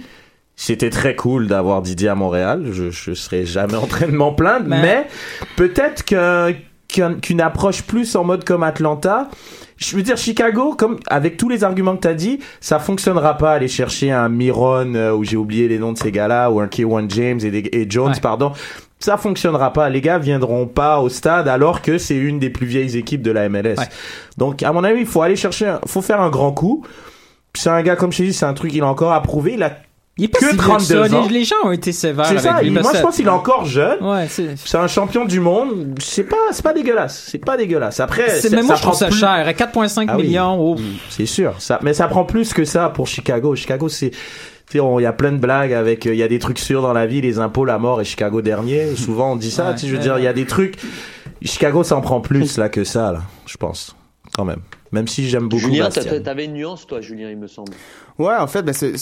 c'était 0.57 0.89
très 0.89 1.15
cool 1.15 1.47
d'avoir 1.47 1.81
Didier 1.81 2.09
à 2.09 2.15
Montréal. 2.15 2.65
Je, 2.73 2.89
je 2.89 3.13
serais 3.13 3.45
jamais 3.45 3.75
en 3.75 3.87
train 3.87 4.07
de 4.07 4.11
m'en 4.15 4.33
plaindre. 4.33 4.65
Mais- 4.67 4.81
Mais, 4.81 5.07
peut-être 5.55 6.03
qu'un- 6.03 6.51
qu'un- 6.89 7.13
qu'une 7.15 7.39
approche 7.39 7.83
plus 7.83 8.15
en 8.17 8.25
mode 8.25 8.43
comme 8.43 8.63
Atlanta, 8.63 9.29
je 9.79 9.95
veux 9.95 10.03
dire 10.03 10.17
Chicago, 10.17 10.75
comme 10.77 10.99
avec 11.07 11.37
tous 11.37 11.49
les 11.49 11.63
arguments 11.63 11.95
que 11.95 12.01
t'as 12.01 12.13
dit, 12.13 12.39
ça 12.59 12.77
fonctionnera 12.79 13.37
pas 13.37 13.53
aller 13.53 13.67
chercher 13.67 14.11
un 14.11 14.29
Miron 14.29 14.93
euh, 14.95 15.13
où 15.13 15.23
j'ai 15.23 15.37
oublié 15.37 15.67
les 15.67 15.79
noms 15.79 15.93
de 15.93 15.97
ces 15.97 16.11
gars-là 16.11 16.51
ou 16.51 16.59
un 16.59 16.67
K1 16.67 17.09
James 17.09 17.39
et, 17.41 17.49
des- 17.49 17.69
et 17.71 17.85
Jones, 17.89 18.11
Ouais. 18.13 18.19
pardon. 18.21 18.51
Ça 18.99 19.15
fonctionnera 19.15 19.71
pas. 19.71 19.89
Les 19.89 20.01
gars 20.01 20.17
viendront 20.19 20.67
pas 20.67 20.99
au 20.99 21.07
stade 21.07 21.47
alors 21.47 21.81
que 21.81 21.97
c'est 21.97 22.17
une 22.17 22.37
des 22.37 22.49
plus 22.49 22.67
vieilles 22.67 22.97
équipes 22.97 23.21
de 23.21 23.31
la 23.31 23.47
MLS. 23.47 23.75
Ouais. 23.77 23.85
Donc 24.37 24.61
à 24.61 24.73
mon 24.73 24.83
avis, 24.83 24.99
il 24.99 25.05
faut 25.07 25.21
aller 25.21 25.37
chercher, 25.37 25.67
un- 25.67 25.79
faut 25.87 26.01
faire 26.01 26.19
un 26.19 26.29
grand 26.29 26.51
coup. 26.51 26.85
C'est 27.55 27.69
un 27.69 27.81
gars 27.81 27.95
comme 27.95 28.11
je 28.11 28.23
dit, 28.23 28.33
c'est 28.33 28.45
un 28.45 28.53
truc 28.53 28.71
qu'il 28.71 28.83
a 28.83 28.87
encore 28.87 29.13
à 29.13 29.21
prouver. 29.23 29.53
Il 29.53 29.63
a 29.63 29.71
il 30.19 30.25
est 30.25 30.27
pas 30.27 30.37
Que 30.39 30.45
si 30.45 30.51
vieux 30.51 30.57
que 30.57 30.63
ça. 30.81 30.95
32 30.95 31.13
ans. 31.15 31.25
Les, 31.27 31.39
les 31.39 31.43
gens 31.45 31.55
ont 31.63 31.71
été 31.71 31.91
sévères 31.91 32.25
c'est 32.27 32.37
ça. 32.39 32.61
lui 32.61 32.67
il- 32.67 32.73
parce 32.75 32.83
moi, 32.85 32.93
je 32.95 33.01
pense 33.01 33.15
qu'il 33.15 33.25
est 33.25 33.29
encore 33.29 33.65
jeune. 33.65 33.97
ouais 34.03 34.27
c'est 34.29 34.77
un 34.77 34.87
champion 34.87 35.25
du 35.25 35.39
monde. 35.39 35.95
C'est 35.99 36.23
pas, 36.25 36.35
c'est 36.51 36.61
pas 36.63 36.73
dégueulasse. 36.73 37.25
C'est 37.31 37.37
pas 37.43 37.57
dégueulasse. 37.57 37.99
Après, 37.99 38.29
C'est- 38.29 38.49
ça- 38.49 38.55
mais 38.55 38.61
moi, 38.61 38.75
ça 38.75 38.75
je 38.75 38.81
trouve 38.83 38.95
ça 38.95 39.07
plus- 39.07 39.17
cher. 39.19 39.29
À 39.29 39.53
4,5 39.53 40.05
Ah 40.09 40.17
oui. 40.17 40.23
millions, 40.23 40.57
oh. 40.59 40.75
C'est 41.09 41.25
sûr. 41.25 41.55
Ça, 41.59 41.79
mais 41.81 41.93
ça 41.93 42.07
prend 42.07 42.25
plus 42.25 42.53
que 42.53 42.65
ça 42.65 42.89
pour 42.89 43.07
Chicago. 43.07 43.55
Chicago, 43.55 43.89
c'est, 43.89 44.11
il 44.73 45.01
y 45.01 45.05
a 45.05 45.13
plein 45.13 45.31
de 45.31 45.37
blagues 45.37 45.73
avec, 45.73 46.05
euh, 46.05 46.13
il 46.13 46.19
y 46.19 46.23
a 46.23 46.27
des 46.27 46.37
trucs 46.39 46.59
sûrs 46.59 46.81
dans 46.83 46.93
la 46.93 47.05
vie, 47.07 47.21
les 47.21 47.39
impôts, 47.39 47.65
la 47.65 47.79
mort 47.79 48.01
et 48.01 48.05
Chicago 48.05 48.41
dernier. 48.41 48.95
Souvent, 48.95 49.31
on 49.31 49.35
dit 49.35 49.49
ça. 49.51 49.69
Ouais, 49.69 49.73
tu 49.75 49.79
sais, 49.81 49.87
je 49.87 49.91
veux 49.93 49.97
ouais, 49.97 50.03
dire, 50.03 50.17
il 50.19 50.23
y 50.23 50.27
a 50.27 50.33
des 50.33 50.45
trucs. 50.45 50.75
Chicago, 51.41 51.83
ça 51.83 51.95
en 51.95 52.01
prend 52.01 52.19
plus 52.21 52.57
là 52.57 52.67
que 52.69 52.83
ça, 52.83 53.11
là. 53.13 53.21
Je 53.45 53.57
pense, 53.57 53.95
quand 54.35 54.45
même. 54.45 54.59
Même 54.91 55.07
si 55.07 55.27
j'aime 55.29 55.47
beaucoup 55.49 55.63
Julien, 55.65 55.89
t'avais 55.89 56.45
une 56.45 56.53
nuance, 56.53 56.87
toi, 56.87 57.01
Julien, 57.01 57.29
il 57.29 57.37
me 57.37 57.47
semble. 57.47 57.73
Ouais, 58.17 58.35
en 58.35 58.47
fait, 58.47 58.63
ben 58.63 58.73
c'est 58.73 58.93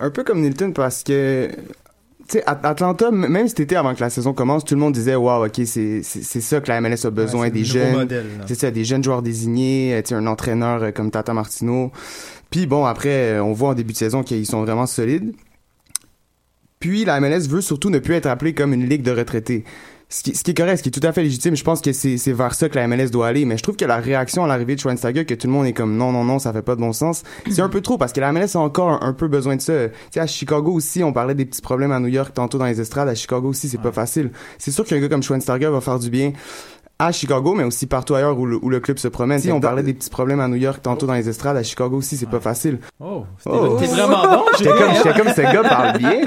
un 0.00 0.10
peu 0.10 0.24
comme 0.24 0.40
Nilton 0.40 0.72
parce 0.72 1.02
que 1.04 1.48
tu 2.28 2.38
sais, 2.38 2.42
At- 2.46 2.60
Atlanta, 2.64 3.12
même 3.12 3.46
cet 3.46 3.60
été 3.60 3.76
avant 3.76 3.94
que 3.94 4.00
la 4.00 4.10
saison 4.10 4.32
commence, 4.32 4.64
tout 4.64 4.74
le 4.74 4.80
monde 4.80 4.92
disait, 4.94 5.14
wow, 5.14 5.46
ok, 5.46 5.60
c'est 5.64 6.02
ça 6.02 6.60
que 6.60 6.68
la 6.68 6.80
MLS 6.80 7.04
a 7.06 7.10
besoin, 7.10 7.42
Ouais, 7.42 7.50
des 7.52 7.62
jeunes, 7.64 8.08
c'est 8.46 8.56
ça, 8.56 8.70
des 8.72 8.84
jeunes 8.84 9.04
joueurs 9.04 9.22
désignés, 9.22 9.94
euh, 9.94 10.02
tu 10.02 10.08
sais, 10.08 10.14
un 10.16 10.26
entraîneur 10.26 10.82
euh, 10.82 10.90
comme 10.90 11.12
Tata 11.12 11.32
Martino. 11.32 11.92
Puis 12.50 12.66
bon, 12.66 12.84
après, 12.84 13.34
euh, 13.34 13.44
on 13.44 13.52
voit 13.52 13.68
en 13.70 13.74
début 13.74 13.92
de 13.92 13.98
saison 13.98 14.24
qu'ils 14.24 14.46
sont 14.46 14.64
vraiment 14.64 14.86
solides. 14.86 15.32
Puis 16.80 17.04
la 17.04 17.20
MLS 17.20 17.48
veut 17.48 17.60
surtout 17.60 17.90
ne 17.90 17.98
plus 17.98 18.14
être 18.14 18.26
appelée 18.26 18.54
comme 18.54 18.72
une 18.72 18.88
ligue 18.88 19.02
de 19.02 19.10
retraités. 19.12 19.64
Ce 20.08 20.22
qui, 20.22 20.36
ce 20.36 20.44
qui 20.44 20.52
est 20.52 20.54
correct, 20.54 20.76
ce 20.76 20.82
qui 20.84 20.88
est 20.90 20.92
tout 20.92 21.04
à 21.04 21.10
fait 21.10 21.24
légitime, 21.24 21.56
je 21.56 21.64
pense 21.64 21.80
que 21.80 21.92
c'est 21.92 22.16
c'est 22.16 22.32
vers 22.32 22.54
ça 22.54 22.68
que 22.68 22.76
la 22.76 22.86
MLS 22.86 23.10
doit 23.10 23.26
aller, 23.26 23.44
mais 23.44 23.56
je 23.56 23.62
trouve 23.64 23.74
que 23.74 23.84
la 23.84 23.96
réaction 23.96 24.44
à 24.44 24.46
l'arrivée 24.46 24.76
de 24.76 24.80
Schweinsteiger, 24.80 25.24
que 25.24 25.34
tout 25.34 25.48
le 25.48 25.52
monde 25.52 25.66
est 25.66 25.72
comme 25.72 25.96
non, 25.96 26.12
non, 26.12 26.22
non, 26.22 26.38
ça 26.38 26.52
fait 26.52 26.62
pas 26.62 26.76
de 26.76 26.80
bon 26.80 26.92
sens, 26.92 27.24
c'est 27.50 27.60
un 27.60 27.68
peu 27.68 27.80
trop 27.80 27.98
parce 27.98 28.12
que 28.12 28.20
la 28.20 28.30
MLS 28.30 28.54
a 28.54 28.60
encore 28.60 28.90
un, 28.90 29.00
un 29.02 29.12
peu 29.12 29.26
besoin 29.26 29.56
de 29.56 29.60
ça. 29.60 29.88
Tu 29.88 29.94
sais, 30.12 30.20
à 30.20 30.28
Chicago 30.28 30.72
aussi, 30.72 31.02
on 31.02 31.12
parlait 31.12 31.34
des 31.34 31.44
petits 31.44 31.60
problèmes 31.60 31.90
à 31.90 31.98
New 31.98 32.06
York 32.06 32.32
tantôt 32.32 32.56
dans 32.56 32.66
les 32.66 32.80
estrades, 32.80 33.08
à 33.08 33.16
Chicago 33.16 33.48
aussi, 33.48 33.68
c'est 33.68 33.80
pas 33.80 33.90
facile. 33.90 34.30
C'est 34.58 34.70
sûr 34.70 34.84
qu'un 34.84 35.00
gars 35.00 35.08
comme 35.08 35.24
Schweinsteiger 35.24 35.70
va 35.70 35.80
faire 35.80 35.98
du 35.98 36.08
bien 36.08 36.32
à 36.98 37.12
Chicago, 37.12 37.54
mais 37.54 37.64
aussi 37.64 37.86
partout 37.86 38.14
ailleurs 38.14 38.38
où 38.38 38.46
le, 38.46 38.58
où 38.62 38.70
le 38.70 38.80
club 38.80 38.98
se 38.98 39.08
promène. 39.08 39.38
Si 39.38 39.52
on 39.52 39.60
parlait 39.60 39.82
des 39.82 39.92
petits 39.92 40.08
problèmes 40.10 40.40
à 40.40 40.48
New 40.48 40.56
York 40.56 40.80
tantôt 40.82 41.06
dans 41.06 41.12
les 41.14 41.28
estrades, 41.28 41.56
à 41.56 41.62
Chicago 41.62 41.96
aussi, 41.98 42.16
c'est 42.16 42.28
pas 42.28 42.40
facile. 42.40 42.78
Oh, 43.00 43.24
t'es 43.44 43.86
vraiment 43.86 44.22
bon, 44.26 44.44
J'étais 44.58 44.70
comme, 44.70 44.92
j'étais 44.94 45.12
comme 45.12 45.28
ce 45.28 45.40
gars 45.42 45.62
parle 45.62 45.98
bien. 45.98 46.20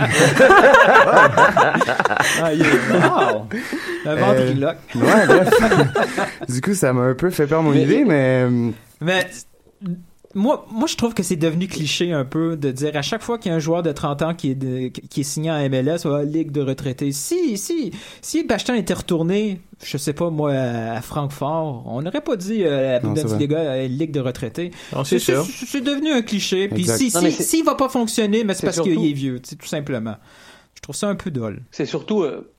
Ah, 2.42 2.54
il 2.54 2.62
est 2.62 2.66
wow. 2.66 3.46
Un 4.06 4.16
ventriloque. 4.16 4.78
Euh, 4.96 5.00
ouais, 5.00 5.28
bref. 5.28 5.50
du 6.48 6.62
coup, 6.62 6.74
ça 6.74 6.94
m'a 6.94 7.02
un 7.02 7.14
peu 7.16 7.30
fait 7.30 7.48
perdre 7.48 7.64
mon 7.66 7.72
Mais- 7.72 7.84
idée, 7.84 8.06
mais... 8.06 8.46
euh, 8.50 8.70
Mais 9.02 9.28
moi, 10.36 10.68
moi, 10.72 10.88
je 10.88 10.96
trouve 10.96 11.14
que 11.16 11.24
c'est 11.24 11.36
devenu 11.36 11.68
cliché 11.68 12.12
un 12.14 12.24
peu 12.26 12.56
de 12.56 12.70
dire 12.72 12.96
à 12.96 13.02
chaque 13.02 13.24
fois 13.24 13.38
qu'il 13.40 13.50
y 13.50 13.54
a 13.54 13.56
un 13.56 13.60
joueur 13.60 13.82
de 13.82 13.92
30 13.92 14.22
ans 14.22 14.34
qui 14.36 14.52
est, 14.52 14.56
de- 14.56 14.88
qui 14.90 15.22
est 15.22 15.24
signé 15.24 15.50
en 15.50 15.58
MLS 15.70 16.06
ou 16.06 16.10
à 16.10 16.20
la 16.20 16.24
Ligue 16.26 16.52
de 16.52 16.62
retraités, 16.62 17.12
si, 17.12 17.58
si, 17.58 17.92
si 18.22 18.44
Bastien 18.44 18.76
était 18.76 18.94
retourné, 18.94 19.60
je 19.84 19.98
sais 19.98 20.14
pas 20.14 20.30
moi, 20.30 20.52
à 20.54 21.02
Francfort, 21.02 21.84
on 21.88 22.02
n'aurait 22.04 22.22
pas 22.22 22.36
dit 22.36 22.64
euh, 22.64 22.94
la 22.94 23.00
Bundesliga 23.24 23.58
euh, 23.58 23.88
Ligue 23.88 24.12
de 24.12 24.20
retraités. 24.20 24.72
C'est 25.66 25.82
devenu 25.82 26.12
un 26.12 26.22
cliché. 26.22 26.68
Puis 26.68 26.84
si, 26.98 27.10
si, 27.10 27.18
c'est- 27.32 27.44
s'il 27.44 27.66
va 27.66 27.76
pas 27.76 27.90
fonctionner, 27.90 28.44
mais 28.44 28.54
c'est 28.54 28.68
parce 28.68 28.78
qu'il 28.84 29.10
est 29.10 29.14
vieux, 29.14 29.40
tout 29.40 29.68
simplement. 29.68 30.16
Je 30.76 30.82
trouve 30.82 30.96
ça 30.96 31.08
un 31.10 31.16
peu 31.16 31.32
dole. 31.32 31.62
C'est 31.72 31.86
surtout, 31.86 32.22
euh, 32.24 32.52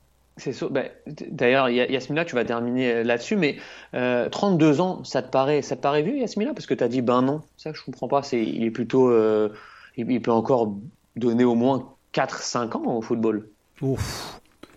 ben, 0.70 0.88
d'ailleurs, 1.06 1.68
Ya- 1.68 1.90
Yasmina, 1.90 2.24
tu 2.24 2.34
vas 2.34 2.44
terminer 2.44 2.92
euh, 2.92 3.02
là-dessus, 3.04 3.36
mais 3.36 3.56
euh, 3.94 4.28
32 4.28 4.80
ans, 4.80 5.04
ça 5.04 5.22
te 5.22 5.30
paraît, 5.30 5.62
ça 5.62 5.76
te 5.76 5.82
paraît 5.82 6.02
vieux, 6.02 6.18
Yasmina, 6.18 6.54
parce 6.54 6.66
que 6.66 6.74
tu 6.74 6.84
as 6.84 6.88
dit 6.88 7.02
ben 7.02 7.22
non. 7.22 7.42
Ça, 7.56 7.72
je 7.72 7.82
comprends 7.82 8.08
pas. 8.08 8.22
C'est, 8.22 8.42
il 8.42 8.64
est 8.64 8.70
plutôt, 8.70 9.10
euh, 9.10 9.50
il, 9.96 10.20
peut 10.20 10.32
encore 10.32 10.74
donner 11.16 11.44
au 11.44 11.54
moins 11.54 11.94
4-5 12.12 12.76
ans 12.76 12.96
au 12.96 13.02
football. 13.02 13.48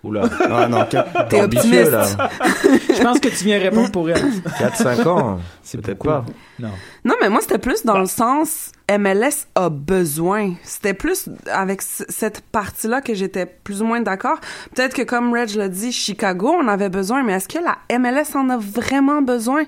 Oula. 0.04 0.24
Ah 0.52 0.68
non, 0.68 0.86
T'es 1.30 1.42
ambitieux, 1.42 1.89
là. 1.89 2.06
je 2.06 3.02
pense 3.02 3.20
que 3.20 3.30
tu 3.30 3.46
viens 3.46 3.58
répondre 3.60 3.89
pour 3.89 4.10
elle. 4.10 4.22
4-5 4.60 5.08
ans. 5.08 5.39
C'est 5.63 5.80
peut-être 5.82 6.04
pas. 6.04 6.26
Non. 6.60 6.72
Non, 7.06 7.16
mais 7.22 7.30
moi, 7.30 7.39
c'était 7.42 7.58
plus 7.58 7.86
dans 7.86 7.98
le 7.98 8.06
sens 8.06 8.74
MLS 8.92 9.48
a 9.56 9.70
besoin. 9.70 10.56
C'était 10.63 10.94
plus 10.94 11.30
avec 11.50 11.82
cette 11.82 12.42
partie-là 12.42 13.00
que 13.00 13.13
j'étais 13.13 13.46
plus 13.46 13.82
ou 13.82 13.86
moins 13.86 14.02
d'accord. 14.02 14.39
Peut-être 14.76 14.94
que, 14.94 15.04
comme 15.04 15.32
Reg 15.34 15.56
l'a 15.56 15.70
dit, 15.70 15.94
Chicago, 15.94 16.54
on 16.60 16.68
avait 16.68 16.89
besoin, 16.89 17.24
mais 17.24 17.34
est-ce 17.34 17.48
que 17.48 17.60
la 17.60 17.78
MLS 17.98 18.36
en 18.36 18.50
a 18.50 18.58
vraiment 18.58 19.22
besoin? 19.22 19.63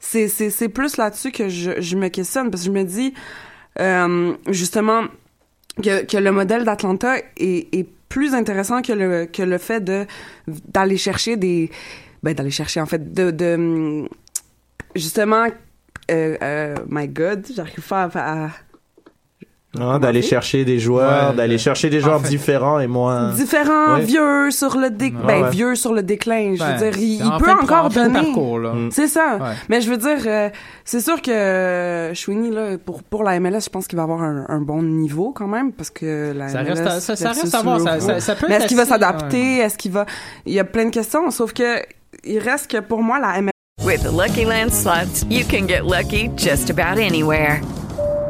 C'est, 0.00 0.26
c'est, 0.26 0.50
c'est 0.50 0.68
plus 0.68 0.96
là-dessus 0.96 1.30
que 1.30 1.48
je, 1.48 1.80
je 1.80 1.96
me 1.96 2.08
questionne, 2.08 2.50
parce 2.50 2.64
que 2.64 2.66
je 2.66 2.72
me 2.72 2.82
dis, 2.82 3.14
euh, 3.78 4.34
justement, 4.48 5.02
que, 5.82 6.04
que 6.04 6.16
le 6.16 6.32
modèle 6.32 6.64
d'Atlanta 6.64 7.16
est, 7.36 7.72
est 7.72 7.86
plus 8.08 8.34
intéressant 8.34 8.82
que 8.82 8.92
le, 8.92 9.26
que 9.26 9.42
le 9.42 9.58
fait 9.58 9.80
de, 9.82 10.06
d'aller 10.46 10.96
chercher 10.96 11.36
des, 11.36 11.70
ben, 12.22 12.34
d'aller 12.34 12.50
chercher, 12.50 12.80
en 12.80 12.86
fait, 12.86 13.12
de, 13.12 13.30
de, 13.30 14.08
justement, 14.94 15.46
euh, 16.10 16.36
euh, 16.42 16.74
my 16.88 17.06
God, 17.08 17.46
j'arrive 17.54 17.86
pas 17.86 18.04
à, 18.14 18.44
à- 18.46 18.50
Non, 19.74 19.98
d'aller 19.98 20.22
chercher 20.22 20.64
des 20.64 20.78
joueurs, 20.78 21.30
Ouais, 21.30 21.36
d'aller 21.36 21.58
chercher 21.58 21.90
des 21.90 22.00
joueurs 22.00 22.16
en 22.16 22.20
fait- 22.20 22.28
différents 22.30 22.80
et 22.80 22.86
moins. 22.86 23.32
différents, 23.34 23.96
Ouais. 23.96 24.00
vieux 24.00 24.50
sur 24.50 24.78
le 24.78 24.88
déclin, 24.88 25.20
Ouais, 25.20 25.26
ben, 25.26 25.42
ouais. 25.42 25.50
vieux 25.50 25.74
sur 25.74 25.92
le 25.92 26.02
déclin, 26.02 26.54
je 26.54 26.58
Ben, 26.58 26.72
veux 26.76 26.90
dire, 26.90 26.98
il, 26.98 27.18
c'est 27.18 27.24
il 27.24 27.30
en 27.30 27.38
peut 27.38 27.50
encore 27.50 27.90
donner. 27.90 28.14
parcours, 28.14 28.58
là. 28.60 28.72
Mm. 28.72 28.88
C'est 28.90 29.08
ça. 29.08 29.36
Ouais. 29.38 29.52
Mais 29.68 29.82
je 29.82 29.90
veux 29.90 29.98
dire, 29.98 30.18
euh, 30.26 30.48
c'est 30.86 31.00
sûr 31.00 31.20
que 31.20 31.30
euh, 31.30 32.14
Chouini, 32.14 32.50
là, 32.50 32.78
pour, 32.82 33.02
pour 33.02 33.22
la 33.24 33.38
MLS, 33.38 33.60
je 33.64 33.68
pense 33.68 33.86
qu'il 33.86 33.98
va 33.98 34.04
avoir 34.04 34.22
un, 34.22 34.46
un 34.48 34.60
bon 34.60 34.82
niveau 34.82 35.32
quand 35.36 35.46
même, 35.48 35.72
parce 35.72 35.90
que 35.90 36.32
la 36.34 36.48
Ça 36.48 36.62
MLS 36.62 36.68
reste 36.70 36.86
à- 36.86 37.00
ça- 37.16 37.28
reste 37.32 37.54
à 37.54 37.62
voir, 37.62 37.78
ça- 37.80 37.96
l'Euro. 37.96 38.06
ça- 38.06 38.20
ça 38.20 38.34
peut 38.36 38.46
Mais 38.48 38.54
est-ce 38.54 38.66
qu'il 38.68 38.76
va 38.78 38.86
s'adapter? 38.86 39.58
Est-ce 39.58 39.76
qu'il 39.76 39.92
va... 39.92 40.06
Il 40.46 40.54
y 40.54 40.58
a 40.60 40.64
plein 40.64 40.86
de 40.86 40.90
questions, 40.90 41.30
sauf 41.30 41.52
que 41.52 41.82
il 42.24 42.38
reste 42.38 42.70
que 42.70 42.78
pour 42.80 43.02
moi, 43.02 43.18
la 43.20 43.42
MLS 43.42 43.50
With 43.84 44.02
the 44.02 44.10
Lucky 44.12 44.44
Land 44.46 44.70
slots, 44.70 45.26
you 45.30 45.44
can 45.48 45.68
get 45.68 45.82
lucky 45.84 46.30
just 46.38 46.70
about 46.70 46.98
anywhere. 46.98 47.60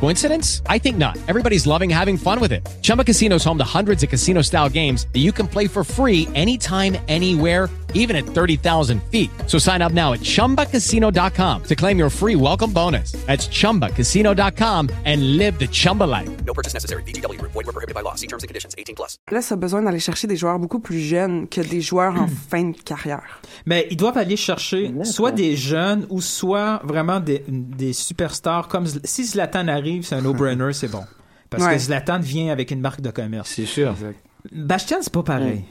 Coincidence? 0.00 0.62
I 0.66 0.78
think 0.78 0.96
not. 0.96 1.16
Everybody's 1.28 1.66
loving 1.66 1.90
having 1.90 2.16
fun 2.16 2.40
with 2.40 2.52
it. 2.52 2.68
Chumba 2.82 3.04
Casino 3.04 3.36
is 3.36 3.44
home 3.44 3.58
to 3.58 3.64
hundreds 3.64 4.02
of 4.02 4.10
casino 4.10 4.42
style 4.42 4.68
games 4.68 5.06
that 5.12 5.20
you 5.20 5.32
can 5.32 5.46
play 5.46 5.66
for 5.68 5.84
free 5.84 6.26
anytime, 6.34 6.96
anywhere, 7.08 7.68
even 7.94 8.16
at 8.16 8.24
30,000 8.24 9.00
feet. 9.10 9.30
So 9.46 9.58
sign 9.58 9.80
up 9.80 9.92
now 9.92 10.12
at 10.14 10.20
chumbacasino.com 10.20 11.62
to 11.64 11.74
claim 11.76 11.98
your 11.98 12.10
free 12.10 12.36
welcome 12.36 12.72
bonus. 12.72 13.12
That's 13.26 13.48
chumbacasino.com 13.48 14.90
and 15.04 15.36
live 15.36 15.58
the 15.58 15.66
Chumba 15.68 16.04
life. 16.04 16.28
No 16.44 16.52
purchase 16.52 16.74
necessary. 16.74 17.02
VGW 17.04 17.38
Group. 17.38 17.52
Void 17.52 17.66
were 17.66 17.72
prohibited 17.72 17.94
by 17.94 18.02
law. 18.02 18.14
See 18.14 18.26
terms 18.26 18.44
and 18.44 18.48
conditions. 18.48 18.74
18 18.78 18.94
plus. 18.94 19.16
Là, 19.32 19.40
ça 19.40 19.54
a 19.54 19.56
besoin 19.56 19.82
d'aller 19.82 20.00
chercher 20.00 20.28
des 20.28 20.36
joueurs 20.36 20.58
beaucoup 20.58 20.80
plus 20.80 21.00
jeunes 21.00 21.48
que 21.48 21.60
des 21.60 21.80
joueurs 21.80 22.14
en 22.14 22.28
fin 22.50 22.70
de 22.70 22.76
carrière. 22.76 23.40
Mais 23.66 23.88
ils 23.90 23.96
doivent 23.96 24.18
aller 24.18 24.36
chercher 24.36 24.92
soit 25.02 25.32
des 25.32 25.56
jeunes 25.56 26.06
ou 26.10 26.20
soit 26.20 26.80
vraiment 26.84 27.20
des, 27.20 27.42
des 27.48 27.94
superstars 27.94 28.68
comme 28.68 28.84
si 29.04 29.24
Zlatan 29.24 29.66
arrive, 29.68 29.87
c'est 30.02 30.14
un 30.14 30.22
no-brainer, 30.22 30.72
c'est 30.72 30.90
bon. 30.90 31.02
Parce 31.50 31.64
Ouais. 31.64 31.74
que 31.74 31.78
Zlatan 31.78 32.18
vient 32.20 32.52
avec 32.52 32.70
une 32.70 32.80
marque 32.80 33.00
de 33.00 33.10
commerce. 33.10 33.50
C'est 33.54 33.64
sûr. 33.66 33.94
Bastian, 34.52 34.98
c'est 35.00 35.12
pas 35.12 35.22
pareil. 35.24 35.62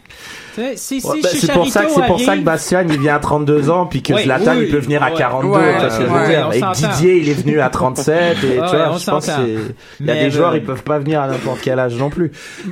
Si, 0.75 0.99
si 1.01 1.07
Ouais, 1.07 1.21
ben, 1.23 1.29
c'est 1.33 1.51
pour 1.53 1.67
ça 1.67 1.85
que 1.85 2.05
pour 2.07 2.19
ça 2.19 2.35
Bastien 2.35 2.83
il 2.83 2.99
vient 2.99 3.15
à 3.15 3.19
32 3.19 3.69
ans 3.69 3.85
puis 3.85 4.01
que 4.03 4.15
Zlatan 4.17 4.55
oui, 4.57 4.63
il 4.65 4.71
peut 4.71 4.79
venir 4.79 5.01
à 5.03 5.09
ouais. 5.11 5.17
42 5.17 5.47
Ouais, 5.47 5.73
tu 5.75 5.79
vois 5.79 5.89
ce 5.89 5.99
que 5.99 6.05
je 6.05 6.09
ouais, 6.11 6.19
veux 6.21 6.27
dire 6.27 6.47
on 6.49 6.51
et. 6.51 6.75
Didier 6.75 7.17
il 7.21 7.29
est 7.29 7.33
venu 7.33 7.59
à 7.61 7.69
37 7.69 8.37
et 8.37 8.47
tu 8.47 8.55
vois 8.55 8.97
je 8.97 9.05
pense 9.09 9.29
il 9.99 10.05
y 10.05 10.11
a 10.11 10.13
des 10.15 10.31
joueurs 10.31 10.51
le- 10.51 10.57
ils 10.57 10.63
peuvent 10.63 10.83
pas 10.83 10.99
venir 10.99 11.21
à 11.21 11.27
n'importe 11.27 11.61
quel 11.61 11.79
âge 11.79 11.95
non 11.95 12.09
plus 12.09 12.31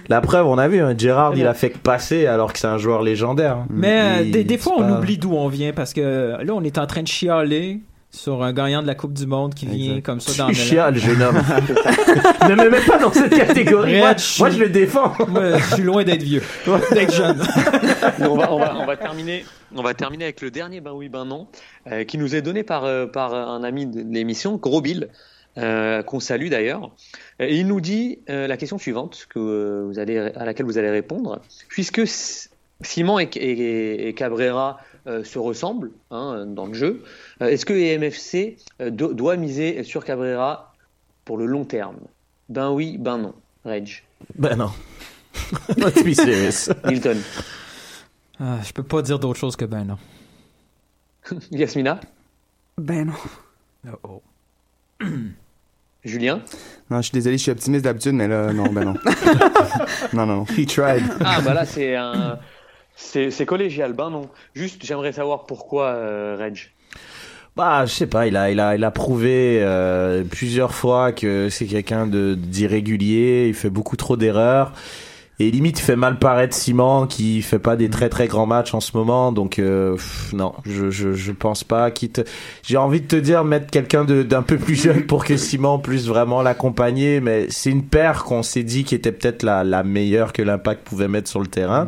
la 0.09 0.19
preuve 0.21 0.47
on 0.47 0.57
a 0.57 0.67
vu 0.67 0.81
hein, 0.81 0.93
Gérard 0.97 1.33
il 1.37 1.47
a 1.47 1.53
fait 1.53 1.69
que 1.69 1.77
passer 1.77 2.25
alors 2.27 2.51
que 2.53 2.59
c'est 2.59 2.67
un 2.67 2.77
joueur 2.79 3.01
légendaire 3.01 3.57
hein. 3.57 3.67
Mais 3.69 4.01
euh, 4.01 4.21
Il- 4.23 4.31
des, 4.31 4.43
des 4.43 4.57
fois, 4.57 4.73
on 4.77 4.81
pas- 4.81 4.97
oublie 4.99 5.17
d'où 5.17 5.31
on 5.33 5.47
vient 5.47 5.71
parce 5.73 5.93
que 5.93 6.35
là, 6.43 6.53
on 6.53 6.63
est 6.63 6.77
en 6.77 6.87
train 6.87 7.03
de 7.03 7.07
chialer 7.07 7.79
sur 8.15 8.43
un 8.43 8.53
gagnant 8.53 8.81
de 8.81 8.87
la 8.87 8.95
Coupe 8.95 9.13
du 9.13 9.25
Monde 9.27 9.53
qui 9.53 9.65
vient 9.65 10.01
comme 10.01 10.19
ça 10.19 10.43
dans 10.43 10.49
Tu 10.49 10.53
le 10.55 10.57
chiales, 10.59 10.97
jeune 10.97 11.21
homme. 11.21 11.35
ne 12.49 12.55
me 12.55 12.69
mets 12.69 12.81
pas 12.85 12.97
dans 12.97 13.11
cette 13.11 13.35
catégorie. 13.35 13.99
Moi, 13.99 14.15
je 14.15 14.59
le 14.59 14.69
défends. 14.69 15.13
Moi, 15.27 15.57
je 15.57 15.73
suis 15.75 15.83
loin 15.83 16.03
d'être 16.03 16.23
vieux, 16.23 16.41
d'être 16.91 17.13
jeune. 17.13 17.39
on, 18.21 18.35
va, 18.37 18.53
on, 18.53 18.59
va, 18.59 18.75
on 18.77 18.85
va 18.85 18.97
terminer. 18.97 19.45
On 19.75 19.83
va 19.83 19.93
terminer 19.93 20.25
avec 20.25 20.41
le 20.41 20.51
dernier 20.51 20.79
ben 20.79 20.93
oui 20.93 21.09
ben 21.09 21.25
non 21.25 21.47
euh, 21.91 22.05
qui 22.05 22.17
nous 22.17 22.35
est 22.35 22.41
donné 22.41 22.63
par 22.63 22.85
euh, 22.85 23.07
par 23.07 23.33
un 23.33 23.63
ami 23.63 23.85
de 23.87 24.01
l'émission 24.09 24.55
Gros 24.55 24.79
Bill 24.79 25.09
euh, 25.57 26.01
qu'on 26.03 26.21
salue 26.21 26.47
d'ailleurs. 26.49 26.91
Et 27.39 27.57
il 27.57 27.67
nous 27.67 27.81
dit 27.81 28.19
euh, 28.29 28.47
la 28.47 28.55
question 28.55 28.77
suivante 28.77 29.25
que 29.29 29.39
euh, 29.39 29.83
vous 29.87 29.99
allez 29.99 30.17
à 30.17 30.45
laquelle 30.45 30.65
vous 30.65 30.77
allez 30.77 30.89
répondre 30.91 31.41
puisque 31.67 32.03
Simon 32.81 33.19
et, 33.19 33.23
et- 33.35 34.07
et 34.07 34.13
Cabrera 34.13 34.77
euh, 35.07 35.23
se 35.23 35.39
ressemblent 35.39 35.91
hein, 36.11 36.45
dans 36.47 36.67
le 36.67 36.73
jeu. 36.73 37.03
Euh, 37.41 37.47
Est-ce 37.47 37.65
que 37.65 37.73
EMFC 37.73 38.57
euh, 38.81 38.89
do- 38.89 39.13
doit 39.13 39.35
miser 39.37 39.83
sur 39.83 40.03
Cabrera 40.05 40.73
pour 41.25 41.37
le 41.37 41.45
long 41.45 41.65
terme? 41.65 41.97
Ben 42.49 42.71
oui, 42.71 42.97
ben 42.97 43.17
non. 43.17 43.33
Reg. 43.63 44.03
Ben 44.37 44.55
non. 44.55 44.71
Let's 45.77 46.03
be 46.03 46.13
serious. 46.13 46.73
Milton. 46.85 47.17
Ah, 48.39 48.57
je 48.63 48.71
peux 48.73 48.83
pas 48.83 49.01
dire 49.01 49.19
d'autre 49.19 49.39
chose 49.39 49.55
que 49.55 49.65
ben 49.65 49.83
non. 49.85 49.97
Yasmina? 51.51 51.99
Ben 52.77 53.05
non. 53.05 53.93
Oh, 54.03 54.21
Julien? 56.03 56.41
Non, 56.89 56.97
je 56.97 57.03
suis 57.07 57.13
désolé, 57.13 57.37
je 57.37 57.43
suis 57.43 57.51
optimiste 57.51 57.83
d'habitude, 57.83 58.13
mais 58.13 58.27
là, 58.27 58.53
non, 58.53 58.71
ben 58.71 58.85
non. 58.85 58.93
non, 60.13 60.25
non, 60.25 60.35
non. 60.37 60.45
He 60.45 60.65
tried. 60.67 61.03
Ah 61.23 61.41
bah 61.41 61.53
là 61.53 61.65
c'est 61.65 61.95
un 61.95 62.39
c'est 62.95 63.29
c'est 63.31 63.45
collégial 63.45 63.91
ben 63.93 64.09
non 64.09 64.29
juste 64.53 64.85
j'aimerais 64.85 65.11
savoir 65.11 65.45
pourquoi 65.45 65.87
euh, 65.87 66.37
Reg 66.39 66.71
Bah, 67.55 67.85
je 67.85 67.93
sais 67.93 68.07
pas, 68.07 68.27
il 68.27 68.35
a, 68.35 68.51
il 68.51 68.59
a, 68.59 68.75
il 68.75 68.83
a 68.83 68.91
prouvé 68.91 69.59
euh, 69.61 70.23
plusieurs 70.29 70.73
fois 70.73 71.13
que 71.13 71.47
c'est 71.49 71.65
quelqu'un 71.67 72.05
de 72.05 72.35
d'irrégulier. 72.35 73.45
Il 73.47 73.53
fait 73.53 73.69
beaucoup 73.69 73.95
trop 73.95 74.17
d'erreurs. 74.17 74.73
Et 75.39 75.51
limite, 75.51 75.79
fait 75.79 75.97
mal 75.97 76.17
paraître 76.19 76.55
Simon, 76.55 77.07
qui 77.07 77.41
fait 77.41 77.59
pas 77.59 77.75
des 77.75 77.89
très 77.89 78.07
très 78.09 78.27
grands 78.27 78.45
matchs 78.45 78.73
en 78.73 78.79
ce 78.81 78.95
moment. 78.97 79.31
Donc 79.33 79.59
euh, 79.59 79.97
non, 80.33 80.53
je, 80.65 80.89
je 80.89 81.13
je 81.13 81.31
pense 81.31 81.63
pas. 81.63 81.91
Quitte, 81.91 82.23
j'ai 82.63 82.77
envie 82.77 83.01
de 83.01 83.07
te 83.07 83.15
dire 83.17 83.43
mettre 83.45 83.67
quelqu'un 83.71 84.03
de- 84.05 84.23
d'un 84.23 84.43
peu 84.43 84.57
plus 84.57 84.75
jeune 84.81 85.05
pour 85.05 85.23
que 85.25 85.37
Simon 85.37 85.79
puisse 85.79 86.05
vraiment 86.07 86.41
l'accompagner. 86.41 87.21
Mais 87.21 87.47
c'est 87.49 87.69
une 87.69 87.83
paire 87.83 88.23
qu'on 88.25 88.43
s'est 88.43 88.63
dit 88.63 88.83
qui 88.83 88.95
était 88.95 89.11
peut-être 89.13 89.43
la 89.43 89.63
la 89.63 89.83
meilleure 89.83 90.33
que 90.33 90.41
l'Impact 90.41 90.85
pouvait 90.85 91.07
mettre 91.09 91.29
sur 91.29 91.39
le 91.41 91.47
terrain. 91.47 91.87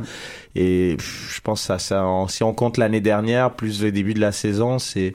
Et 0.60 0.98
je 1.00 1.40
pense 1.42 1.62
que 1.62 1.68
ça, 1.68 1.78
ça 1.80 2.04
en- 2.06 2.28
si 2.28 2.44
on 2.44 2.54
compte 2.54 2.78
l'année 2.78 3.02
dernière 3.02 3.54
plus 3.54 3.84
le 3.84 3.92
début 3.92 4.14
de 4.16 4.20
la 4.20 4.32
saison, 4.32 4.80
c'est 4.80 5.14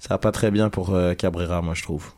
ça 0.00 0.14
va 0.14 0.18
pas 0.18 0.32
très 0.32 0.50
bien 0.50 0.68
pour 0.68 0.94
euh, 0.94 1.14
Cabrera, 1.14 1.62
moi 1.62 1.74
je 1.74 1.82
trouve. 1.82 2.10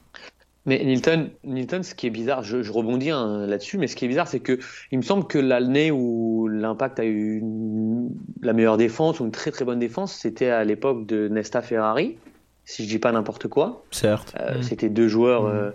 Mais 0.64 0.82
Nilton, 0.84 1.30
Nilton, 1.44 1.82
ce 1.82 1.94
qui 1.94 2.06
est 2.06 2.10
bizarre, 2.10 2.44
je, 2.44 2.62
je 2.62 2.70
rebondis 2.72 3.10
hein, 3.10 3.46
là-dessus, 3.48 3.78
mais 3.78 3.88
ce 3.88 3.96
qui 3.96 4.04
est 4.04 4.08
bizarre, 4.08 4.28
c'est 4.28 4.38
que 4.40 4.58
il 4.92 4.98
me 4.98 5.02
semble 5.02 5.26
que 5.26 5.38
l'année 5.38 5.90
où 5.90 6.46
l'Impact 6.48 7.00
a 7.00 7.04
eu 7.04 7.38
une- 7.40 8.10
la 8.42 8.52
meilleure 8.52 8.76
défense 8.76 9.18
ou 9.20 9.24
une 9.24 9.32
très 9.32 9.50
très 9.50 9.64
bonne 9.64 9.80
défense, 9.80 10.14
c'était 10.14 10.50
à 10.50 10.62
l'époque 10.64 11.04
de 11.06 11.26
Nesta 11.28 11.62
Ferrari, 11.62 12.16
si 12.64 12.84
je 12.84 12.88
dis 12.88 13.00
pas 13.00 13.10
n'importe 13.12 13.48
quoi. 13.48 13.84
Certes. 13.90 14.34
Euh, 14.40 14.58
Mm. 14.58 14.62
C'était 14.62 14.88
deux 14.88 15.08
joueurs, 15.08 15.46
euh, 15.46 15.70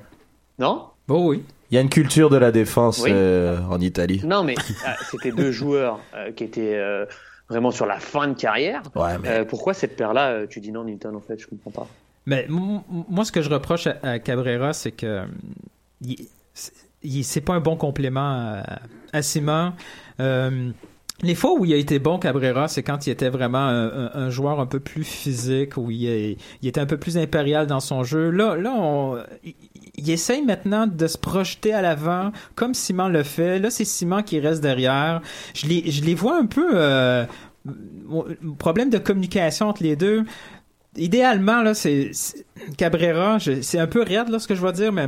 non? 0.58 0.86
Oh 1.10 1.28
oui. 1.32 1.44
Il 1.72 1.76
y 1.76 1.78
a 1.78 1.82
une 1.82 1.90
culture 1.90 2.30
de 2.30 2.38
la 2.38 2.52
défense 2.52 3.02
Oui. 3.04 3.10
euh, 3.14 3.60
en 3.70 3.80
Italie. 3.82 4.22
Non, 4.24 4.44
mais 4.44 4.56
euh, 4.58 4.92
c'était 5.12 5.32
deux 5.32 5.52
joueurs 5.52 6.00
euh, 6.16 6.32
qui 6.32 6.46
étaient 6.46 6.76
euh, 6.76 7.06
vraiment 7.50 7.72
sur 7.72 7.86
la 7.86 8.00
fin 8.00 8.28
de 8.30 8.34
carrière. 8.40 8.82
Ouais, 8.96 9.18
mais- 9.22 9.30
Euh, 9.30 9.46
pourquoi 9.46 9.74
cette 9.74 9.96
paire-là, 9.98 10.30
euh, 10.30 10.48
tu 10.48 10.62
dis 10.62 10.72
non, 10.72 10.86
Nilton, 10.86 11.14
en 11.16 11.20
fait, 11.22 11.38
je 11.40 11.48
comprends 11.48 11.72
pas. 11.72 11.88
Mais 12.26 12.46
moi, 12.50 13.26
ce 13.26 13.32
que 13.32 13.42
je 13.42 13.50
reproche 13.50 13.88
à, 13.88 13.98
à 14.04 14.20
Cabrera, 14.20 14.74
c'est 14.74 14.92
que 14.92 15.24
c'est- 16.54 17.42
pas 17.42 17.54
un 17.54 17.60
bon 17.60 17.76
complément 17.78 18.20
à, 18.62 18.80
à 19.14 19.22
Simon. 19.22 19.74
Euh, 20.20 20.72
les 21.22 21.36
fois 21.36 21.54
où 21.58 21.66
il 21.66 21.74
a 21.74 21.78
été 21.78 22.00
bon, 22.00 22.20
Cabrera, 22.20 22.68
c'est 22.68 22.84
quand 22.84 23.08
il 23.08 23.12
était 23.12 23.30
vraiment 23.30 23.60
un, 23.66 23.88
un- 24.08 24.12
un 24.14 24.30
joueur 24.30 24.60
un 24.60 24.66
peu 24.66 24.80
plus 24.80 25.04
physique, 25.04 25.78
où 25.78 25.90
il, 25.90 26.06
est- 26.08 26.38
il 26.62 26.68
était 26.68 26.80
un 26.82 26.86
peu 26.86 26.98
plus 26.98 27.18
impérial 27.18 27.66
dans 27.66 27.80
son 27.80 28.04
jeu. 28.04 28.30
Là, 28.30 28.56
là 28.56 28.72
on- 28.76 29.18
il, 29.98 30.10
essaye 30.10 30.44
maintenant 30.44 30.88
de 30.88 31.08
se 31.08 31.18
projeter 31.18 31.74
à 31.74 31.82
l'avant, 31.82 32.32
comme 32.56 32.74
Simon 32.74 33.10
le 33.10 33.24
fait. 33.24 33.60
Là, 33.60 33.70
c'est 33.70 33.86
Simon 33.86 34.24
qui 34.24 34.40
reste 34.40 34.62
derrière. 34.62 35.22
Je 35.54 35.68
les, 35.68 35.92
je 35.92 36.04
les 36.04 36.16
vois 36.16 36.38
un 36.38 36.46
peu... 36.46 36.70
Euh, 36.74 37.26
problème 38.58 38.90
de 38.90 38.98
communication 38.98 39.68
entre 39.68 39.84
les 39.84 39.98
deux 39.98 40.24
idéalement, 40.98 41.62
là, 41.62 41.74
c'est 41.74 42.12
Cabrera, 42.78 43.38
c'est 43.40 43.80
un 43.80 43.88
peu 43.88 44.02
raide, 44.02 44.30
là, 44.30 44.40
ce 44.40 44.48
que 44.48 44.56
je 44.56 44.62
vais 44.62 44.74
dire, 44.74 44.92
mais 44.92 45.08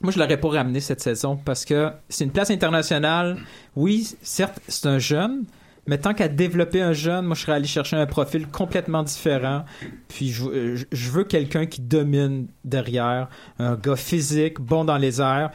moi, 0.00 0.12
je 0.12 0.18
l'aurais 0.18 0.36
pas 0.36 0.48
ramené 0.48 0.80
cette 0.80 1.00
saison 1.00 1.36
parce 1.36 1.64
que 1.64 1.90
c'est 2.08 2.24
une 2.24 2.30
place 2.30 2.50
internationale. 2.50 3.38
Oui, 3.76 4.14
certes, 4.22 4.60
c'est 4.68 4.86
un 4.86 4.98
jeune, 4.98 5.44
mais 5.86 5.98
tant 5.98 6.14
qu'à 6.14 6.28
développer 6.28 6.80
un 6.80 6.92
jeune, 6.92 7.26
moi, 7.26 7.34
je 7.34 7.42
serais 7.42 7.54
allé 7.54 7.66
chercher 7.66 7.96
un 7.96 8.06
profil 8.06 8.46
complètement 8.46 9.02
différent. 9.02 9.64
Puis, 10.08 10.30
je, 10.30 10.84
je 10.90 11.10
veux 11.10 11.24
quelqu'un 11.24 11.66
qui 11.66 11.80
domine 11.80 12.46
derrière, 12.64 13.28
un 13.58 13.74
gars 13.74 13.96
physique, 13.96 14.60
bon 14.60 14.84
dans 14.84 14.98
les 14.98 15.20
airs. 15.20 15.50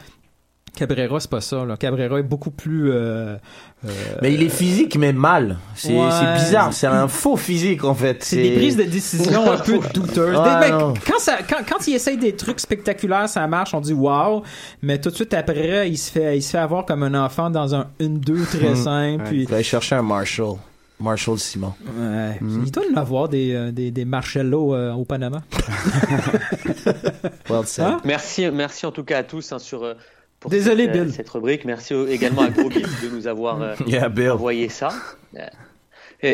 Cabrera, 0.78 1.18
c'est 1.20 1.30
pas 1.30 1.40
ça. 1.40 1.64
Là. 1.64 1.76
Cabrera 1.76 2.18
est 2.20 2.22
beaucoup 2.22 2.50
plus. 2.52 2.90
euh, 2.92 3.36
euh, 3.84 3.88
Mais 4.22 4.32
il 4.32 4.42
est 4.42 4.48
physique, 4.48 4.96
mais 4.96 5.12
mal. 5.12 5.56
C'est 5.74 5.92
Ouais. 5.92 6.34
bizarre. 6.36 6.72
C'est 6.72 6.86
un 6.86 7.08
faux 7.08 7.36
physique, 7.36 7.82
en 7.84 7.94
fait. 7.94 8.22
C'est 8.22 8.36
des 8.42 8.54
prises 8.56 8.76
de 8.76 8.84
décision 8.84 9.50
un 9.50 9.58
peu 9.58 9.78
douteuses. 9.94 10.30
Des 10.62 10.70
non. 10.70 10.94
quand, 11.06 11.18
ça, 11.18 11.38
quand, 11.48 11.58
quand 11.68 11.86
il 11.88 11.94
essaye 11.94 12.16
des 12.16 12.36
trucs 12.36 12.60
spectaculaires, 12.60 13.28
ça 13.28 13.46
marche, 13.48 13.74
on 13.74 13.80
dit 13.80 13.92
wow, 13.92 14.42
mais 14.82 15.00
tout 15.00 15.10
de 15.10 15.14
suite 15.16 15.34
après, 15.34 15.88
il 15.90 15.96
se 15.98 16.10
fait, 16.12 16.36
il 16.38 16.42
se 16.42 16.50
fait 16.50 16.58
avoir 16.58 16.84
comme 16.86 17.02
un 17.02 17.14
enfant 17.24 17.50
dans 17.50 17.74
un 17.74 17.86
1-2 18.00 18.44
très 18.46 18.70
Mm. 18.70 18.76
simple. 18.76 19.22
Ouais. 19.24 19.28
Puis, 19.30 19.42
Il 19.42 19.48
va 19.48 19.56
aller 19.56 19.64
chercher 19.64 19.96
un 19.96 20.02
Marshall. 20.02 20.54
Marshall 21.00 21.38
Simon. 21.38 21.74
Ouais. 21.96 22.38
Mm. 22.40 22.62
Il 22.66 22.70
doit 22.72 22.82
en 22.92 22.96
avoir 22.96 23.28
des, 23.28 23.52
euh, 23.54 23.70
des, 23.70 23.90
des 23.92 24.04
Marcello 24.04 24.74
euh, 24.74 24.92
au 24.92 25.04
Panama. 25.04 25.42
Well 27.48 27.66
said. 27.66 27.84
Hein? 27.84 28.00
Merci, 28.04 28.50
merci 28.50 28.86
en 28.86 28.92
tout 28.92 29.04
cas 29.04 29.18
à 29.18 29.22
tous 29.22 29.52
hein, 29.52 29.58
sur. 29.58 29.94
Pour 30.40 30.50
Désolé, 30.50 30.84
cette, 30.86 30.96
euh, 30.96 31.04
Bill. 31.04 31.12
cette 31.12 31.28
rubrique. 31.30 31.64
Merci 31.64 31.94
également 32.08 32.42
à 32.42 32.48
Gros 32.50 32.68
Bill 32.68 32.82
de 33.02 33.08
nous 33.14 33.26
avoir 33.26 33.60
euh, 33.62 33.74
Yeah, 33.86 34.08
Bill. 34.08 34.30
envoyé 34.30 34.68
ça. 34.68 34.90
Euh, 35.36 35.46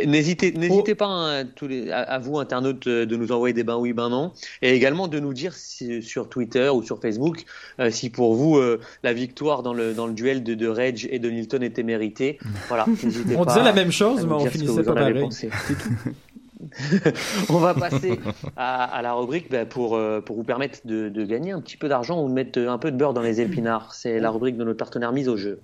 N'hésitez, 0.07 0.51
Oh. 0.57 0.59
n'hésitez 0.61 0.95
pas 0.95 1.07
hein, 1.09 1.45
tous 1.45 1.69
les, 1.69 1.91
à, 1.91 1.99
à 2.01 2.19
vous 2.19 2.39
internautes 2.39 2.89
de 2.89 3.17
nous 3.17 3.33
envoyer 3.33 3.53
des 3.53 3.65
ben 3.65 3.77
oui 3.77 3.93
ben 3.93 4.09
non 4.09 4.33
et 4.63 4.75
également 4.75 5.09
de 5.09 5.21
nous 5.21 5.35
dire 5.35 5.53
si- 5.53 6.03
sur 6.03 6.31
Twitter 6.31 6.71
ou 6.71 6.83
sur 6.83 7.03
Facebook 7.03 7.45
euh, 7.81 7.91
si 7.91 8.09
pour 8.09 8.35
vous 8.35 8.57
euh, 8.57 8.81
la 9.03 9.13
victoire 9.13 9.63
dans 9.63 9.75
le 9.75 9.93
dans 9.93 10.07
le 10.07 10.15
duel 10.15 10.43
de, 10.43 10.55
de 10.55 10.69
Reg 10.69 11.07
et 11.11 11.19
de 11.19 11.29
Nilton 11.29 11.61
était 11.63 11.83
méritée. 11.83 12.39
Voilà, 12.69 12.87
n'hésitez 13.03 13.37
On 13.37 13.45
pas 13.45 13.53
disait 13.53 13.63
la 13.65 13.75
même 13.75 13.93
chose, 13.93 14.25
mais 14.25 14.33
on 14.33 14.39
dire 14.39 14.47
ce 14.53 14.53
que 14.53 14.59
finissait 14.65 14.83
pas 14.85 14.93
avez 14.93 15.13
pareil. 15.21 15.29
On 17.49 17.59
va 17.59 17.75
passer 17.75 18.21
à, 18.57 18.85
à 18.85 19.03
la 19.03 19.13
rubrique 19.15 19.51
bah, 19.51 19.65
pour, 19.65 19.97
euh, 19.97 20.21
pour 20.21 20.37
vous 20.37 20.45
permettre 20.45 20.81
de, 20.85 21.09
de 21.09 21.25
gagner 21.25 21.53
un 21.53 21.61
petit 21.61 21.77
peu 21.77 21.89
d'argent 21.89 22.23
ou 22.23 22.29
de 22.29 22.35
mettre 22.35 22.59
un 22.59 22.79
peu 22.79 22.91
de 22.91 22.97
beurre 22.97 23.15
dans 23.15 23.23
les 23.23 23.41
épinards. 23.41 23.95
C'est 23.95 24.21
la 24.21 24.31
rubrique 24.31 24.57
de 24.57 24.65
notre 24.65 24.79
partenaire 24.79 25.13
mise 25.13 25.29
au 25.29 25.37
jeu. 25.37 25.61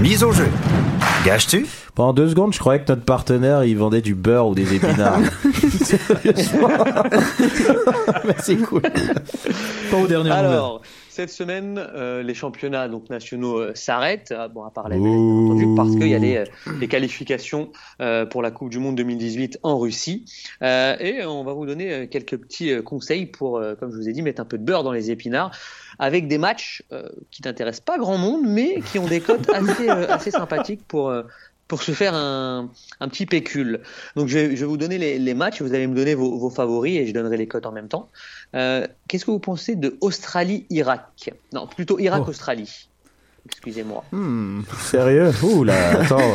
Mise 0.00 0.22
au 0.22 0.30
jeu. 0.30 0.48
Gages-tu? 1.24 1.66
Pendant 1.96 2.12
deux 2.12 2.28
secondes, 2.28 2.52
je 2.52 2.58
croyais 2.60 2.80
que 2.80 2.92
notre 2.92 3.04
partenaire, 3.04 3.64
il 3.64 3.76
vendait 3.76 4.02
du 4.02 4.14
beurre 4.14 4.48
ou 4.48 4.54
des 4.54 4.74
épinards. 4.74 5.18
Sérieusement. 5.82 6.68
Mais 8.24 8.36
c'est 8.38 8.56
cool. 8.56 8.82
Pas 8.82 8.90
dernières 10.06 10.18
nouvelles. 10.18 10.32
Alors, 10.32 10.82
cette 11.16 11.30
semaine, 11.30 11.78
euh, 11.78 12.22
les 12.22 12.34
championnats 12.34 12.88
donc, 12.88 13.08
nationaux 13.08 13.56
euh, 13.56 13.72
s'arrêtent, 13.74 14.32
euh, 14.32 14.48
bon, 14.48 14.64
à 14.64 14.70
part 14.70 14.90
la 14.90 14.96
entendu, 14.96 15.66
parce 15.74 15.92
qu'il 15.92 16.08
y 16.08 16.14
a 16.14 16.18
les, 16.18 16.36
euh, 16.36 16.86
qualifications 16.86 17.72
pour 18.30 18.42
la 18.42 18.50
Coupe 18.50 18.68
du 18.68 18.78
Monde 18.78 18.96
2018 18.96 19.60
en 19.62 19.78
Russie. 19.78 20.26
Et 20.60 21.24
on 21.24 21.42
va 21.42 21.54
vous 21.54 21.64
donner 21.64 22.08
quelques 22.08 22.36
petits 22.36 22.82
conseils 22.82 23.26
pour, 23.26 23.60
comme 23.80 23.90
je 23.90 23.96
vous 23.96 24.08
ai 24.08 24.12
dit, 24.12 24.22
mettre 24.22 24.42
un 24.42 24.44
peu 24.44 24.58
de 24.58 24.64
beurre 24.64 24.84
dans 24.84 24.92
les 24.92 25.10
épinards, 25.10 25.50
avec 25.98 26.28
des 26.28 26.38
matchs 26.38 26.84
qui 27.30 27.42
n'intéressent 27.42 27.84
pas 27.84 27.98
grand 27.98 28.18
monde, 28.18 28.42
mais 28.46 28.80
qui 28.92 28.98
ont 28.98 29.06
des 29.06 29.20
cotes 29.20 29.48
assez 29.50 30.30
sympathiques 30.30 30.86
pour... 30.86 31.12
pour 31.68 31.82
se 31.82 31.92
faire 31.92 32.14
un, 32.14 32.70
un 33.00 33.08
petit 33.08 33.26
pécule. 33.26 33.80
Donc 34.14 34.28
je 34.28 34.38
vais, 34.38 34.56
je 34.56 34.60
vais 34.60 34.66
vous 34.66 34.76
donner 34.76 34.98
les, 34.98 35.18
les 35.18 35.34
matchs, 35.34 35.62
vous 35.62 35.74
allez 35.74 35.86
me 35.86 35.94
donner 35.94 36.14
vos, 36.14 36.38
vos 36.38 36.50
favoris 36.50 36.96
et 36.96 37.06
je 37.06 37.12
donnerai 37.12 37.36
les 37.36 37.48
cotes 37.48 37.66
en 37.66 37.72
même 37.72 37.88
temps. 37.88 38.10
Euh, 38.54 38.86
Qu'est-ce 39.08 39.24
que 39.24 39.30
vous 39.30 39.40
pensez 39.40 39.76
de 39.76 39.96
Australie-Irak? 40.00 41.30
Non, 41.52 41.66
plutôt 41.66 41.98
Irak-Australie. 41.98 42.88
Excusez-moi. 43.46 44.02
Hmm, 44.12 44.60
sérieux? 44.80 45.30
Ouh 45.42 45.64
là, 45.64 45.74
attends. 46.00 46.18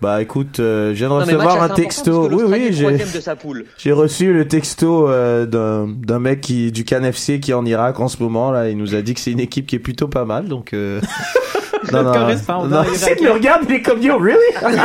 Bah 0.00 0.22
écoute, 0.22 0.60
euh, 0.60 0.92
je 0.94 1.04
viens 1.04 1.08
de 1.08 1.12
Non, 1.12 1.18
mais 1.26 1.34
recevoir 1.34 1.58
match 1.60 1.70
un 1.70 1.72
assez 1.74 1.82
texto. 1.82 2.10
important 2.24 2.28
parce 2.30 2.30
que 2.30 2.34
Oui, 2.36 2.40
l'Australie 2.42 2.62
oui, 2.62 2.68
est 2.68 2.72
j'ai. 2.72 2.84
troisième 2.84 3.10
de 3.10 3.20
sa 3.20 3.36
poule. 3.36 3.64
J'ai 3.76 3.92
reçu 3.92 4.32
le 4.32 4.48
texto 4.48 5.08
euh, 5.10 5.44
d'un 5.44 5.88
d'un 5.88 6.18
mec 6.18 6.40
qui 6.40 6.72
du 6.72 6.84
CanFC 6.86 7.38
qui 7.38 7.50
est 7.50 7.54
en 7.54 7.66
Irak 7.66 8.00
en 8.00 8.08
ce 8.08 8.22
moment 8.22 8.50
là. 8.50 8.70
Il 8.70 8.78
nous 8.78 8.94
a 8.94 9.02
dit 9.02 9.12
que 9.12 9.20
c'est 9.20 9.30
une 9.32 9.40
équipe 9.40 9.66
qui 9.66 9.76
est 9.76 9.80
plutôt 9.80 10.08
pas 10.08 10.24
mal, 10.24 10.48
donc. 10.48 10.72
Euh... 10.72 11.02
non, 11.92 12.02
non, 12.02 12.12
correspondant 12.14 12.82
non, 12.82 12.84
c'est 12.94 13.14
qu'il 13.16 13.26
me 13.26 13.32
regarde, 13.32 13.62
il 13.68 13.74
est 13.74 13.82
comme 13.82 14.00
yo, 14.00 14.16
really? 14.18 14.38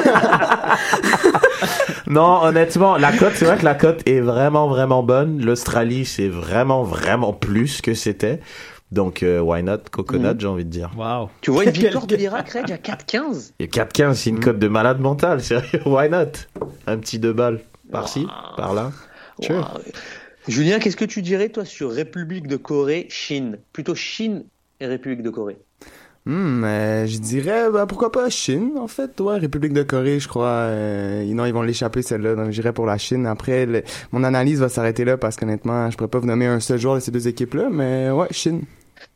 Non, 2.08 2.44
honnêtement, 2.44 2.98
la 2.98 3.12
cote, 3.12 3.32
c'est 3.36 3.46
vrai 3.46 3.58
que 3.58 3.66
la 3.66 3.74
cote 3.74 4.02
est 4.08 4.20
vraiment, 4.20 4.68
vraiment 4.68 5.02
bonne. 5.02 5.44
L'Australie, 5.44 6.06
c'est 6.06 6.28
vraiment, 6.28 6.84
vraiment 6.84 7.34
plus 7.34 7.82
que 7.82 7.94
c'était. 7.94 8.40
Donc, 8.96 9.22
euh, 9.24 9.40
why 9.42 9.62
not? 9.62 9.78
Coconut, 9.92 10.24
Mhm. 10.34 10.40
j'ai 10.40 10.48
envie 10.48 10.66
de 10.66 10.70
dire. 10.70 10.92
Wow. 10.98 11.30
Tu 11.42 11.52
vois 11.52 11.66
une 11.66 11.70
victoire 11.92 12.08
de 12.08 12.16
l'Irak, 12.16 12.50
Reg, 12.50 12.72
à 12.72 12.78
4-15 12.78 13.54
Et 13.60 13.68
4-15, 13.68 14.14
c'est 14.16 14.30
une 14.32 14.40
cote 14.40 14.58
de 14.58 14.68
malade 14.68 15.00
mental, 15.00 15.42
sérieux, 15.44 15.82
why 15.86 16.10
not? 16.10 16.32
Un 16.88 16.98
petit 16.98 17.20
deux 17.20 17.34
balles, 17.34 17.60
par-ci, 17.92 18.26
par-là. 18.58 18.92
Sure. 19.42 19.58
Wow. 19.58 19.82
Julien, 20.48 20.80
qu'est-ce 20.80 20.96
que 20.96 21.06
tu 21.06 21.22
dirais, 21.22 21.50
toi, 21.50 21.66
sur 21.66 21.92
République 21.92 22.48
de 22.48 22.56
Corée, 22.56 23.08
Chine? 23.10 23.58
Plutôt 23.74 23.96
Chine 23.96 24.46
et 24.80 24.86
République 24.88 25.22
de 25.24 25.30
Corée. 25.30 25.58
Hmm, 26.28 26.64
euh, 26.64 27.06
je 27.06 27.18
dirais, 27.20 27.70
bah, 27.72 27.86
pourquoi 27.86 28.12
pas 28.12 28.30
Chine, 28.30 28.72
en 28.80 28.88
fait? 28.88 29.20
Ouais, 29.20 29.38
République 29.38 29.74
de 29.74 29.84
Corée, 29.84 30.20
je 30.20 30.28
crois. 30.28 30.48
Euh, 30.70 31.24
non, 31.34 31.46
ils 31.46 31.54
vont 31.54 31.62
l'échapper, 31.64 32.02
celle-là. 32.02 32.34
Donc, 32.36 32.50
j'irais 32.52 32.74
pour 32.74 32.86
la 32.88 32.98
Chine. 32.98 33.28
Après, 33.28 33.66
le- 33.66 33.84
mon 34.12 34.24
analyse 34.24 34.60
va 34.62 34.70
s'arrêter 34.70 35.04
là 35.06 35.18
parce 35.18 35.36
qu'honnêtement, 35.36 35.92
je 35.92 35.98
pourrais 35.98 36.10
pas 36.10 36.18
vous 36.20 36.26
nommer 36.28 36.46
un 36.48 36.60
seul 36.60 36.80
joueur 36.80 36.96
de 36.96 37.00
ces 37.02 37.12
deux 37.12 37.28
équipes-là, 37.28 37.68
mais 37.72 38.10
ouais, 38.10 38.28
Chine. 38.32 38.62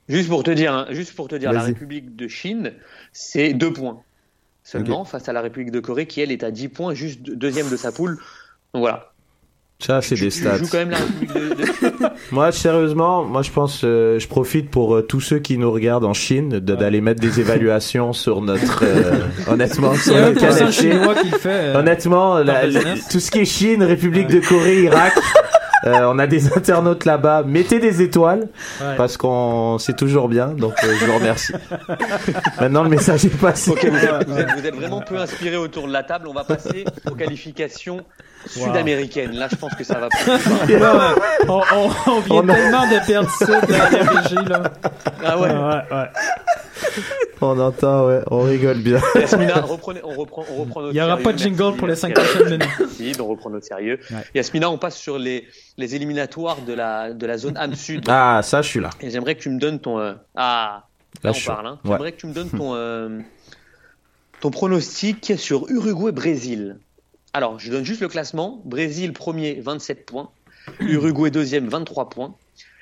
Juste 0.10 0.28
pour 0.30 0.44
te 0.44 0.52
dire, 0.52 0.74
hein, 0.74 0.88
juste 0.90 1.16
pour 1.16 1.28
te 1.28 1.36
dire, 1.36 1.52
la. 1.54 1.62
République 1.62 2.16
de 2.16 2.28
Chine, 2.28 2.74
c'est 3.14 3.54
deux 3.54 3.72
points 3.72 4.02
seulement 4.64 5.06
face 5.06 5.30
à 5.30 5.34
la 5.34 5.42
République 5.42 5.72
de 5.72 5.80
Corée 5.80 6.06
qui 6.08 6.22
elle 6.22 6.32
est 6.32 6.44
à 6.44 6.52
10 6.52 6.68
points, 6.70 6.94
juste 6.94 7.22
deux- 7.22 7.36
deuxième 7.36 7.70
de 7.70 7.78
sa 7.78 7.92
poule. 7.92 8.18
Donc 8.74 8.82
voilà. 8.82 9.12
Ça, 9.82 10.02
c'est 10.02 10.16
des 10.16 10.24
Tu 10.30 10.32
stats. 10.32 10.58
joues 10.58 10.68
quand 10.70 10.78
même 10.80 10.90
la 10.90 10.98
République 10.98 11.34
de, 11.34 11.56
de- 11.56 12.10
Moi, 12.32 12.52
sérieusement, 12.52 13.24
moi, 13.24 13.42
je 13.44 13.50
pense, 13.52 13.82
euh, 13.86 14.20
je 14.20 14.28
profite 14.28 14.70
pour 14.70 14.96
euh, 14.96 15.02
tous 15.02 15.22
ceux 15.22 15.40
qui 15.40 15.58
nous 15.58 15.72
regardent 15.72 16.04
en 16.06 16.14
Chine 16.14 16.60
d'aller 16.60 17.00
mettre 17.02 17.22
des 17.22 17.40
évaluations 17.40 18.12
sur 18.12 18.42
notre, 18.42 18.84
euh, 18.84 19.22
honnêtement, 19.48 19.94
sur 19.96 20.16
notre 20.16 21.38
fait, 21.38 21.50
euh, 21.50 21.76
honnêtement, 21.80 22.40
la- 22.40 22.68
la- 22.68 22.82
tout 23.10 23.20
ce 23.22 23.32
qui 23.32 23.40
est 23.40 23.46
Chine, 23.46 23.82
République 23.84 24.28
de 24.28 24.40
Corée, 24.42 24.84
Irak. 24.84 25.14
Euh, 25.86 26.02
on 26.12 26.20
a 26.20 26.28
des 26.28 26.54
internautes 26.58 27.06
là-bas. 27.06 27.44
Mettez 27.46 27.80
des 27.80 28.02
étoiles 28.02 28.48
Ouais. 28.82 28.96
parce 28.98 29.18
qu'on 29.18 29.78
c'est 29.80 29.96
toujours 29.96 30.28
bien. 30.30 30.48
Donc 30.48 30.74
euh, 30.84 30.94
je 31.00 31.06
vous 31.06 31.16
remercie. 31.16 31.54
Maintenant 32.62 32.84
le 32.84 32.90
message 32.90 33.26
est 33.26 33.38
passé. 33.40 33.72
Ok, 33.72 33.86
vous 33.86 33.98
êtes, 33.98 34.28
vous 34.28 34.38
êtes- 34.40 34.52
vous 34.58 34.66
êtes 34.66 34.76
vraiment 34.76 35.02
peu 35.02 35.18
inspiré 35.18 35.56
autour 35.58 35.88
de 35.88 35.94
la 35.94 36.04
table. 36.04 36.28
On 36.28 36.34
va 36.34 36.44
passer 36.44 36.86
aux 37.10 37.16
qualifications 37.16 38.02
sud-américaines. 38.48 39.34
Là, 39.36 39.48
je 39.52 39.56
pense 39.56 39.74
que 39.76 39.84
ça 39.84 40.00
va 40.00 40.08
plus. 40.66 40.78
Là, 40.80 41.16
on, 41.48 41.62
on, 41.76 41.90
on 42.08 42.20
vient 42.22 42.36
On 42.36 42.50
a- 42.50 42.54
tellement 42.56 42.88
de 42.88 43.06
perdre 43.06 43.30
ça 43.32 43.62
de 43.62 43.72
la 43.72 43.86
régie, 44.22 44.36
là. 44.48 44.64
Ah 45.24 45.40
ouais. 45.40 45.50
Ouais, 45.50 45.98
ouais. 45.98 46.10
On 47.42 47.58
entend, 47.60 48.08
ouais, 48.08 48.22
on 48.32 48.42
rigole 48.42 48.80
bien. 48.80 49.00
Yasmina, 49.16 49.62
reprenez, 49.62 50.02
on 50.04 50.14
reprend, 50.14 50.44
on 50.52 50.62
reprend 50.62 50.82
notre 50.82 50.94
Il 50.94 50.98
y 50.98 51.02
aura 51.02 51.12
sérieux. 51.12 51.24
pas 51.24 51.34
de 51.34 51.38
jingle 51.38 51.58
Merci, 51.64 51.78
pour 51.78 51.88
les 51.88 51.92
merci, 51.92 52.02
cinq 52.02 52.14
prochaines 52.14 52.60
minutes. 52.98 53.20
On 53.22 53.28
reprend 53.28 53.50
notre 53.50 53.66
sérieux. 53.66 54.00
Yasmina, 54.36 54.70
on 54.70 54.78
passe 54.78 54.98
sur 54.98 55.18
les, 55.18 55.48
les 55.78 55.96
éliminatoires 55.96 56.58
de 56.68 56.74
la, 56.74 57.14
de 57.14 57.26
la 57.26 57.38
zone 57.38 57.56
âme 57.58 57.76
sud. 57.76 58.06
Ah, 58.10 58.42
ça, 58.44 58.62
je 58.62 58.68
suis 58.70 58.80
là. 58.82 58.90
Et 59.02 59.10
j'aimerais 59.10 59.36
que 59.36 59.42
tu 59.42 59.50
me 59.50 59.60
donnes 59.60 59.80
ton. 59.80 60.00
euh, 60.00 60.14
Ah, 60.36 60.84
Là, 61.24 61.32
on 61.36 61.46
parle. 61.48 61.68
Hein. 61.68 61.80
ouais. 61.86 61.92
J'aimerais 61.92 62.12
que 62.12 62.18
tu 62.18 62.28
me 62.28 62.34
donnes 62.34 62.50
ton, 62.50 62.76
euh, 62.76 63.20
ton 64.42 64.52
pronostic 64.52 65.34
sur 65.38 65.66
Uruguay-Brésil. 65.70 66.78
Alors, 67.34 67.60
je 67.60 67.72
donne 67.72 67.86
juste 67.86 68.02
le 68.02 68.08
classement. 68.08 68.62
Brésil 68.66 69.14
premier, 69.14 69.60
27 69.60 70.06
points. 70.06 70.32
Uruguay 70.80 71.32
deuxième, 71.32 71.68
23 71.68 72.10
points. 72.10 72.36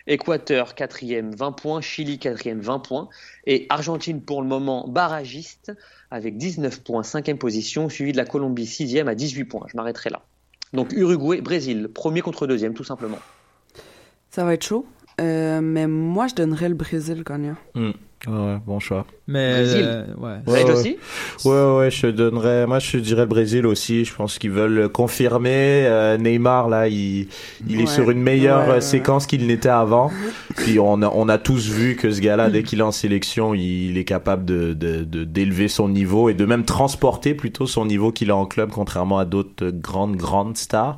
Équateur 0.08 0.74
quatrième, 0.74 1.36
20 1.36 1.52
points. 1.52 1.82
Chili 1.82 2.18
quatrième, 2.18 2.62
20 2.62 2.80
points. 2.80 3.10
Et 3.46 3.66
Argentine 3.70 4.22
pour 4.22 4.42
le 4.42 4.48
moment 4.48 4.88
barragiste 4.88 5.74
avec 6.12 6.38
19 6.38 6.82
points, 6.84 7.04
cinquième 7.04 7.38
position, 7.38 7.90
suivi 7.90 8.14
de 8.14 8.18
la 8.18 8.26
Colombie 8.26 8.66
sixième 8.66 9.10
à 9.10 9.16
18 9.16 9.46
points. 9.46 9.66
Je 9.70 9.76
m'arrêterai 9.76 10.10
là. 10.10 10.22
Donc 10.74 10.94
Uruguay-Brésil, 10.94 11.90
premier 11.94 12.22
contre 12.22 12.48
deuxième, 12.48 12.74
tout 12.74 12.84
simplement. 12.84 13.20
Ça 14.30 14.46
va 14.46 14.54
être 14.54 14.66
chaud. 14.66 14.86
Euh, 15.20 15.62
mais 15.62 15.88
moi, 15.88 16.28
je 16.28 16.36
donnerais 16.36 16.70
le 16.70 16.76
Brésil 16.76 17.24
gagnant. 17.24 17.56
Hmm. 17.74 17.92
Ouais, 18.26 18.34
ouais, 18.34 18.58
bon 18.66 18.80
choix. 18.80 19.06
Mais, 19.28 19.54
Brésil. 19.54 19.82
euh, 19.86 20.06
ouais. 20.18 20.38
Vous 20.46 20.56
êtes 20.56 20.66
ouais. 20.68 20.72
aussi 20.74 20.98
Ouais, 21.46 21.78
ouais, 21.78 21.92
je 21.92 22.08
donnerais, 22.08 22.66
moi, 22.66 22.80
je 22.80 22.98
dirais 22.98 23.22
le 23.22 23.28
Brésil 23.28 23.66
aussi. 23.68 24.06
Je 24.06 24.16
pense 24.16 24.40
qu'ils 24.40 24.50
veulent 24.52 24.90
confirmer. 24.90 25.86
Euh, 25.86 26.18
Neymar, 26.18 26.68
là, 26.68 26.88
il, 26.88 27.28
il 27.70 27.76
est 27.80 27.82
Ouais. 27.82 27.86
sur 27.86 28.10
une 28.10 28.22
meilleure 28.22 28.64
Ouais, 28.64 28.70
euh, 28.70 28.76
ouais. 28.76 28.82
séquence 28.82 29.28
qu'il 29.28 29.46
n'était 29.46 29.70
avant. 29.70 30.10
Puis 30.56 30.80
on 30.80 31.02
a, 31.04 31.12
on 31.14 31.30
a 31.30 31.38
tous 31.38 31.70
vu 31.70 31.96
que 31.96 32.10
ce 32.10 32.20
gars-là, 32.20 32.50
dès 32.50 32.64
qu'il 32.64 32.80
est 32.80 32.84
en 32.84 32.92
sélection, 32.92 33.54
il, 33.54 33.92
il 33.92 33.98
est 33.98 34.06
capable 34.06 34.46
de, 34.46 34.74
de, 34.74 35.04
de- 35.04 35.24
d'élever 35.24 35.68
son 35.68 35.88
niveau 35.88 36.30
et 36.30 36.34
de 36.34 36.46
même 36.46 36.64
transporter 36.66 37.34
plutôt 37.36 37.68
son 37.68 37.86
niveau 37.86 38.12
qu'il 38.12 38.32
a 38.32 38.36
en 38.36 38.46
club, 38.48 38.72
contrairement 38.72 39.20
à 39.20 39.26
d'autres 39.26 39.70
grandes, 39.70 40.16
grandes 40.16 40.58
stars. 40.58 40.98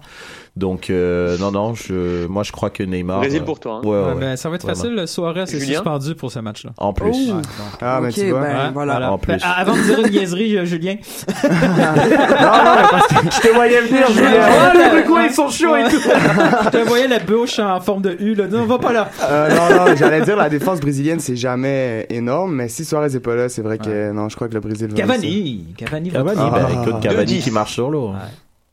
Donc, 0.60 0.90
euh, 0.90 1.38
non, 1.38 1.52
non, 1.52 1.74
je, 1.74 2.28
moi, 2.28 2.44
je 2.44 2.52
crois 2.52 2.70
que 2.70 2.84
Neymar. 2.84 3.20
Brésil 3.20 3.42
euh, 3.42 3.46
pour 3.46 3.62
toi, 3.62 3.76
hein. 3.76 3.82
Ouais, 3.88 3.90
ouais, 3.92 3.98
Ouais, 4.04 4.14
ouais. 4.16 4.20
ben, 4.20 4.36
ça 4.36 4.50
va 4.50 4.56
être 4.56 4.64
Vraiment. 4.68 4.78
facile. 4.82 5.08
Suarez 5.08 5.42
est 5.44 5.48
Julien? 5.58 5.66
suspendu 5.76 6.16
pour 6.16 6.32
ce 6.34 6.40
match-là. 6.40 6.72
En 6.78 6.92
plus. 6.92 7.12
Oh. 7.14 7.14
Ouais, 7.14 7.32
donc. 7.34 7.44
Ah, 7.82 8.00
mais 8.02 8.10
ok, 8.10 8.14
tu 8.16 8.30
vois. 8.32 8.42
ben 8.42 8.48
Ouais, 8.66 8.72
voilà. 8.74 9.12
En 9.14 9.18
plus. 9.18 9.34
Ben, 9.38 9.40
avant 9.56 9.74
de 9.78 9.82
dire 9.82 10.00
une 10.00 10.10
niaiserie, 10.12 10.58
euh, 10.58 10.66
Julien. 10.66 10.96
non, 11.44 11.50
non, 11.50 12.76
mais 12.76 12.88
parce 12.92 13.08
que 13.08 13.16
je 13.32 13.42
te 13.48 13.54
voyais 13.54 13.82
venir, 13.82 14.02
ouais, 14.02 14.16
Oh, 14.18 14.78
les 14.78 14.80
ouais, 14.80 14.88
Uruguay, 15.00 15.14
ouais. 15.14 15.28
ils 15.30 15.34
sont 15.34 15.50
chauds 15.50 15.76
et 15.78 15.84
tout. 15.86 16.00
Je 16.66 16.70
te 16.70 16.88
voyais 16.88 17.08
la 17.08 17.20
bouche 17.20 17.58
en 17.60 17.80
forme 17.80 18.02
de 18.02 18.18
U, 18.20 18.36
là. 18.36 18.48
Non, 18.48 18.66
va 18.66 18.78
pas 18.80 18.92
là. 18.92 19.10
Euh, 19.24 19.50
non, 19.50 19.86
non, 19.86 19.96
j'allais 19.96 20.22
dire 20.22 20.36
la 20.36 20.50
défense 20.50 20.80
brésilienne, 20.82 21.20
c'est 21.22 21.36
jamais 21.38 22.06
énorme, 22.10 22.54
mais 22.56 22.68
si 22.68 22.84
Suarez 22.86 23.16
est 23.16 23.20
pas 23.20 23.36
là, 23.36 23.48
c'est 23.50 23.62
vrai 23.62 23.78
que 23.78 24.12
non, 24.12 24.28
je 24.30 24.36
crois 24.36 24.48
que 24.50 24.54
le 24.56 24.60
Brésil 24.60 24.88
va 24.90 24.96
réussir. 24.96 25.08
Cavani. 25.08 25.66
Cavani 25.78 26.10
va 26.10 26.20
Cavani, 26.20 26.42
Ah. 26.44 26.60
ben, 26.74 26.82
écoute, 26.82 27.00
Cavani 27.02 27.34
2-10. 27.40 27.44
qui 27.44 27.52
marche 27.52 27.74
sur 27.74 27.90
l'eau. 27.90 28.12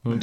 Mm. 0.04 0.14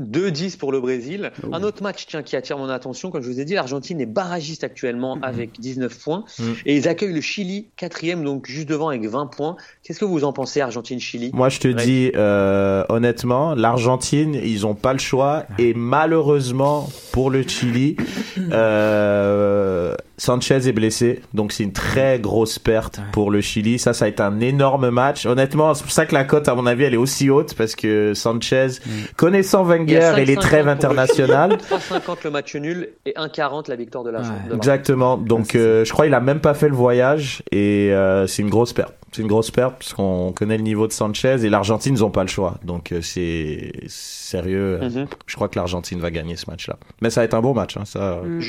2-10 0.00 0.56
pour 0.56 0.72
le 0.72 0.80
Brésil. 0.80 1.30
Un 1.52 1.62
autre 1.62 1.82
match 1.82 2.06
tiens, 2.08 2.22
qui 2.22 2.36
attire 2.36 2.58
mon 2.58 2.68
attention, 2.68 3.10
comme 3.10 3.22
je 3.22 3.30
vous 3.30 3.40
ai 3.40 3.44
dit, 3.44 3.54
l'Argentine 3.54 4.00
est 4.00 4.06
barragiste 4.06 4.64
actuellement 4.64 5.18
avec 5.22 5.60
19 5.60 5.96
points. 5.98 6.24
Mm. 6.38 6.42
Et 6.66 6.76
ils 6.76 6.88
accueillent 6.88 7.12
le 7.12 7.20
Chili, 7.20 7.68
quatrième, 7.76 8.24
donc 8.24 8.46
juste 8.46 8.68
devant 8.68 8.88
avec 8.88 9.06
20 9.06 9.26
points. 9.26 9.56
Qu'est-ce 9.82 10.00
que 10.00 10.04
vous 10.04 10.24
en 10.24 10.32
pensez, 10.32 10.60
Argentine-Chili? 10.60 11.30
Moi, 11.32 11.48
je 11.48 11.60
te 11.60 11.68
dis 11.68 12.10
euh, 12.16 12.84
honnêtement, 12.88 13.54
l'Argentine, 13.54 14.34
ils 14.34 14.66
ont 14.66 14.74
pas 14.74 14.92
le 14.92 14.98
choix 14.98 15.44
et 15.58 15.74
malheureusement 15.74 16.88
pour 17.12 17.30
le 17.30 17.42
Chili, 17.42 17.96
euh, 18.52 19.94
Sanchez 20.16 20.68
est 20.68 20.72
blessé, 20.72 21.20
donc 21.34 21.52
c'est 21.52 21.64
une 21.64 21.72
très 21.72 22.18
grosse 22.18 22.58
perte 22.58 23.00
pour 23.12 23.30
le 23.30 23.40
Chili. 23.40 23.78
Ça, 23.78 23.92
ça 23.92 24.06
a 24.06 24.08
été 24.08 24.22
un 24.22 24.40
énorme 24.40 24.90
match. 24.90 25.26
Honnêtement, 25.26 25.74
c'est 25.74 25.82
pour 25.82 25.92
ça 25.92 26.06
que 26.06 26.14
la 26.14 26.24
cote, 26.24 26.48
à 26.48 26.54
mon 26.54 26.66
avis, 26.66 26.84
elle 26.84 26.94
est 26.94 26.98
aussi 26.98 27.30
haute 27.30 27.54
parce 27.54 27.74
que 27.74 28.14
Sanchez, 28.14 28.68
connaissant 29.16 29.64
Il 29.64 29.83
Wenger 29.86 30.14
et 30.18 30.24
les 30.24 30.36
5,50 30.36 30.40
trêves 30.40 30.68
internationales. 30.68 31.50
Chili, 31.52 31.80
3,50 31.80 32.16
le 32.24 32.30
match 32.30 32.54
nul 32.56 32.88
et 33.06 33.12
1,40 33.12 33.68
la 33.68 33.76
victoire 33.76 34.04
de 34.04 34.10
la 34.10 34.20
l'Argentine. 34.20 34.52
Exactement. 34.54 35.16
Donc, 35.16 35.54
euh, 35.54 35.84
je 35.84 35.92
crois 35.92 36.06
qu'il 36.06 36.14
a 36.14 36.20
même 36.20 36.40
pas 36.40 36.54
fait 36.54 36.68
le 36.68 36.74
voyage 36.74 37.42
et 37.50 37.92
euh, 37.92 38.26
c'est 38.26 38.42
une 38.42 38.50
grosse 38.50 38.72
perte. 38.72 38.94
C'est 39.12 39.22
une 39.22 39.28
grosse 39.28 39.50
perte 39.50 39.74
parce 39.78 39.92
qu'on 39.92 40.32
connaît 40.32 40.56
le 40.56 40.64
niveau 40.64 40.86
de 40.86 40.92
Sanchez 40.92 41.44
et 41.44 41.48
l'Argentine, 41.48 41.94
ils 41.94 42.04
ont 42.04 42.10
pas 42.10 42.22
le 42.22 42.28
choix. 42.28 42.58
Donc, 42.64 42.92
euh, 42.92 43.00
c'est 43.00 43.72
sérieux. 43.86 44.80
Mhm. 44.82 45.06
Je 45.26 45.36
crois 45.36 45.48
que 45.48 45.58
l'Argentine 45.58 46.00
va 46.00 46.10
gagner 46.10 46.36
ce 46.36 46.50
match-là. 46.50 46.76
Mais 47.00 47.10
ça 47.10 47.20
va 47.20 47.24
être 47.26 47.34
un 47.34 47.40
beau 47.40 47.54
match. 47.54 47.76
Hein, 47.76 47.84
ça. 47.84 48.20
Mm. 48.24 48.40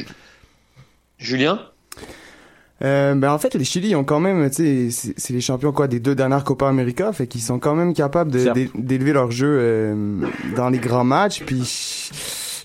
Julien? 1.18 1.60
Euh, 2.84 3.16
ben 3.16 3.32
en 3.32 3.38
fait, 3.38 3.54
les 3.56 3.64
Chili 3.64 3.96
ont 3.96 4.04
quand 4.04 4.20
même, 4.20 4.50
tu 4.50 4.56
sais, 4.56 4.90
c'est- 4.92 5.14
c'est 5.18 5.34
les 5.34 5.40
champions 5.40 5.72
quoi 5.72 5.88
des 5.88 6.00
deux 6.02 6.14
dernières 6.14 6.44
Copa 6.44 6.68
América, 6.68 7.14
fait 7.14 7.26
qu'ils 7.26 7.40
sont 7.42 7.58
quand 7.58 7.74
même 7.76 7.94
capables 7.94 8.32
d'élever 8.76 9.14
leur 9.14 9.32
jeu 9.32 9.48
euh, 9.60 10.20
dans 10.58 10.70
les 10.70 10.78
grands 10.80 11.06
matchs. 11.06 11.42
Puis 11.46 12.12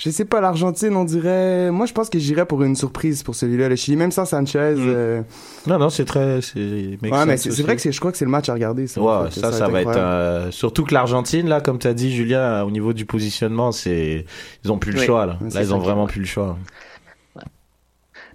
je 0.03 0.11
sais 0.11 0.25
pas, 0.25 0.41
l'Argentine, 0.41 0.97
on 0.97 1.05
dirait, 1.05 1.71
moi 1.71 1.87
je 1.87 1.93
pense 1.93 2.09
que 2.11 2.19
j'irais 2.19 2.45
pour 2.45 2.65
une 2.65 2.75
surprise 2.75 3.23
pour 3.23 3.37
celui-là, 3.37 3.69
le 3.69 3.77
Chili, 3.77 3.97
même 3.97 4.11
sans 4.11 4.25
Sanchez. 4.25 4.59
euh, 4.79 5.23
Non, 5.69 5.79
non, 5.79 5.91
c'est 5.91 6.07
très. 6.07 6.41
Ouais, 6.57 6.99
mais 7.27 7.37
c'est 7.37 7.63
vrai 7.63 7.77
que 7.77 7.83
c'est, 7.83 7.93
je 7.93 8.01
crois 8.01 8.11
que 8.11 8.19
c'est 8.19 8.25
le 8.25 8.31
match 8.33 8.49
à 8.49 8.55
regarder. 8.55 8.89
Ça, 8.89 9.01
que 9.29 9.33
ça, 9.41 9.53
ça, 9.53 9.69
va 9.69 9.81
être 9.83 9.97
euh, 9.97 10.51
surtout 10.51 10.83
que 10.85 10.93
l'Argentine 10.93 11.49
là, 11.49 11.61
comme 11.61 11.79
t'as 11.79 11.93
dit, 11.93 12.13
Julien, 12.13 12.65
au 12.65 12.73
niveau 12.73 12.93
du 12.93 13.05
positionnement, 13.07 13.71
c'est 13.71 14.25
ils 14.65 14.73
ont 14.73 14.79
plus 14.79 14.91
le 14.91 14.99
Oui. 14.99 15.07
choix 15.07 15.27
là. 15.27 15.39
Là, 15.55 15.63
ils 15.63 15.73
ont 15.73 15.79
vraiment 15.79 16.07
plus 16.09 16.21
le 16.21 16.27
choix. 16.27 16.59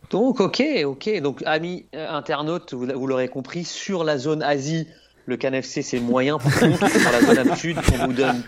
Donc, 0.10 0.40
ok, 0.40 0.64
ok. 0.86 1.22
Donc, 1.22 1.42
amis 1.46 1.86
euh, 1.96 2.08
internautes, 2.10 2.74
vous, 2.74 2.88
vous 2.94 3.08
l'aurez 3.08 3.28
compris, 3.28 3.64
sur 3.64 4.04
la 4.04 4.18
zone 4.18 4.42
Asie, 4.44 4.88
le 5.28 5.38
CanFC 5.38 5.82
c'est 5.82 6.00
moyen. 6.00 6.38
Par 6.38 6.60
contre, 6.60 6.88
sur 7.00 7.12
la 7.12 7.22
zone 7.22 7.38
Am 7.50 7.56
Sud, 7.56 7.78
on 8.00 8.06
vous 8.08 8.14
donne 8.14 8.44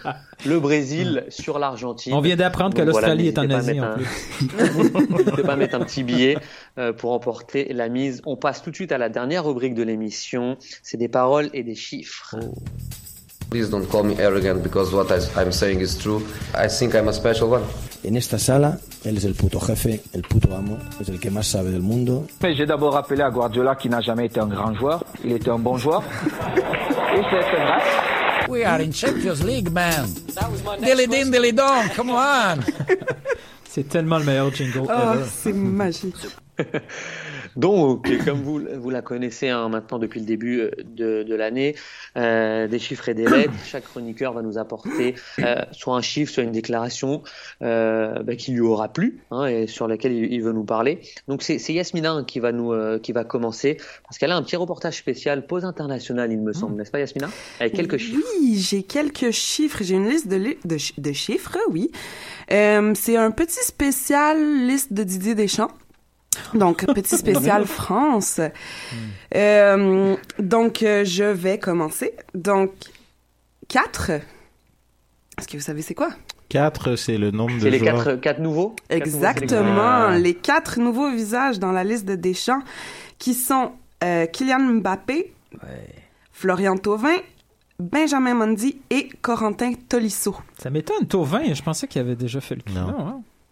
le 0.45 0.59
Brésil 0.59 1.25
sur 1.29 1.57
l'Argentine. 1.57 2.13
On 2.13 2.21
vient 2.21 2.35
d'apprendre 2.35 2.75
que 2.75 2.83
voilà, 2.83 3.15
l'Australie 3.15 3.27
est 3.29 3.39
en 3.39 3.49
Asie, 3.49 3.81
en 3.81 3.93
plus. 3.95 4.05
un- 4.45 5.17
N'hésitez 5.17 5.41
pas 5.43 5.55
mettre 5.55 5.75
un 5.75 5.79
petit 5.83 6.03
billet 6.03 6.37
euh, 6.77 6.93
pour 6.93 7.13
emporter 7.13 7.73
la 7.73 7.89
mise. 7.89 8.21
On 8.25 8.35
passe 8.37 8.61
tout 8.61 8.69
de 8.69 8.75
suite 8.75 8.91
à 8.91 8.99
la 8.99 9.09
dernière 9.09 9.43
rubrique 9.45 9.73
de 9.73 9.83
l'émission. 9.83 10.57
C'est 10.83 10.97
des 10.97 11.07
paroles 11.09 11.49
et 11.53 11.63
des 11.63 11.75
chiffres. 11.75 12.35
Please 13.49 13.69
don't 13.69 13.87
call 13.89 14.03
me 14.03 14.15
arrogant 14.19 14.61
because 14.61 14.91
what 14.93 15.09
I'm 15.37 15.51
saying 15.51 15.79
is 15.81 15.97
true. 15.97 16.21
I 16.53 16.67
think 16.67 16.93
I'm 16.95 17.07
a 17.07 17.13
special 17.13 17.49
one. 17.49 17.63
En 18.03 18.15
esta 18.15 18.37
sala, 18.37 18.77
él 19.03 19.17
es 19.17 19.23
el 19.25 19.33
puto 19.33 19.59
jefe, 19.59 20.01
el 20.13 20.21
puto 20.21 20.53
amo, 20.55 20.77
es 20.99 21.09
el 21.09 21.19
que 21.19 21.31
más 21.31 21.47
sabe 21.47 21.71
del 21.71 21.81
mundo. 21.81 22.25
Mais 22.41 22.55
j'ai 22.55 22.65
d'abord 22.65 22.93
rappelé 22.93 23.21
à 23.23 23.29
Guardiola 23.29 23.75
qui 23.75 23.89
n'a 23.89 24.01
jamais 24.01 24.25
été 24.27 24.39
un 24.39 24.47
grand 24.47 24.73
joueur. 24.75 25.03
Il 25.23 25.31
était 25.31 25.49
un 25.49 25.59
bon 25.59 25.77
joueur. 25.77 26.03
Et 26.05 27.21
c'est 27.29 27.41
vrai. 27.41 27.81
We 28.49 28.63
are 28.65 28.79
in 28.79 28.91
Champions 28.93 29.43
League, 29.45 29.69
man. 29.71 30.07
Dilly 30.81 31.07
din, 31.07 31.31
dilly 31.31 31.51
dong, 31.53 31.89
come 31.95 32.11
on. 32.11 32.59
C'est 33.69 33.89
tellement 33.89 34.19
le 34.19 34.25
meilleur 34.25 34.53
jingle 34.53 34.83
Oh, 34.87 35.13
ever. 35.13 35.23
c'est 35.43 35.53
magique. 35.53 36.15
Donc, 37.55 38.07
comme 38.25 38.41
vous, 38.41 38.61
vous 38.75 38.89
la 38.89 39.01
connaissez 39.01 39.49
hein, 39.49 39.67
maintenant 39.69 39.97
depuis 39.97 40.19
le 40.19 40.25
début 40.25 40.59
euh, 40.59 40.71
de, 40.85 41.23
de 41.23 41.35
l'année, 41.35 41.75
euh, 42.17 42.67
des 42.67 42.77
chiffres 42.77 43.09
et 43.09 43.13
des 43.15 43.25
lettres. 43.25 43.53
Chaque 43.65 43.85
chroniqueur 43.85 44.33
va 44.33 44.41
nous 44.43 44.57
apporter 44.57 45.15
euh, 45.39 45.55
soit 45.71 45.95
un 45.95 46.01
chiffre, 46.01 46.31
soit 46.31 46.43
une 46.43 46.51
déclaration 46.51 47.23
euh, 47.63 48.21
bah, 48.21 48.35
qui 48.35 48.51
lui 48.51 48.59
aura 48.59 48.89
plu 48.89 49.19
hein, 49.31 49.45
et 49.47 49.65
sur 49.65 49.87
laquelle 49.87 50.11
il, 50.13 50.31
il 50.33 50.41
veut 50.43 50.51
nous 50.51 50.65
parler. 50.65 50.99
Donc, 51.27 51.41
c'est 51.41 51.57
Yasmina 51.73 52.11
hein, 52.11 52.23
qui 52.23 52.39
va 52.39 52.51
nous 52.51 52.67
qui 52.99 53.11
va 53.11 53.23
commencer 53.23 53.77
parce 54.03 54.17
qu'elle 54.17 54.31
a 54.31 54.35
un 54.35 54.43
petit 54.43 54.55
reportage 54.55 54.97
spécial 54.97 55.47
pause 55.47 55.65
internationale, 55.65 56.31
il 56.31 56.39
me 56.39 56.53
semble, 56.53 56.75
n'est-ce 56.75 56.91
pas, 56.91 56.99
Yasmina? 56.99 57.29
Avec 57.59 57.73
quelques 57.73 57.97
chiffres. 57.97 58.19
Oui, 58.39 58.57
j'ai 58.59 58.83
quelques 58.83 59.31
chiffres. 59.31 59.79
J'ai 59.81 59.95
une 59.95 60.09
liste 60.09 60.27
de, 60.27 60.35
li- 60.35 60.57
de, 60.65 60.77
de 60.97 61.11
chiffres, 61.13 61.57
oui. 61.69 61.91
C'est 62.49 63.17
un 63.17 63.31
petit 63.31 63.63
spécial 63.63 64.37
liste 64.67 64.93
de 64.93 65.03
Didier 65.03 65.35
Deschamps. 65.35 65.71
Donc, 66.53 66.85
petit 66.85 67.17
spécial 67.17 67.65
France. 67.65 68.39
Euh, 69.35 70.15
donc, 70.39 70.83
euh, 70.83 71.03
je 71.05 71.23
vais 71.23 71.59
commencer. 71.59 72.13
Donc, 72.33 72.71
4. 73.67 74.11
Est-ce 75.37 75.47
que 75.47 75.57
vous 75.57 75.63
savez 75.63 75.81
c'est 75.81 75.93
quoi? 75.95 76.09
4, 76.49 76.95
c'est 76.95 77.17
le 77.17 77.31
nombre 77.31 77.55
de 77.55 77.59
C'est 77.61 77.69
les 77.69 77.79
joueurs. 77.79 78.03
quatre, 78.03 78.15
quatre 78.21 78.39
nouveaux? 78.39 78.75
Quatre 78.87 79.05
nouveaux 79.05 79.17
Exactement. 79.17 80.09
Les 80.09 80.33
quatre 80.33 80.79
nouveaux 80.79 81.11
visages 81.11 81.59
dans 81.59 81.71
la 81.73 81.83
liste 81.83 82.05
de 82.05 82.15
Deschamps 82.15 82.61
qui 83.19 83.33
sont 83.33 83.73
euh, 84.03 84.25
Kylian 84.27 84.59
Mbappé, 84.59 85.33
Florian 86.31 86.77
Thauvin, 86.77 87.17
Benjamin 87.79 88.33
Mendy 88.33 88.79
et 88.89 89.09
Corentin 89.21 89.73
Tolisso. 89.89 90.35
Ça 90.57 90.69
m'étonne, 90.69 91.05
Tauvin, 91.07 91.53
je 91.53 91.61
pensais 91.61 91.87
qu'il 91.87 92.01
avait 92.01 92.15
déjà 92.15 92.41
fait 92.41 92.55
le 92.55 92.61
coup. 92.61 92.71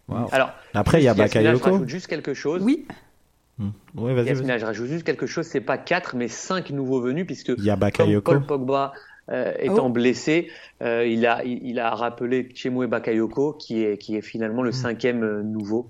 Wow. 0.07 0.27
Alors, 0.31 0.51
Après, 0.73 1.01
il 1.01 1.05
y 1.05 1.07
a 1.07 1.13
Je 1.13 1.17
Bakayoko. 1.17 1.71
rajoute 1.71 1.89
juste 1.89 2.07
quelque 2.07 2.33
chose. 2.33 2.61
Oui. 2.63 2.85
Ouais, 3.95 4.13
vas-y. 4.13 4.27
Yasmina, 4.27 4.57
je 4.57 4.65
rajoute 4.65 4.87
juste 4.87 5.03
quelque 5.05 5.25
chose. 5.25 5.45
C'est 5.45 5.61
pas 5.61 5.77
quatre, 5.77 6.15
mais 6.15 6.27
cinq 6.27 6.69
nouveaux 6.71 7.01
venus, 7.01 7.25
puisque 7.25 7.53
Il 7.57 7.63
y 7.63 7.69
a 7.69 7.75
Bakayoko. 7.75 8.31
Paul 8.33 8.45
Pogba 8.45 8.93
euh, 9.31 9.53
étant 9.59 9.87
Oh. 9.87 9.89
blessé, 9.89 10.49
euh, 10.83 11.07
il 11.07 11.25
a 11.25 11.43
il, 11.43 11.65
il 11.65 11.79
a 11.79 11.89
rappelé 11.95 12.49
Chemwe 12.53 12.85
Bakayoko, 12.87 13.53
qui 13.53 13.83
est 13.83 13.97
qui 13.97 14.15
est 14.17 14.21
finalement 14.21 14.61
Hmm. 14.61 14.65
le 14.65 14.71
cinquième 14.73 15.23
euh, 15.23 15.41
nouveau 15.41 15.89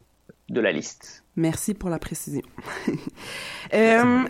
de 0.49 0.61
la 0.61 0.71
liste. 0.71 1.23
Merci 1.35 1.73
pour 1.73 1.89
la 1.89 1.99
précision. 1.99 2.43
Euh, 3.73 4.23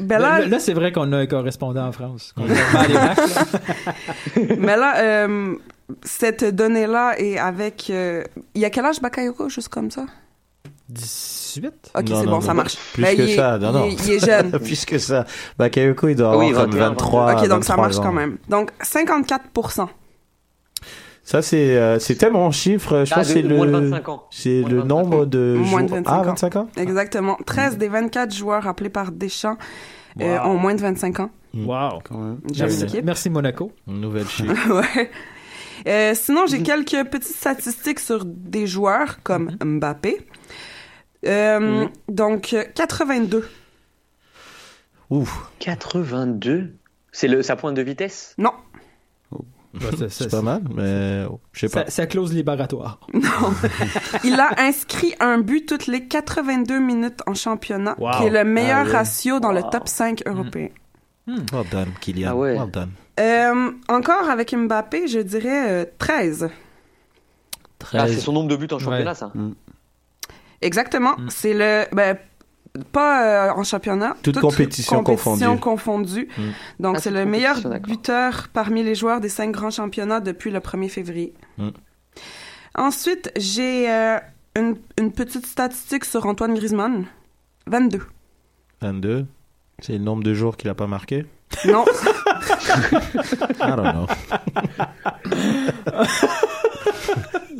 ben 0.00 0.18
Là, 0.18 0.18
là, 0.18 0.38
là, 0.40 0.46
là, 0.48 0.58
c'est 0.58 0.72
vrai 0.74 0.90
qu'on 0.90 1.12
a 1.12 1.18
un 1.18 1.26
correspondant 1.26 1.86
en 1.86 1.92
France. 1.92 2.32
Qu'on 2.32 2.44
mais 4.58 4.76
là 4.76 4.98
euh, 4.98 5.54
cette 6.02 6.44
donnée-là 6.44 7.14
est 7.18 7.38
avec... 7.38 7.88
euh, 7.90 8.22
il 8.54 8.60
y 8.62 8.64
a 8.64 8.70
quel 8.70 8.84
âge 8.84 9.00
Bakayoko, 9.00 9.48
juste 9.48 9.68
comme 9.68 9.90
ça? 9.90 10.04
18? 10.88 11.66
Ok, 11.94 12.04
c'est 12.06 12.12
bon, 12.12 12.24
non. 12.26 12.40
ça 12.40 12.54
marche. 12.54 12.76
Plus 12.92 13.02
Ben, 13.02 13.16
que 13.16 13.22
il 13.22 13.30
est- 13.30 13.36
ça, 13.36 13.58
non, 13.58 13.70
il 13.70 13.72
non. 13.72 13.84
est- 13.86 14.06
il 14.06 14.12
est 14.12 14.24
jeune. 14.24 14.50
Plus 14.60 14.84
que 14.84 14.98
ça. 14.98 15.24
Bakayoko, 15.58 16.08
il 16.08 16.14
doit 16.16 16.30
Ah 16.32 16.36
oui, 16.38 16.50
avoir 16.50 16.64
comme 16.66 16.74
21, 16.74 16.88
23 16.90 17.32
ok, 17.34 17.48
donc 17.48 17.64
ça 17.64 17.74
23 17.74 17.76
marche 17.76 17.96
ans. 17.98 18.02
quand 18.02 18.12
même. 18.12 18.38
Donc, 18.48 18.70
54%. 18.82 19.88
Ça, 21.24 21.42
c'est, 21.42 21.76
euh, 21.76 21.98
c'était 21.98 22.30
mon 22.30 22.52
chiffre. 22.52 23.04
Je 23.04 23.12
Ah, 23.12 23.16
pense 23.16 23.28
de- 23.28 23.34
que 23.34 23.40
c'est 23.40 23.48
moins 23.48 23.66
de 23.66 23.72
le, 23.72 23.80
25 23.88 24.08
ans. 24.08 24.22
c'est 24.30 24.60
Moins 24.60 24.68
le 24.70 24.74
de 24.76 24.80
25 24.82 24.88
nombre 24.88 25.18
ans. 25.22 25.26
de 25.26 25.54
Moins 25.58 25.82
de 25.82 25.88
joueurs- 25.88 26.02
25 26.04 26.04
Ah, 26.06 26.18
ans. 26.20 26.22
25 26.22 26.56
ans? 26.56 26.68
Exactement. 26.76 27.36
13 27.44 27.78
des 27.78 27.88
24 27.88 28.32
joueurs 28.32 28.66
appelés 28.68 28.90
par 28.90 29.10
Deschamps 29.10 29.56
euh, 30.20 30.38
Wow. 30.38 30.50
ont 30.50 30.56
moins 30.56 30.74
de 30.76 30.80
25 30.80 31.18
ans. 31.20 31.30
Wow. 31.52 31.98
J'aime 32.52 32.68
Merci, 32.68 32.80
l'équipe. 32.82 33.04
merci 33.04 33.30
Monaco. 33.30 33.72
Une 33.88 34.00
nouvelle 34.02 34.28
chiffre. 34.28 34.72
ouais. 34.96 35.10
Euh, 35.86 36.14
sinon, 36.14 36.46
j'ai 36.46 36.62
quelques 36.62 37.04
petites 37.08 37.36
statistiques 37.36 38.00
sur 38.00 38.24
des 38.24 38.66
joueurs 38.66 39.22
comme 39.22 39.56
Mbappé. 39.64 40.26
Euh, 41.26 41.86
Donc, 42.08 42.52
euh, 42.52 42.64
82. 42.74 43.48
Ouf. 45.10 45.50
82. 45.60 46.74
C'est 47.12 47.28
le 47.28 47.42
sa 47.42 47.56
pointe 47.56 47.74
de 47.76 47.82
vitesse? 47.82 48.34
Non. 48.38 48.52
Bah, 49.74 49.86
c'est- 50.08 50.30
pas 50.30 50.42
mal, 50.42 50.62
mais 50.74 51.24
oh, 51.30 51.38
je 51.52 51.60
sais 51.60 51.68
pas. 51.68 51.84
Sa, 51.84 51.90
sa 51.90 52.06
clause 52.06 52.32
libératoire. 52.32 52.98
Il 54.24 54.40
a 54.40 54.50
inscrit 54.60 55.14
un 55.20 55.38
but 55.38 55.66
toutes 55.66 55.86
les 55.86 56.06
82 56.06 56.78
minutes 56.78 57.20
en 57.26 57.34
championnat, 57.34 57.94
Wow. 57.98 58.10
qui 58.18 58.24
est 58.24 58.30
le 58.30 58.44
meilleur 58.44 58.78
Ah 58.78 58.84
ouais. 58.84 58.92
ratio 58.92 59.38
dans 59.40 59.52
le 59.52 59.62
top 59.70 59.86
5 59.88 60.22
européen. 60.26 60.68
Well 61.26 61.66
done, 61.70 61.88
Kylian. 62.00 62.30
Ah 62.30 62.36
ouais. 62.36 62.58
Well 62.58 62.70
done. 62.70 62.90
Euh, 63.18 63.70
encore 63.88 64.28
avec 64.30 64.54
Mbappé, 64.54 65.08
je 65.08 65.18
dirais 65.20 65.70
euh, 65.70 65.84
13. 65.98 66.50
Ah, 67.92 68.08
c'est 68.08 68.14
son 68.20 68.32
nombre 68.32 68.48
de 68.48 68.56
buts 68.56 68.68
en 68.72 68.78
championnat, 68.78 69.10
Ouais. 69.10 69.14
ça. 69.16 69.32
Exactement. 70.60 71.16
C'est 71.28 71.54
le. 71.54 71.84
Ben, 71.94 72.18
pas 72.92 73.48
euh, 73.48 73.52
en 73.52 73.62
championnat. 73.64 74.16
Toute 74.22 74.38
compétition 74.40 75.02
confondue. 75.02 75.44
confondue. 75.60 76.28
Mm. 76.36 76.42
Donc, 76.82 76.96
Ah, 76.96 77.00
c'est 77.00 77.10
toute 77.10 77.18
le 77.18 77.24
meilleur 77.26 77.62
compétition, 77.62 77.80
buteur 77.94 78.48
parmi 78.52 78.82
les 78.82 78.94
joueurs 78.94 79.20
des 79.20 79.28
cinq 79.30 79.50
grands 79.52 79.70
championnats 79.70 80.20
depuis 80.20 80.50
le 80.50 80.60
1er 80.60 80.88
février. 80.90 81.32
Mm. 81.56 81.68
Ensuite, 82.74 83.32
j'ai 83.36 83.90
euh, 83.90 84.18
une, 84.56 84.76
une 84.98 85.12
petite 85.12 85.46
statistique 85.46 86.04
sur 86.04 86.26
Antoine 86.26 86.54
Griezmann. 86.54 87.06
22. 87.66 88.02
22. 88.82 89.26
C'est 89.80 89.92
le 89.94 89.98
nombre 89.98 90.22
de 90.22 90.34
jours 90.34 90.56
qu'il 90.58 90.68
a 90.68 90.74
pas 90.74 90.86
marqué? 90.86 91.24
Non. 91.64 91.84
I 93.60 93.76
don't 93.76 93.92
know. 93.92 94.06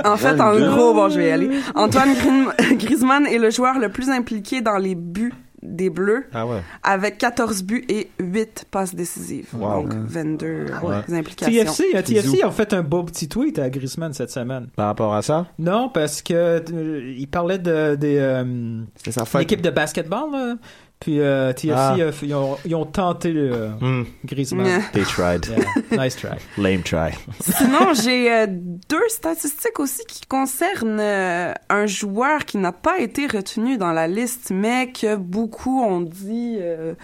En 0.05 0.17
fait, 0.17 0.41
en 0.41 0.57
gros, 0.59 0.95
bon, 0.95 1.09
je 1.09 1.19
vais 1.19 1.29
y 1.29 1.31
aller. 1.31 1.51
Antoine 1.75 2.11
Griezmann 2.73 3.27
est 3.27 3.39
le 3.39 3.51
joueur 3.51 3.79
le 3.79 3.89
plus 3.89 4.11
impliqué 4.11 4.61
dans 4.61 4.77
les 4.77 4.95
buts 4.95 5.33
des 5.63 5.91
Bleus, 5.91 6.27
Ah 6.33 6.47
ouais. 6.47 6.61
avec 6.85 7.19
14 7.19 7.65
buts 7.65 7.85
et 7.89 8.09
8 8.21 8.67
passes 8.71 8.95
décisives. 8.95 9.49
Wow. 9.53 9.83
Donc, 9.83 9.95
22 10.07 10.67
Ouais. 10.83 11.17
implications. 11.19 11.53
TFC, 11.65 11.85
euh, 11.97 12.03
TFC 12.03 12.43
a 12.43 12.51
fait 12.53 12.73
un 12.73 12.83
beau 12.83 13.03
petit 13.03 13.29
tweet 13.29 13.59
à 13.59 13.69
Griezmann 13.69 14.13
cette 14.13 14.31
semaine. 14.31 14.69
Par 14.77 14.87
rapport 14.87 15.13
à 15.15 15.23
ça? 15.23 15.47
Non, 15.59 15.89
parce 15.89 16.23
que 16.23 16.35
euh, 16.35 17.15
il 17.19 17.27
parlait 17.27 17.59
de 17.59 17.97
des 17.97 18.17
euh, 18.19 18.45
C'est 19.03 19.11
sa 19.11 19.25
fête. 19.25 19.41
l'équipe 19.41 19.63
de 19.63 19.71
basketball. 19.71 20.31
là. 20.31 20.55
Puis 20.99 21.21
euh, 21.21 21.53
TFC, 21.53 21.73
Ah. 21.77 21.95
euh, 21.99 22.13
ils, 22.23 22.35
ont, 22.35 22.57
ils 22.65 22.75
ont 22.75 22.87
tenté 22.87 23.31
euh, 23.35 23.69
Hmm. 23.81 24.05
Griezmann. 24.25 24.67
Yeah. 24.67 24.81
They 24.93 25.05
tried. 25.05 25.47
Yeah, 25.91 26.05
nice 26.05 26.17
try. 26.17 26.39
Lame 26.57 26.83
try. 26.83 27.11
Sinon, 27.41 27.93
j'ai 27.95 28.33
euh, 28.33 28.47
deux 28.49 29.09
statistiques 29.09 29.79
aussi 29.79 30.03
qui 30.09 30.23
concernent 30.27 30.99
euh, 30.99 31.53
un 31.69 31.87
joueur 31.87 32.45
qui 32.47 32.57
n'a 32.57 32.73
pas 32.73 32.99
été 32.99 33.27
retenu 33.27 33.77
dans 33.77 33.93
la 33.93 34.09
liste, 34.09 34.51
mais 34.51 34.91
que 34.91 35.17
beaucoup 35.17 35.83
ont 35.83 36.01
dit, 36.01 36.57
euh, 36.61 36.95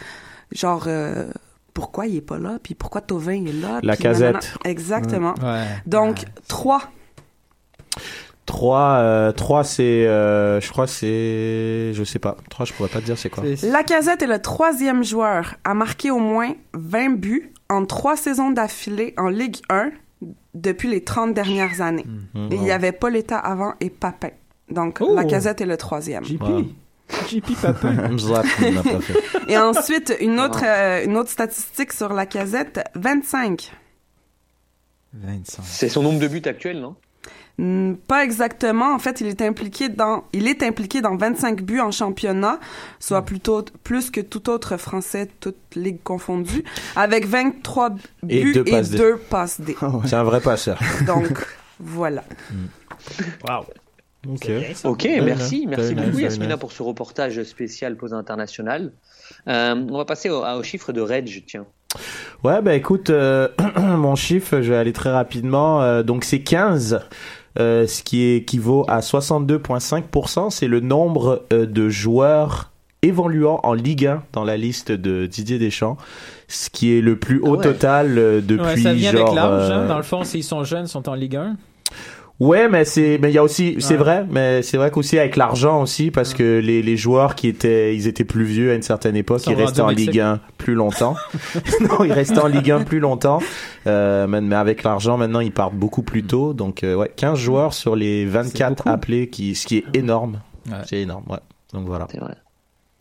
genre, 0.53 0.85
euh, 0.87 1.27
pourquoi 1.75 2.07
il 2.07 2.17
est 2.17 2.21
pas 2.23 2.39
là, 2.39 2.59
puis 2.63 2.75
pourquoi 2.75 3.03
Tovin 3.03 3.45
est 3.47 3.53
là. 3.53 3.81
La 3.83 3.95
nanana. 3.95 3.97
casette. 3.97 4.55
Exactement. 4.65 5.35
Ouais. 5.43 5.67
Donc, 5.87 6.25
trois. 6.49 6.83
3, 8.47 8.81
euh, 8.99 9.33
3 9.33 9.65
c'est, 9.65 9.83
euh, 10.07 10.61
je 10.61 10.69
crois 10.71 10.87
c'est, 10.87 11.93
je 11.95 12.03
sais 12.05 12.19
pas. 12.19 12.37
3, 12.51 12.67
je 12.67 12.73
pourrais 12.73 12.89
pas 12.89 13.01
te 13.01 13.05
dire 13.05 13.17
c'est 13.19 13.31
quoi. 13.31 13.45
La 13.63 13.83
casette 13.85 14.23
est 14.23 14.27
le 14.27 14.41
troisième 14.43 15.05
joueur 15.05 15.55
à 15.65 15.75
marquer 15.75 16.11
au 16.11 16.19
moins 16.19 16.53
20 16.75 17.17
buts 17.19 17.53
en 17.69 17.87
trois 17.87 18.17
saisons 18.17 18.51
d'affilée 18.51 19.15
en 19.17 19.29
Ligue 19.29 19.59
1 19.71 19.91
depuis 20.55 20.89
les 20.89 21.03
30 21.05 21.35
dernières 21.35 21.81
années. 21.81 22.05
Hmm. 22.35 22.53
Et 22.53 22.57
il 22.57 22.65
y 22.65 22.71
avait 22.73 22.93
Pauletta 22.93 23.39
avant 23.39 23.75
et 23.81 23.91
Papin. 23.91 24.31
Donc, 24.71 24.99
Oh. 25.01 25.15
la 25.15 25.25
casette 25.25 25.61
est 25.61 25.67
le 25.67 25.77
troisième. 25.77 26.25
JP. 26.25 26.43
Ouais. 26.43 26.65
JP 27.29 27.61
Papin. 27.61 27.97
Pas. 28.29 28.43
Et 29.49 29.57
ensuite, 29.59 30.15
une 30.21 30.41
autre, 30.41 30.63
euh, 30.65 31.05
une 31.05 31.17
autre 31.17 31.31
statistique 31.31 31.93
sur 31.93 32.13
la 32.13 32.27
casette, 32.27 32.81
25. 32.95 33.71
25. 35.15 35.63
C'est 35.65 35.89
son 35.89 36.03
nombre 36.03 36.19
de 36.21 36.29
buts 36.29 36.43
actuel, 36.47 36.81
non? 36.81 36.91
Hmm, 36.91 36.95
Pas 38.09 38.25
exactement. 38.25 38.95
En 38.95 38.99
fait, 38.99 39.21
il 39.21 39.27
est 39.29 39.43
impliqué 39.43 39.89
dans, 39.89 40.25
il 40.33 40.49
est 40.49 40.63
impliqué 40.63 41.01
dans 41.01 41.17
25 41.17 41.63
buts 41.63 41.81
en 41.81 41.91
championnat, 41.91 42.59
soit 42.99 43.23
plutôt 43.23 43.65
plus 43.85 44.11
que 44.11 44.21
tout 44.21 44.49
autre 44.51 44.77
Français, 44.77 45.29
toute 45.41 45.57
ligue 45.77 46.03
confondue, 46.03 46.65
avec 46.97 47.27
23 47.27 47.91
Et 48.29 48.43
buts 48.43 48.53
deux 48.55 48.65
et 48.67 48.71
passes 48.71 48.91
D. 48.91 48.99
deux 48.99 49.17
passes 49.17 49.61
D. 49.61 49.77
C'est 50.07 50.17
un 50.17 50.25
vrai 50.25 50.41
passeur. 50.41 50.79
Donc, 51.07 51.29
voilà. 51.81 52.25
Wow. 53.47 53.67
Ok. 54.29 54.51
Ok, 54.85 55.09
merci, 55.23 55.67
merci 55.69 55.95
beaucoup 55.95 56.19
Yasmina 56.19 56.57
pour 56.57 56.71
ce 56.73 56.83
reportage 56.83 57.43
spécial 57.43 57.97
pause 57.97 58.15
internationale. 58.15 58.93
Euh, 59.49 59.75
on 59.91 59.99
va 59.99 60.05
passer 60.05 60.31
au, 60.31 60.45
au 60.45 60.63
chiffre 60.63 60.93
de 60.93 61.01
Reg, 61.01 61.45
tiens. 61.47 61.67
Ouais, 62.45 62.63
bah 62.63 62.75
écoute, 62.75 63.11
euh, 63.11 63.49
mon 63.77 64.15
chiffre, 64.15 64.61
je 64.63 64.71
vais 64.71 64.77
aller 64.77 64.93
très 64.93 65.11
rapidement. 65.11 65.83
euh, 65.83 66.03
donc 66.03 66.25
c'est 66.25 66.41
15, 66.41 67.01
euh, 67.59 67.87
ce 67.87 68.03
qui 68.03 68.23
équivaut 68.25 68.85
à 68.89 69.01
62,5%. 69.01 70.51
C'est 70.51 70.69
le 70.69 70.81
nombre 70.81 71.43
euh, 71.53 71.67
de 71.67 71.89
joueurs 71.89 72.71
évoluant 73.03 73.59
en 73.65 73.73
Ligue 73.75 74.07
1 74.07 74.23
dans 74.33 74.45
la 74.45 74.57
liste 74.57 74.93
de 74.93 75.27
Didier 75.27 75.59
Deschamps, 75.59 75.97
ce 76.49 76.71
qui 76.71 76.97
est 76.97 77.01
le 77.01 77.17
plus 77.19 77.41
haut 77.41 77.57
ouais. 77.57 77.63
total 77.63 78.17
euh, 78.17 78.41
depuis 78.41 78.65
Ouais, 78.65 78.77
ça 78.77 78.93
vient 78.95 79.11
genre. 79.13 79.23
avec 79.29 79.35
l'âge. 79.35 79.71
hein. 79.71 79.81
euh, 79.81 79.89
Dans 79.89 79.97
le 79.97 80.03
fond, 80.05 80.23
s'ils 80.25 80.45
sont 80.45 80.63
jeunes, 80.65 80.85
ils 80.85 80.89
sont 80.89 81.09
en 81.09 81.15
Ligue 81.15 81.37
1. 81.37 81.57
Ouais, 82.43 82.69
mais 82.69 82.85
c'est, 82.85 83.19
mais 83.23 83.31
il 83.31 83.35
y 83.35 83.39
a 83.39 83.43
aussi, 83.45 83.77
c'est 83.79 83.93
Ouais. 83.95 83.99
vrai, 83.99 84.27
mais 84.29 84.63
c'est 84.63 84.77
vrai 84.77 84.91
qu'aussi 84.91 85.17
avec 85.17 85.37
l'argent 85.37 85.81
aussi, 85.81 86.11
parce 86.11 86.35
que 86.35 86.59
les, 86.59 86.83
les 86.83 86.97
joueurs 86.97 87.37
qui 87.37 87.47
étaient, 87.47 87.95
ils 87.95 88.09
étaient 88.09 88.25
plus 88.25 88.43
vieux 88.43 88.73
à 88.73 88.75
une 88.75 88.83
certaine 88.83 89.15
époque, 89.15 89.43
ils 89.47 89.55
restaient 89.55 89.81
en 89.81 89.91
Ligue 89.91 90.19
1 90.19 90.41
plus 90.59 90.75
longtemps. 90.75 91.15
non, 91.81 92.03
ils 92.05 92.13
restaient 92.13 92.41
en 92.41 92.49
Ligue 92.49 92.73
1 92.73 92.83
plus 92.83 92.99
longtemps. 92.99 93.39
Euh, 93.87 94.27
mais, 94.27 94.41
mais 94.41 94.57
avec 94.57 94.83
l'argent, 94.83 95.17
maintenant, 95.19 95.39
ils 95.39 95.53
partent 95.53 95.75
beaucoup 95.77 96.03
plus 96.03 96.25
tôt. 96.25 96.53
Donc, 96.53 96.83
euh, 96.83 96.97
ouais, 96.97 97.13
15 97.15 97.39
joueurs 97.39 97.75
sur 97.75 97.95
les 97.95 98.25
24 98.27 98.77
beaucoup. 98.77 98.89
appelés, 98.89 99.29
qui, 99.29 99.55
ce 99.55 99.65
qui 99.67 99.77
est 99.79 99.85
énorme. 99.97 100.41
Ouais. 100.69 100.79
C'est 100.85 100.99
énorme, 101.01 101.25
ouais. 101.29 101.39
Donc 101.73 101.87
voilà. 101.87 102.09
C'est 102.11 102.19
vrai. 102.19 102.35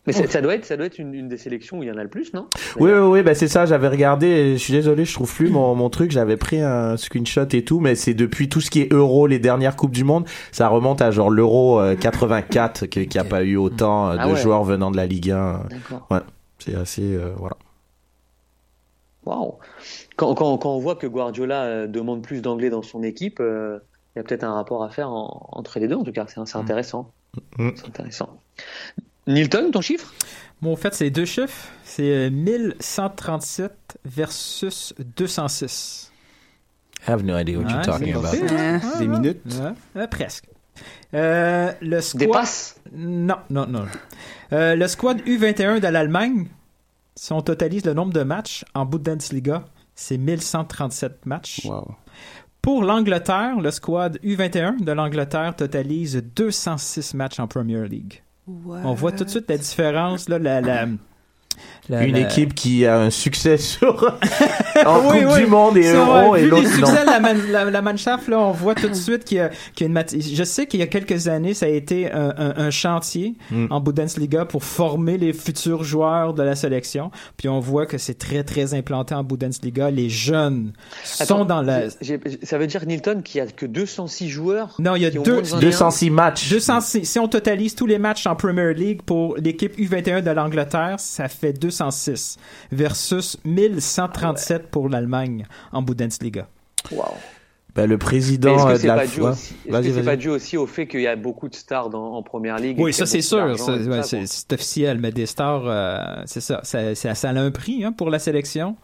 Mais 0.04 0.12
ça, 0.12 0.40
doit 0.40 0.56
être, 0.56 0.64
ça 0.64 0.76
doit 0.76 0.86
être 0.86 0.98
une, 0.98 1.14
une 1.14 1.28
des 1.28 1.36
sélections 1.38 1.78
où 1.78 1.84
il 1.84 1.88
y 1.88 1.92
en 1.92 1.96
a 1.96 2.02
le 2.02 2.08
plus, 2.08 2.34
non? 2.34 2.48
Oui, 2.80 2.90
oui, 2.92 2.98
oui, 2.98 3.22
bah 3.22 3.36
c'est 3.36 3.46
ça, 3.46 3.66
j'avais 3.66 3.86
regardé, 3.86 4.26
et 4.26 4.52
je 4.54 4.58
suis 4.58 4.72
désolé, 4.72 5.04
je 5.04 5.14
trouve 5.14 5.32
plus 5.32 5.48
mon, 5.48 5.76
mon 5.76 5.90
truc, 5.90 6.10
j'avais 6.10 6.36
pris 6.36 6.60
un 6.60 6.96
screenshot 6.96 7.46
et 7.52 7.64
tout, 7.64 7.78
mais 7.78 7.94
c'est 7.94 8.12
depuis 8.12 8.48
tout 8.48 8.60
ce 8.60 8.68
qui 8.68 8.80
est 8.80 8.92
Euro, 8.92 9.28
les 9.28 9.38
dernières 9.38 9.76
Coupes 9.76 9.92
du 9.92 10.02
Monde, 10.02 10.24
ça 10.50 10.66
remonte 10.66 11.00
à 11.02 11.12
genre 11.12 11.30
l'Euro 11.30 11.78
euh, 11.78 11.94
84, 11.94 12.86
qui 12.86 13.06
qui 13.06 13.16
a 13.18 13.22
pas 13.22 13.44
eu 13.44 13.56
autant 13.56 14.08
euh, 14.10 14.14
de 14.14 14.18
Ah 14.20 14.28
ouais. 14.28 14.36
joueurs 14.36 14.64
venant 14.64 14.90
de 14.90 14.96
la 14.96 15.06
Ligue 15.06 15.30
1. 15.30 15.66
D'accord. 15.70 16.06
Ouais, 16.10 16.18
c'est 16.58 16.74
assez, 16.74 17.14
euh, 17.14 17.32
voilà. 17.36 17.56
Waouh. 19.24 19.54
Quand, 20.16 20.34
quand, 20.34 20.58
quand 20.58 20.70
on 20.74 20.80
voit 20.80 20.96
que 20.96 21.06
Guardiola 21.06 21.62
euh, 21.62 21.86
demande 21.86 22.22
plus 22.22 22.42
d'anglais 22.42 22.70
dans 22.70 22.82
son 22.82 23.04
équipe, 23.04 23.38
euh, 23.38 23.78
il 24.14 24.18
y 24.18 24.20
a 24.20 24.24
peut-être 24.24 24.42
un 24.42 24.54
rapport 24.54 24.82
à 24.82 24.90
faire 24.90 25.10
en- 25.10 25.48
entre 25.52 25.78
les 25.78 25.86
deux. 25.86 25.94
En 25.94 26.02
tout 26.02 26.10
cas, 26.12 26.24
c'est 26.26 26.44
c'est 26.44 26.58
intéressant. 26.58 27.12
C'est 27.56 27.86
intéressant. 27.86 28.40
Nilton, 29.26 29.70
ton 29.70 29.80
chiffre? 29.80 30.12
Bon, 30.60 30.72
en 30.72 30.76
fait, 30.76 30.94
c'est 30.94 31.10
deux 31.10 31.24
chiffres. 31.24 31.68
C'est 31.84 32.28
euh, 32.28 32.30
1137 32.30 33.98
versus 34.04 34.94
206. 35.16 36.12
I 37.06 37.10
have 37.10 37.24
no 37.24 37.36
idea 37.36 37.58
what 37.58 37.68
you're 37.68 37.82
talking 37.82 38.14
about. 38.14 38.98
Des 38.98 39.08
minutes. 39.08 39.40
Ouais, 39.46 39.72
euh, 40.02 40.06
presque. 40.06 40.44
Euh, 41.14 41.72
le 41.80 42.00
squad... 42.00 42.20
Des 42.20 42.28
passes 42.28 42.80
Non, 42.92 43.38
non, 43.50 43.66
non. 43.66 43.86
Euh, 44.52 44.76
le 44.76 44.86
squad 44.86 45.20
U21 45.22 45.80
de 45.80 45.88
l'Allemagne, 45.88 46.46
si 47.16 47.32
on 47.32 47.42
totalise 47.42 47.84
le 47.84 47.94
nombre 47.94 48.12
de 48.12 48.22
matchs 48.22 48.64
en 48.74 48.86
Bundesliga, 48.86 49.64
c'est 49.94 50.16
1137 50.16 51.26
matchs. 51.26 51.68
Pour 52.62 52.84
l'Angleterre, 52.84 53.60
le 53.60 53.70
squad 53.72 54.18
U21 54.22 54.84
de 54.84 54.92
l'Angleterre 54.92 55.56
totalise 55.56 56.22
206 56.36 57.14
matchs 57.14 57.40
en 57.40 57.48
Premier 57.48 57.86
League. 57.88 58.22
On 58.84 58.94
voit 58.94 59.12
tout 59.12 59.24
de 59.24 59.30
suite 59.30 59.48
la 59.48 59.56
différence, 59.58 60.28
là, 60.28 60.38
la, 60.38 60.60
la- 60.60 60.86
la- 61.88 62.04
Une 62.04 62.12
la- 62.14 62.20
équipe 62.20 62.54
qui 62.54 62.86
a 62.86 62.98
un 63.00 63.10
succès 63.10 63.56
sur 63.56 64.04
en 64.86 65.00
Oui, 65.10 65.22
Coupe 65.22 65.32
oui. 65.34 65.40
du 65.44 65.46
Monde 65.46 65.76
et 65.76 65.92
Euro 65.92 66.30
vrai, 66.30 66.42
et 66.42 66.46
l'autre 66.46 66.68
succès 66.68 67.00
de 67.02 67.06
la, 67.06 67.20
man- 67.20 67.40
la, 67.50 67.64
la 67.66 67.82
Mannschaft, 67.82 68.28
là, 68.28 68.38
on 68.38 68.52
voit 68.52 68.74
tout 68.74 68.88
de 68.88 68.94
suite 68.94 69.24
qu'il 69.24 69.38
y 69.38 69.40
a, 69.40 69.48
qu'il 69.74 69.80
y 69.80 69.84
a 69.84 69.86
une 69.88 69.92
mat- 69.92 70.14
Je 70.18 70.44
sais 70.44 70.66
qu'il 70.66 70.80
y 70.80 70.82
a 70.82 70.86
quelques 70.86 71.28
années, 71.28 71.54
ça 71.54 71.66
a 71.66 71.68
été 71.70 72.10
un, 72.12 72.32
un- 72.36 72.54
un 72.56 72.70
chantier 72.70 73.34
Mm. 73.50 73.66
en 73.70 73.80
Bundesliga 73.80 74.44
pour 74.44 74.62
former 74.64 75.18
les 75.18 75.32
futurs 75.32 75.82
joueurs 75.84 76.34
de 76.34 76.42
la 76.42 76.54
sélection. 76.54 77.10
Puis 77.36 77.48
on 77.48 77.58
voit 77.60 77.86
que 77.86 77.98
c'est 77.98 78.14
très, 78.18 78.44
très 78.44 78.74
implanté 78.74 79.14
en 79.14 79.24
Bundesliga. 79.24 79.90
Les 79.90 80.08
jeunes 80.08 80.72
sont 81.04 81.44
dans 81.44 81.62
la... 81.62 81.88
j'ai- 82.00 82.20
j'ai- 82.24 82.38
Ça 82.44 82.58
veut 82.58 82.66
dire, 82.66 82.86
Nilton, 82.86 83.22
qu'il 83.22 83.38
y 83.38 83.40
a 83.40 83.46
que 83.46 83.66
206 83.66 84.28
joueurs 84.28 84.74
Non, 84.78 84.94
il 84.96 85.02
y 85.02 85.06
a 85.06 85.10
deux, 85.10 85.20
moins 85.20 85.42
de 85.42 85.70
21. 85.70 86.10
matchs. 86.12 86.48
206. 86.50 87.04
Si 87.04 87.18
on 87.18 87.26
totalise 87.28 87.74
tous 87.74 87.86
les 87.86 87.98
matchs 87.98 88.26
en 88.26 88.36
Premier 88.36 88.72
League 88.74 89.02
pour 89.04 89.36
l'équipe 89.36 89.76
U21 89.78 90.22
de 90.22 90.30
l'Angleterre, 90.30 90.96
ça 90.98 91.28
fait 91.28 91.41
206 91.52 92.36
versus 92.70 93.38
1137 93.44 94.68
pour 94.70 94.88
l'Allemagne 94.88 95.46
en 95.72 95.82
Bundesliga. 95.82 96.46
Wow. 96.90 97.04
Ben, 97.74 97.86
le 97.88 97.96
président 97.96 98.54
Est-ce 98.68 98.72
de 98.74 98.78
c'est 98.80 98.86
la 98.86 98.94
pas, 98.96 99.06
dû 99.06 99.20
aussi- 99.22 99.54
est-ce 99.64 99.72
Vas-y, 99.72 99.82
que 99.82 99.88
c'est 99.88 99.94
vas-y. 99.94 100.04
pas 100.04 100.16
dû 100.16 100.28
aussi 100.28 100.56
au 100.58 100.66
fait 100.66 100.86
qu'il 100.86 101.00
y 101.00 101.06
a 101.06 101.16
beaucoup 101.16 101.48
de 101.48 101.54
stars 101.54 101.88
dans, 101.88 102.16
en 102.16 102.22
première 102.22 102.58
ligue 102.58 102.78
Oui, 102.78 102.92
ça 102.92 103.06
c'est 103.06 103.22
sûr, 103.22 103.58
ça, 103.58 103.72
ouais, 103.76 104.02
ça, 104.02 104.18
c'est 104.26 104.52
officiel, 104.52 104.98
mais 104.98 105.10
des 105.10 105.24
stars, 105.24 105.62
euh, 105.64 105.96
c'est 106.26 106.42
ça, 106.42 106.60
ça, 106.64 106.94
ça, 106.94 107.14
ça 107.14 107.30
a 107.30 107.32
un 107.32 107.50
prix 107.50 107.82
hein, 107.82 107.92
pour 107.92 108.10
la 108.10 108.18
sélection. 108.18 108.76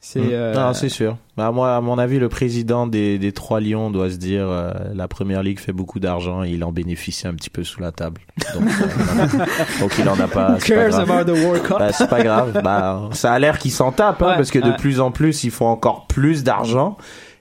C'est 0.00 0.20
Mm. 0.20 0.30
euh, 0.30 0.72
c'est 0.74 0.88
sûr. 0.88 1.16
Bah, 1.36 1.50
moi, 1.50 1.74
à 1.74 1.80
mon 1.80 1.98
avis, 1.98 2.18
le 2.20 2.28
président 2.28 2.86
des, 2.86 3.18
des 3.18 3.32
trois 3.32 3.60
lions 3.60 3.90
doit 3.90 4.10
se 4.10 4.16
dire 4.16 4.46
euh, 4.48 4.72
la 4.94 5.08
première 5.08 5.42
ligue 5.42 5.58
fait 5.58 5.72
beaucoup 5.72 5.98
d'argent 5.98 6.44
et 6.44 6.50
il 6.50 6.62
en 6.62 6.70
bénéficie 6.70 7.26
un 7.26 7.34
petit 7.34 7.50
peu 7.50 7.64
sous 7.64 7.80
la 7.80 7.90
table. 7.90 8.20
Donc, 8.54 8.62
euh. 8.68 9.44
Donc, 9.80 9.92
il 9.98 10.08
en 10.08 10.18
a 10.20 10.28
pas. 10.28 10.52
Who 10.52 10.60
c'est 10.60 10.74
pas 10.76 10.88
grave. 10.88 11.66
Bah, 11.78 11.90
pas 12.08 12.22
grave. 12.22 12.60
Bah, 12.62 13.08
ça 13.12 13.32
a 13.32 13.38
l'air 13.40 13.58
qu'ils 13.58 13.72
s'en 13.72 13.90
tapent 13.90 14.22
hein, 14.22 14.28
Ouais, 14.30 14.36
parce 14.36 14.52
que 14.52 14.60
de 14.60 14.70
plus 14.76 15.00
en 15.00 15.10
plus, 15.10 15.42
ils 15.44 15.50
font 15.50 15.66
encore 15.66 16.06
plus 16.06 16.44
d'argent 16.44 16.96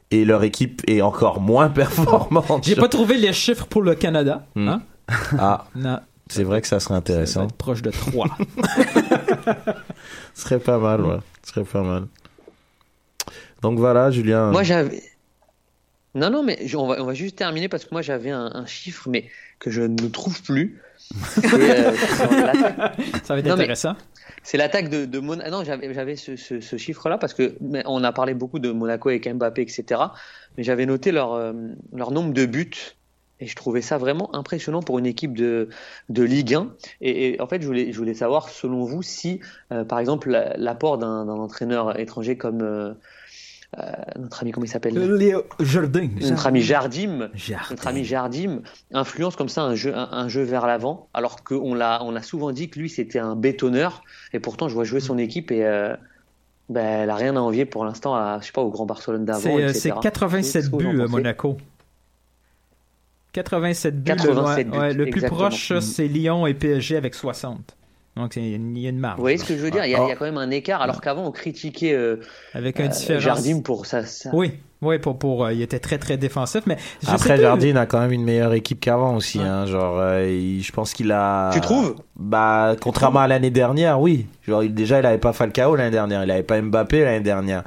et 0.10 0.26
leur 0.26 0.44
équipe 0.44 0.82
est 0.88 1.02
encore 1.02 1.40
moins 1.42 1.70
performante. 1.70 2.64
J'ai 2.66 2.76
pas 2.76 2.88
trouvé 2.90 3.18
les 3.18 3.34
chiffres 3.34 3.68
pour 3.68 3.84
le 3.84 3.94
Canada. 3.94 4.46
Mm. 4.56 4.68
Hein? 4.68 4.82
Ah, 5.38 5.66
Non, 5.76 6.00
c'est 6.28 6.44
vrai 6.44 6.62
que 6.62 6.68
ça 6.68 6.80
serait 6.80 6.96
intéressant. 6.96 7.48
proche 7.58 7.82
de 7.84 7.92
3. 7.92 8.26
Ce 10.34 10.42
serait 10.44 10.60
pas 10.60 10.78
mal, 10.80 11.02
ouais. 11.02 11.18
Ce 11.44 11.52
serait 11.54 11.64
pas 11.66 11.82
mal. 11.84 12.04
Donc 13.62 13.80
voilà, 13.80 14.12
Julien. 14.12 14.52
Moi, 14.52 14.64
j'avais. 14.64 15.02
Non, 16.16 16.30
non, 16.32 16.42
mais 16.44 16.58
on 16.76 16.88
va, 16.88 17.02
on 17.02 17.06
va 17.06 17.14
juste 17.14 17.36
terminer 17.38 17.70
parce 17.70 17.86
que 17.86 17.90
moi, 17.92 18.02
j'avais 18.02 18.32
un, 18.32 18.50
un 18.54 18.66
chiffre, 18.66 19.08
mais 19.10 19.30
que 19.60 19.70
je 19.70 19.82
ne 19.84 20.08
trouve 20.08 20.42
plus. 20.42 20.82
C'est, 21.00 21.46
euh, 21.88 21.92
ça 23.24 23.34
va 23.34 23.40
être 23.40 23.46
Non, 23.46 23.54
intéressant. 23.54 23.96
C'est 24.44 24.58
l'attaque 24.58 24.90
de, 24.90 25.06
de 25.06 25.20
Monaco. 25.20 25.50
Non, 25.52 25.64
j'avais, 25.64 25.94
j'avais 25.94 26.16
ce, 26.16 26.36
ce- 26.36 26.60
ce 26.60 26.76
chiffre-là 26.78 27.18
parce 27.18 27.34
que 27.34 27.56
mais 27.62 27.84
on 27.86 28.04
a 28.04 28.12
parlé 28.12 28.34
beaucoup 28.34 28.60
de 28.60 28.72
Monaco 28.72 29.10
avec 29.10 29.28
Mbappé, 29.32 29.62
etc. 29.62 30.02
Mais 30.58 30.64
j'avais 30.64 30.86
noté 30.86 31.12
leur, 31.12 31.34
euh, 31.34 31.54
leur 31.94 32.12
nombre 32.12 32.34
de 32.34 32.46
buts 32.46 32.72
et 33.40 33.46
je 33.46 33.56
trouvais 33.56 33.82
ça 33.82 33.98
vraiment 34.00 34.34
impressionnant 34.36 34.82
pour 34.82 34.98
une 34.98 35.06
équipe 35.06 35.38
de, 35.38 35.70
de 36.10 36.24
Ligue 36.24 36.56
1. 36.56 36.74
Et, 37.02 37.30
et 37.36 37.42
en 37.42 37.48
fait, 37.48 37.62
je 37.62 37.68
voulais, 37.68 37.92
je 37.92 37.98
voulais 37.98 38.16
savoir, 38.16 38.50
selon 38.50 38.84
vous, 38.84 39.04
si, 39.04 39.40
euh, 39.72 39.84
par 39.86 40.00
exemple, 40.00 40.30
la- 40.32 40.58
l'apport 40.58 40.98
d'un, 40.98 41.26
d'un 41.26 41.34
entraîneur 41.34 42.00
étranger 42.00 42.38
comme 42.38 42.62
euh, 43.78 43.92
notre 44.18 44.42
ami, 44.42 44.52
comment 44.52 44.66
il 44.66 44.70
s'appelle? 44.70 44.98
Léo 45.18 45.44
Jardin. 45.60 46.08
notre 46.22 46.48
ami 46.48 46.62
Jardim, 46.62 47.30
Jardim. 47.36 47.66
notre 47.72 47.88
ami 47.88 48.06
Jardim 48.06 48.62
influence 48.94 49.36
comme 49.36 49.50
ça 49.50 49.64
un 49.64 49.76
jeu, 49.76 49.94
un, 49.94 50.08
un 50.12 50.30
jeu 50.30 50.44
vers 50.44 50.66
l'avant, 50.66 51.10
alors 51.14 51.44
qu'on 51.44 51.74
l'a, 51.76 52.02
on 52.04 52.16
a 52.16 52.22
souvent 52.22 52.52
dit 52.52 52.70
que 52.70 52.80
lui 52.80 52.90
c'était 52.90 53.20
un 53.20 53.36
bétonneur, 53.36 54.04
et 54.32 54.40
pourtant 54.40 54.70
je 54.70 54.74
vois 54.74 54.86
jouer 54.86 55.02
son 55.02 55.18
équipe 55.18 55.52
et 55.52 55.66
euh, 55.66 55.96
ben, 56.70 57.04
elle 57.04 57.10
a 57.10 57.16
rien 57.16 57.36
à 57.36 57.40
envier 57.40 57.66
pour 57.66 57.86
l'instant 57.86 58.16
à, 58.16 58.40
je 58.42 58.48
sais 58.48 58.52
pas, 58.52 58.62
au 58.62 58.70
Grand 58.70 58.86
Barcelone 58.86 59.26
d'avant, 59.26 59.40
C'est 59.42 59.64
euh, 59.64 59.70
etc. 59.70 59.80
c'est 59.80 60.00
87 60.02 60.54
Qu'est-ce 60.54 60.70
que 60.70 60.76
vous 60.76 60.82
en 60.88 60.92
buts, 60.92 60.98
euh, 60.98 61.02
pensez? 61.04 61.12
Monaco. 61.12 61.58
87 63.34 64.04
buts. 64.04 64.16
87 64.16 64.66
le, 64.66 64.72
buts, 64.72 64.78
ouais, 64.78 64.94
le 64.94 65.10
plus 65.10 65.22
proche, 65.22 65.78
c'est 65.80 66.08
Lyon 66.08 66.48
et 66.48 66.54
PSG 66.54 66.98
avec 66.98 67.14
60. 67.16 67.77
Donc 68.18 68.36
il 68.36 68.50
y 68.50 68.54
a 68.54 68.56
une- 68.56 68.76
il 68.76 68.84
y 68.84 68.88
a 68.88 68.90
une 68.90 69.00
marge. 69.00 69.18
Vous 69.18 69.22
voyez 69.24 69.38
ce 69.38 69.46
que 69.46 69.56
je 69.56 69.62
veux 69.62 69.72
dire? 69.72 69.86
Il 69.86 69.92
y, 69.92 69.96
a, 69.96 70.00
Ah. 70.02 70.06
il 70.06 70.10
y 70.10 70.12
a 70.12 70.16
quand 70.16 70.26
même 70.26 70.38
un 70.38 70.50
écart, 70.52 70.82
alors 70.82 71.00
qu'avant 71.02 71.26
on 71.28 71.32
critiquait 71.32 71.94
euh, 71.94 72.18
Avec 72.54 72.80
un 72.80 72.90
euh. 72.90 73.20
Jardim 73.20 73.62
pour 73.62 73.86
ça. 73.86 74.06
ça- 74.06 74.32
Oui, 74.34 74.54
oui, 74.82 75.00
pour, 75.00 75.18
pour, 75.18 75.46
euh, 75.46 75.54
il 75.54 75.62
était 75.62 75.80
très 75.80 75.98
très 75.98 76.18
défensif, 76.18 76.62
mais 76.68 76.78
je 77.04 77.10
Après, 77.10 77.38
Jardine 77.38 77.78
a 77.78 77.86
quand 77.86 78.00
même 78.00 78.12
une 78.12 78.24
meilleure 78.24 78.54
équipe 78.54 78.80
qu'avant 78.80 79.16
aussi. 79.16 79.40
Hein, 79.40 79.66
genre, 79.66 79.98
euh, 80.00 80.28
il- 80.30 80.62
je 80.64 80.72
pense 80.72 80.94
qu'il 80.94 81.12
a. 81.12 81.50
Tu 81.54 81.62
trouves? 81.62 81.96
Bah, 82.16 82.76
contrairement 82.82 83.22
à 83.22 83.28
l'année 83.28 83.50
dernière, 83.52 84.00
oui. 84.00 84.26
Genre, 84.48 84.64
il- 84.64 84.74
déjà, 84.74 85.00
il 85.00 85.06
avait 85.06 85.18
pas 85.18 85.34
Falcao 85.34 85.76
l'année 85.76 85.92
dernière, 85.92 86.24
il 86.24 86.32
avait 86.32 86.44
pas 86.44 86.62
Mbappé 86.62 87.04
l'année 87.04 87.20
dernière. 87.22 87.64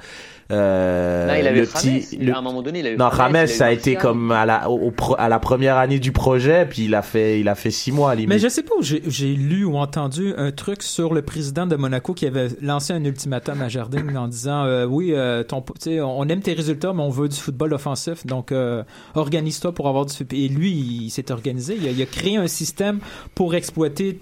Euh, 0.53 1.27
Là, 1.29 1.39
il 1.39 1.47
avait 1.47 1.61
le 1.61 1.67
petit, 1.67 2.19
le- 2.19 2.35
à 2.35 2.39
un 2.39 2.43
moment 2.43 2.61
donné, 2.61 2.81
il 2.81 2.87
a 2.87 2.91
eu 2.91 2.97
non, 2.97 3.09
il 3.09 3.45
eu 3.45 3.49
ça 3.49 3.67
a 3.67 3.71
été 3.71 3.95
comme 3.95 4.33
à 4.33 4.45
la, 4.47 4.69
au- 4.69 4.89
au 4.89 4.91
pro- 4.91 5.15
à 5.17 5.29
la 5.29 5.39
première 5.39 5.77
année 5.77 6.01
du 6.01 6.11
projet, 6.11 6.67
puis 6.69 6.87
il 6.87 6.95
a 6.97 7.03
fait, 7.03 7.39
il 7.39 7.49
a 7.49 7.55
fait 7.55 7.71
six 7.71 7.93
mois 7.93 8.11
à 8.11 8.15
limite. 8.17 8.29
Mais 8.31 8.41
je 8.41 8.49
sais 8.49 8.65
pas 8.65 8.75
où 8.77 8.83
j'ai 8.83 9.35
lu 9.35 9.65
ou 9.65 9.77
entendu 9.77 10.35
un 10.37 10.51
truc 10.51 10.83
sur 10.83 11.15
le 11.15 11.23
président 11.23 11.67
de 11.67 11.77
Monaco 11.77 12.15
qui 12.15 12.27
avait 12.27 12.49
lancé 12.61 12.93
un 12.93 13.05
ultimatum 13.05 13.63
à 13.63 13.69
Jardine 13.69 14.17
en 14.17 14.27
disant 14.27 14.65
euh, 14.65 14.87
oui 14.87 15.13
euh, 15.15 15.45
ton 15.45 15.61
tu 15.61 15.73
sais, 15.79 16.01
on 16.01 16.25
aime 16.29 16.41
tes 16.41 16.53
résultats 16.55 16.93
mais 16.93 17.00
on 17.01 17.11
veut 17.11 17.29
du 17.29 17.37
football 17.37 17.73
offensif 17.75 18.27
donc 18.27 18.53
euh, 18.53 18.83
organise-toi 19.15 19.73
pour 19.73 19.89
avoir 19.89 20.07
du 20.07 20.15
et 20.33 20.49
lui 20.49 20.71
il 20.71 21.11
s'est 21.11 21.31
organisé 21.31 21.77
il 21.77 21.89
a, 21.89 21.91
il 21.91 22.03
a 22.03 22.07
créé 22.07 22.37
un 22.37 22.47
système 22.47 23.01
pour 23.35 23.55
exploiter 23.55 24.21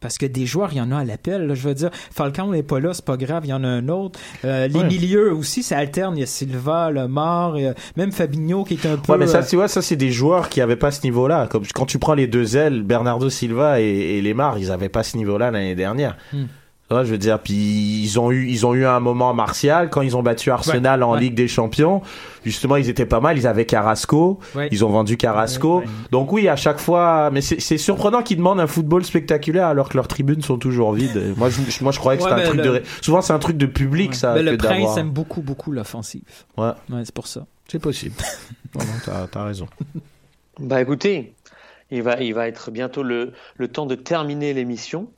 parce 0.00 0.16
que 0.16 0.24
des 0.26 0.46
joueurs, 0.46 0.70
il 0.72 0.78
y 0.78 0.80
en 0.80 0.90
a 0.92 0.98
à 0.98 1.04
l'appel. 1.04 1.52
Je 1.54 1.68
veux 1.68 1.74
dire, 1.74 1.90
Falcon 2.10 2.50
n'est 2.52 2.62
pas 2.62 2.80
là, 2.80 2.94
c'est 2.94 3.04
pas 3.04 3.18
grave, 3.18 3.44
il 3.44 3.50
y 3.50 3.52
en 3.52 3.62
a 3.62 3.68
un 3.68 3.88
autre. 3.88 4.18
Euh, 4.44 4.66
les 4.66 4.80
Ouais. 4.80 4.86
milieux 4.86 5.32
aussi, 5.32 5.62
ça 5.62 5.76
alterne. 5.76 6.16
Il 6.16 6.20
y 6.20 6.22
a 6.22 6.26
Silva, 6.26 6.90
Lemar, 6.90 7.58
et, 7.58 7.74
même 7.96 8.10
Fabinho 8.10 8.64
qui 8.64 8.74
est 8.74 8.86
un 8.86 8.96
peu... 8.96 9.12
Ouais, 9.12 9.18
mais 9.18 9.26
ça, 9.26 9.38
euh, 9.38 9.46
tu 9.46 9.56
vois, 9.56 9.68
ça, 9.68 9.82
c'est 9.82 9.96
des 9.96 10.10
joueurs 10.10 10.48
qui 10.48 10.62
avaient 10.62 10.76
pas 10.76 10.90
ce 10.90 11.02
niveau-là. 11.02 11.46
Comme 11.48 11.64
quand 11.74 11.84
tu 11.84 11.98
prends 11.98 12.14
les 12.14 12.26
deux 12.26 12.56
ailes, 12.56 12.82
Bernardo 12.82 13.28
Silva 13.28 13.80
et, 13.80 13.84
et 13.84 14.22
Lemar, 14.22 14.58
ils 14.58 14.70
avaient 14.72 14.88
pas 14.88 15.02
ce 15.02 15.18
niveau-là 15.18 15.50
l'année 15.50 15.74
dernière. 15.74 16.16
Hmm. 16.32 16.44
Ouais, 16.90 17.04
je 17.04 17.10
veux 17.12 17.18
dire, 17.18 17.38
puis 17.38 17.54
ils 18.02 18.18
ont 18.18 18.32
eu, 18.32 18.48
ils 18.48 18.66
ont 18.66 18.74
eu 18.74 18.84
un 18.84 18.98
moment 18.98 19.32
martial 19.32 19.90
quand 19.90 20.02
ils 20.02 20.16
ont 20.16 20.22
battu 20.24 20.50
Arsenal 20.50 21.00
Ouais, 21.00 21.06
en 21.06 21.12
ouais. 21.12 21.20
Ligue 21.20 21.34
des 21.34 21.46
Champions. 21.46 22.02
Justement, 22.44 22.74
ils 22.76 22.88
étaient 22.88 23.06
pas 23.06 23.20
mal. 23.20 23.38
Ils 23.38 23.46
avaient 23.46 23.64
Carrasco. 23.64 24.40
Ouais. 24.56 24.68
Ils 24.72 24.84
ont 24.84 24.88
vendu 24.88 25.16
Carrasco. 25.16 25.84
Donc 26.10 26.32
oui, 26.32 26.48
à 26.48 26.56
chaque 26.56 26.80
fois, 26.80 27.30
mais 27.30 27.42
c'est 27.42 27.78
surprenant 27.78 28.22
qu'ils 28.22 28.38
demandent 28.38 28.58
un 28.58 28.66
football 28.66 29.04
spectaculaire 29.04 29.66
alors 29.68 29.88
que 29.88 29.96
leurs 29.96 30.08
tribunes 30.08 30.42
sont 30.42 30.58
toujours 30.58 30.92
vides. 30.92 31.34
Moi, 31.36 31.48
je, 31.50 31.60
moi, 31.84 31.92
je 31.92 31.98
croyais 32.00 32.18
que 32.18 32.24
Ouais, 32.24 32.30
c'était 32.30 32.42
un 32.42 32.46
truc 32.46 32.56
le- 32.64 32.72
de, 32.80 32.82
souvent 33.02 33.20
c'est 33.20 33.32
un 33.32 33.38
truc 33.38 33.56
de 33.56 33.66
public, 33.66 34.14
ça. 34.14 34.34
mais 34.34 34.42
le 34.42 34.56
prince 34.56 34.96
aime 34.96 35.10
beaucoup, 35.10 35.42
beaucoup 35.42 35.70
l'offensive. 35.70 36.22
Ouais. 36.56 36.70
Ouais, 36.90 37.02
c'est 37.04 37.14
pour 37.14 37.28
ça. 37.28 37.46
C'est 37.68 37.78
possible. 37.78 38.16
non, 38.74 38.84
non, 38.84 38.92
t'as, 39.04 39.26
t'as 39.28 39.44
raison. 39.44 39.66
Bah 40.58 40.80
écoutez, 40.80 41.34
il 41.92 42.02
va, 42.02 42.20
il 42.20 42.34
va 42.34 42.48
être 42.48 42.70
bientôt 42.70 43.02
le, 43.02 43.32
le 43.56 43.68
temps 43.68 43.86
de 43.86 43.94
terminer 43.94 44.52
l'émission. 44.54 45.08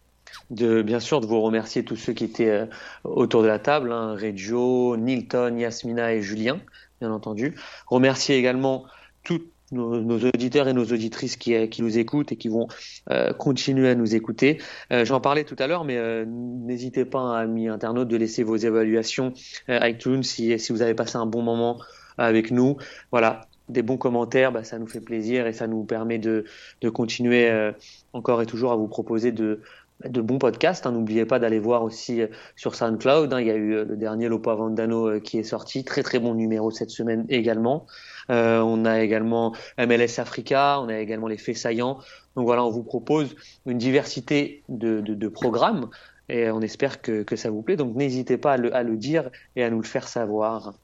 De 0.52 0.82
bien 0.82 1.00
sûr 1.00 1.20
de 1.20 1.26
vous 1.26 1.40
remercier 1.40 1.82
tous 1.84 1.96
ceux 1.96 2.12
qui 2.12 2.24
étaient 2.24 2.50
euh, 2.50 2.66
autour 3.02 3.42
de 3.42 3.48
la 3.48 3.58
table, 3.58 3.90
hein, 3.90 4.14
Reggio, 4.14 4.96
Nilton, 4.96 5.56
Yasmina 5.58 6.14
et 6.14 6.22
Julien, 6.22 6.60
bien 7.00 7.10
entendu. 7.10 7.56
Remercier 7.88 8.36
également 8.36 8.84
tous 9.24 9.42
nos, 9.72 10.18
auditeurs 10.18 10.68
et 10.68 10.72
nos 10.72 10.84
auditrices 10.84 11.36
qui, 11.36 11.54
euh, 11.54 11.66
qui 11.66 11.82
nous 11.82 11.98
écoutent 11.98 12.32
et 12.32 12.36
qui 12.36 12.48
vont 12.48 12.68
euh, 13.10 13.32
continuer 13.32 13.88
à 13.88 13.94
nous 13.94 14.14
écouter. 14.14 14.60
Euh, 14.92 15.04
J'en 15.04 15.20
parlais 15.20 15.44
tout 15.44 15.56
à 15.58 15.66
l'heure, 15.66 15.84
mais 15.84 15.96
euh, 15.96 16.24
n'hésitez 16.26 17.04
pas, 17.04 17.38
amis 17.38 17.68
internautes, 17.68 18.08
de 18.08 18.16
laisser 18.16 18.42
vos 18.42 18.56
évaluations 18.56 19.32
euh, 19.68 19.88
iTunes 19.88 20.22
si, 20.22 20.58
si 20.58 20.72
vous 20.72 20.82
avez 20.82 20.94
passé 20.94 21.16
un 21.16 21.26
bon 21.26 21.42
moment 21.42 21.80
avec 22.18 22.50
nous. 22.50 22.76
Voilà, 23.10 23.48
des 23.68 23.82
bons 23.82 23.96
commentaires, 23.96 24.52
bah, 24.52 24.64
ça 24.64 24.78
nous 24.78 24.86
fait 24.86 25.00
plaisir 25.00 25.46
et 25.46 25.52
ça 25.52 25.66
nous 25.66 25.84
permet 25.84 26.18
de, 26.18 26.44
de 26.80 26.88
continuer 26.88 27.50
euh, 27.50 27.72
encore 28.12 28.42
et 28.42 28.46
toujours 28.46 28.72
à 28.72 28.76
vous 28.76 28.88
proposer 28.88 29.32
de, 29.32 29.60
de 30.08 30.20
bons 30.20 30.38
podcasts. 30.38 30.86
hein. 30.86 30.92
N'oubliez 30.92 31.24
pas 31.24 31.38
d'aller 31.38 31.58
voir 31.58 31.82
aussi 31.82 32.22
euh, 32.22 32.26
sur 32.56 32.74
SoundCloud. 32.74 33.32
hein. 33.32 33.40
Il 33.40 33.46
y 33.46 33.50
a 33.50 33.54
eu 33.56 33.74
euh, 33.74 33.84
le 33.84 33.96
dernier 33.96 34.28
Lopo 34.28 34.50
Avandano 34.50 35.08
euh, 35.08 35.20
qui 35.20 35.38
est 35.38 35.42
sorti, 35.42 35.84
très 35.84 36.02
très 36.02 36.18
bon 36.18 36.34
numéro 36.34 36.70
cette 36.70 36.90
semaine 36.90 37.24
également. 37.28 37.86
Euh, 38.30 38.60
on 38.60 38.84
a 38.84 39.00
également 39.00 39.54
MLS 39.78 40.18
Africa, 40.18 40.80
on 40.80 40.88
a 40.88 40.98
également 40.98 41.26
les 41.28 41.38
faits 41.38 41.56
saillants. 41.56 41.98
Donc 42.36 42.46
voilà, 42.46 42.64
on 42.64 42.70
vous 42.70 42.84
propose 42.84 43.34
une 43.66 43.78
diversité 43.78 44.62
de, 44.68 45.00
de, 45.00 45.14
de 45.14 45.28
programmes 45.28 45.90
et 46.28 46.50
on 46.50 46.60
espère 46.60 47.02
que, 47.02 47.22
que 47.22 47.36
ça 47.36 47.50
vous 47.50 47.62
plaît. 47.62 47.76
Donc 47.76 47.94
n'hésitez 47.96 48.38
pas 48.38 48.52
à 48.54 48.56
le, 48.56 48.74
à 48.74 48.82
le 48.82 48.96
dire 48.96 49.30
et 49.56 49.64
à 49.64 49.70
nous 49.70 49.80
le 49.80 49.86
faire 49.86 50.08
savoir. 50.08 50.74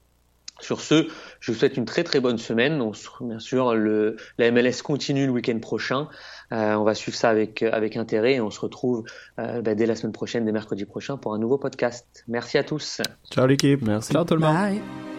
Sur 0.59 0.81
ce, 0.81 1.07
je 1.39 1.51
vous 1.51 1.57
souhaite 1.57 1.77
une 1.77 1.85
très 1.85 2.03
très 2.03 2.19
bonne 2.19 2.37
semaine. 2.37 2.81
On 2.81 2.93
se- 2.93 3.07
bien 3.21 3.39
sûr, 3.39 3.73
le, 3.75 4.17
la 4.37 4.51
MLS 4.51 4.81
continue 4.83 5.25
le 5.25 5.31
week-end 5.31 5.59
prochain. 5.59 6.07
Euh, 6.51 6.73
on 6.75 6.83
va 6.83 6.95
suivre 6.95 7.17
ça 7.17 7.29
avec, 7.29 7.61
avec 7.63 7.95
intérêt 7.97 8.33
et 8.35 8.41
on 8.41 8.49
se 8.49 8.59
retrouve 8.59 9.03
euh, 9.39 9.61
bah, 9.61 9.75
dès 9.75 9.85
la 9.85 9.95
semaine 9.95 10.13
prochaine, 10.13 10.45
dès 10.45 10.51
mercredi 10.51 10.85
prochain, 10.85 11.17
pour 11.17 11.33
un 11.33 11.39
nouveau 11.39 11.57
podcast. 11.57 12.23
Merci 12.27 12.57
à 12.57 12.63
tous. 12.63 13.01
Ciao 13.31 13.45
l'équipe, 13.47 13.81
merci. 13.83 14.13
Ciao 14.13 14.25
tout 14.25 14.35
le 14.35 14.41
monde. 14.41 14.55
Bye. 14.55 15.18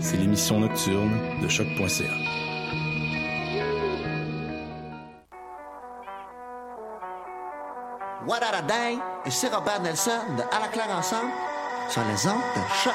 c'est 0.00 0.16
l'émission 0.16 0.60
nocturne 0.60 1.12
de 1.42 1.48
choc.ca. 1.48 2.04
What 8.26 8.42
a 8.42 8.62
day! 8.62 8.98
Et 9.26 9.30
c'est 9.30 9.48
Robert 9.48 9.80
Nelson 9.82 10.10
de 10.36 10.42
À 10.54 10.60
la 10.60 10.68
claire 10.68 10.90
ensemble 10.90 11.30
sur 11.88 12.02
les 12.02 12.26
ondes 12.26 12.40
de 12.54 12.60
choc. 12.82 12.94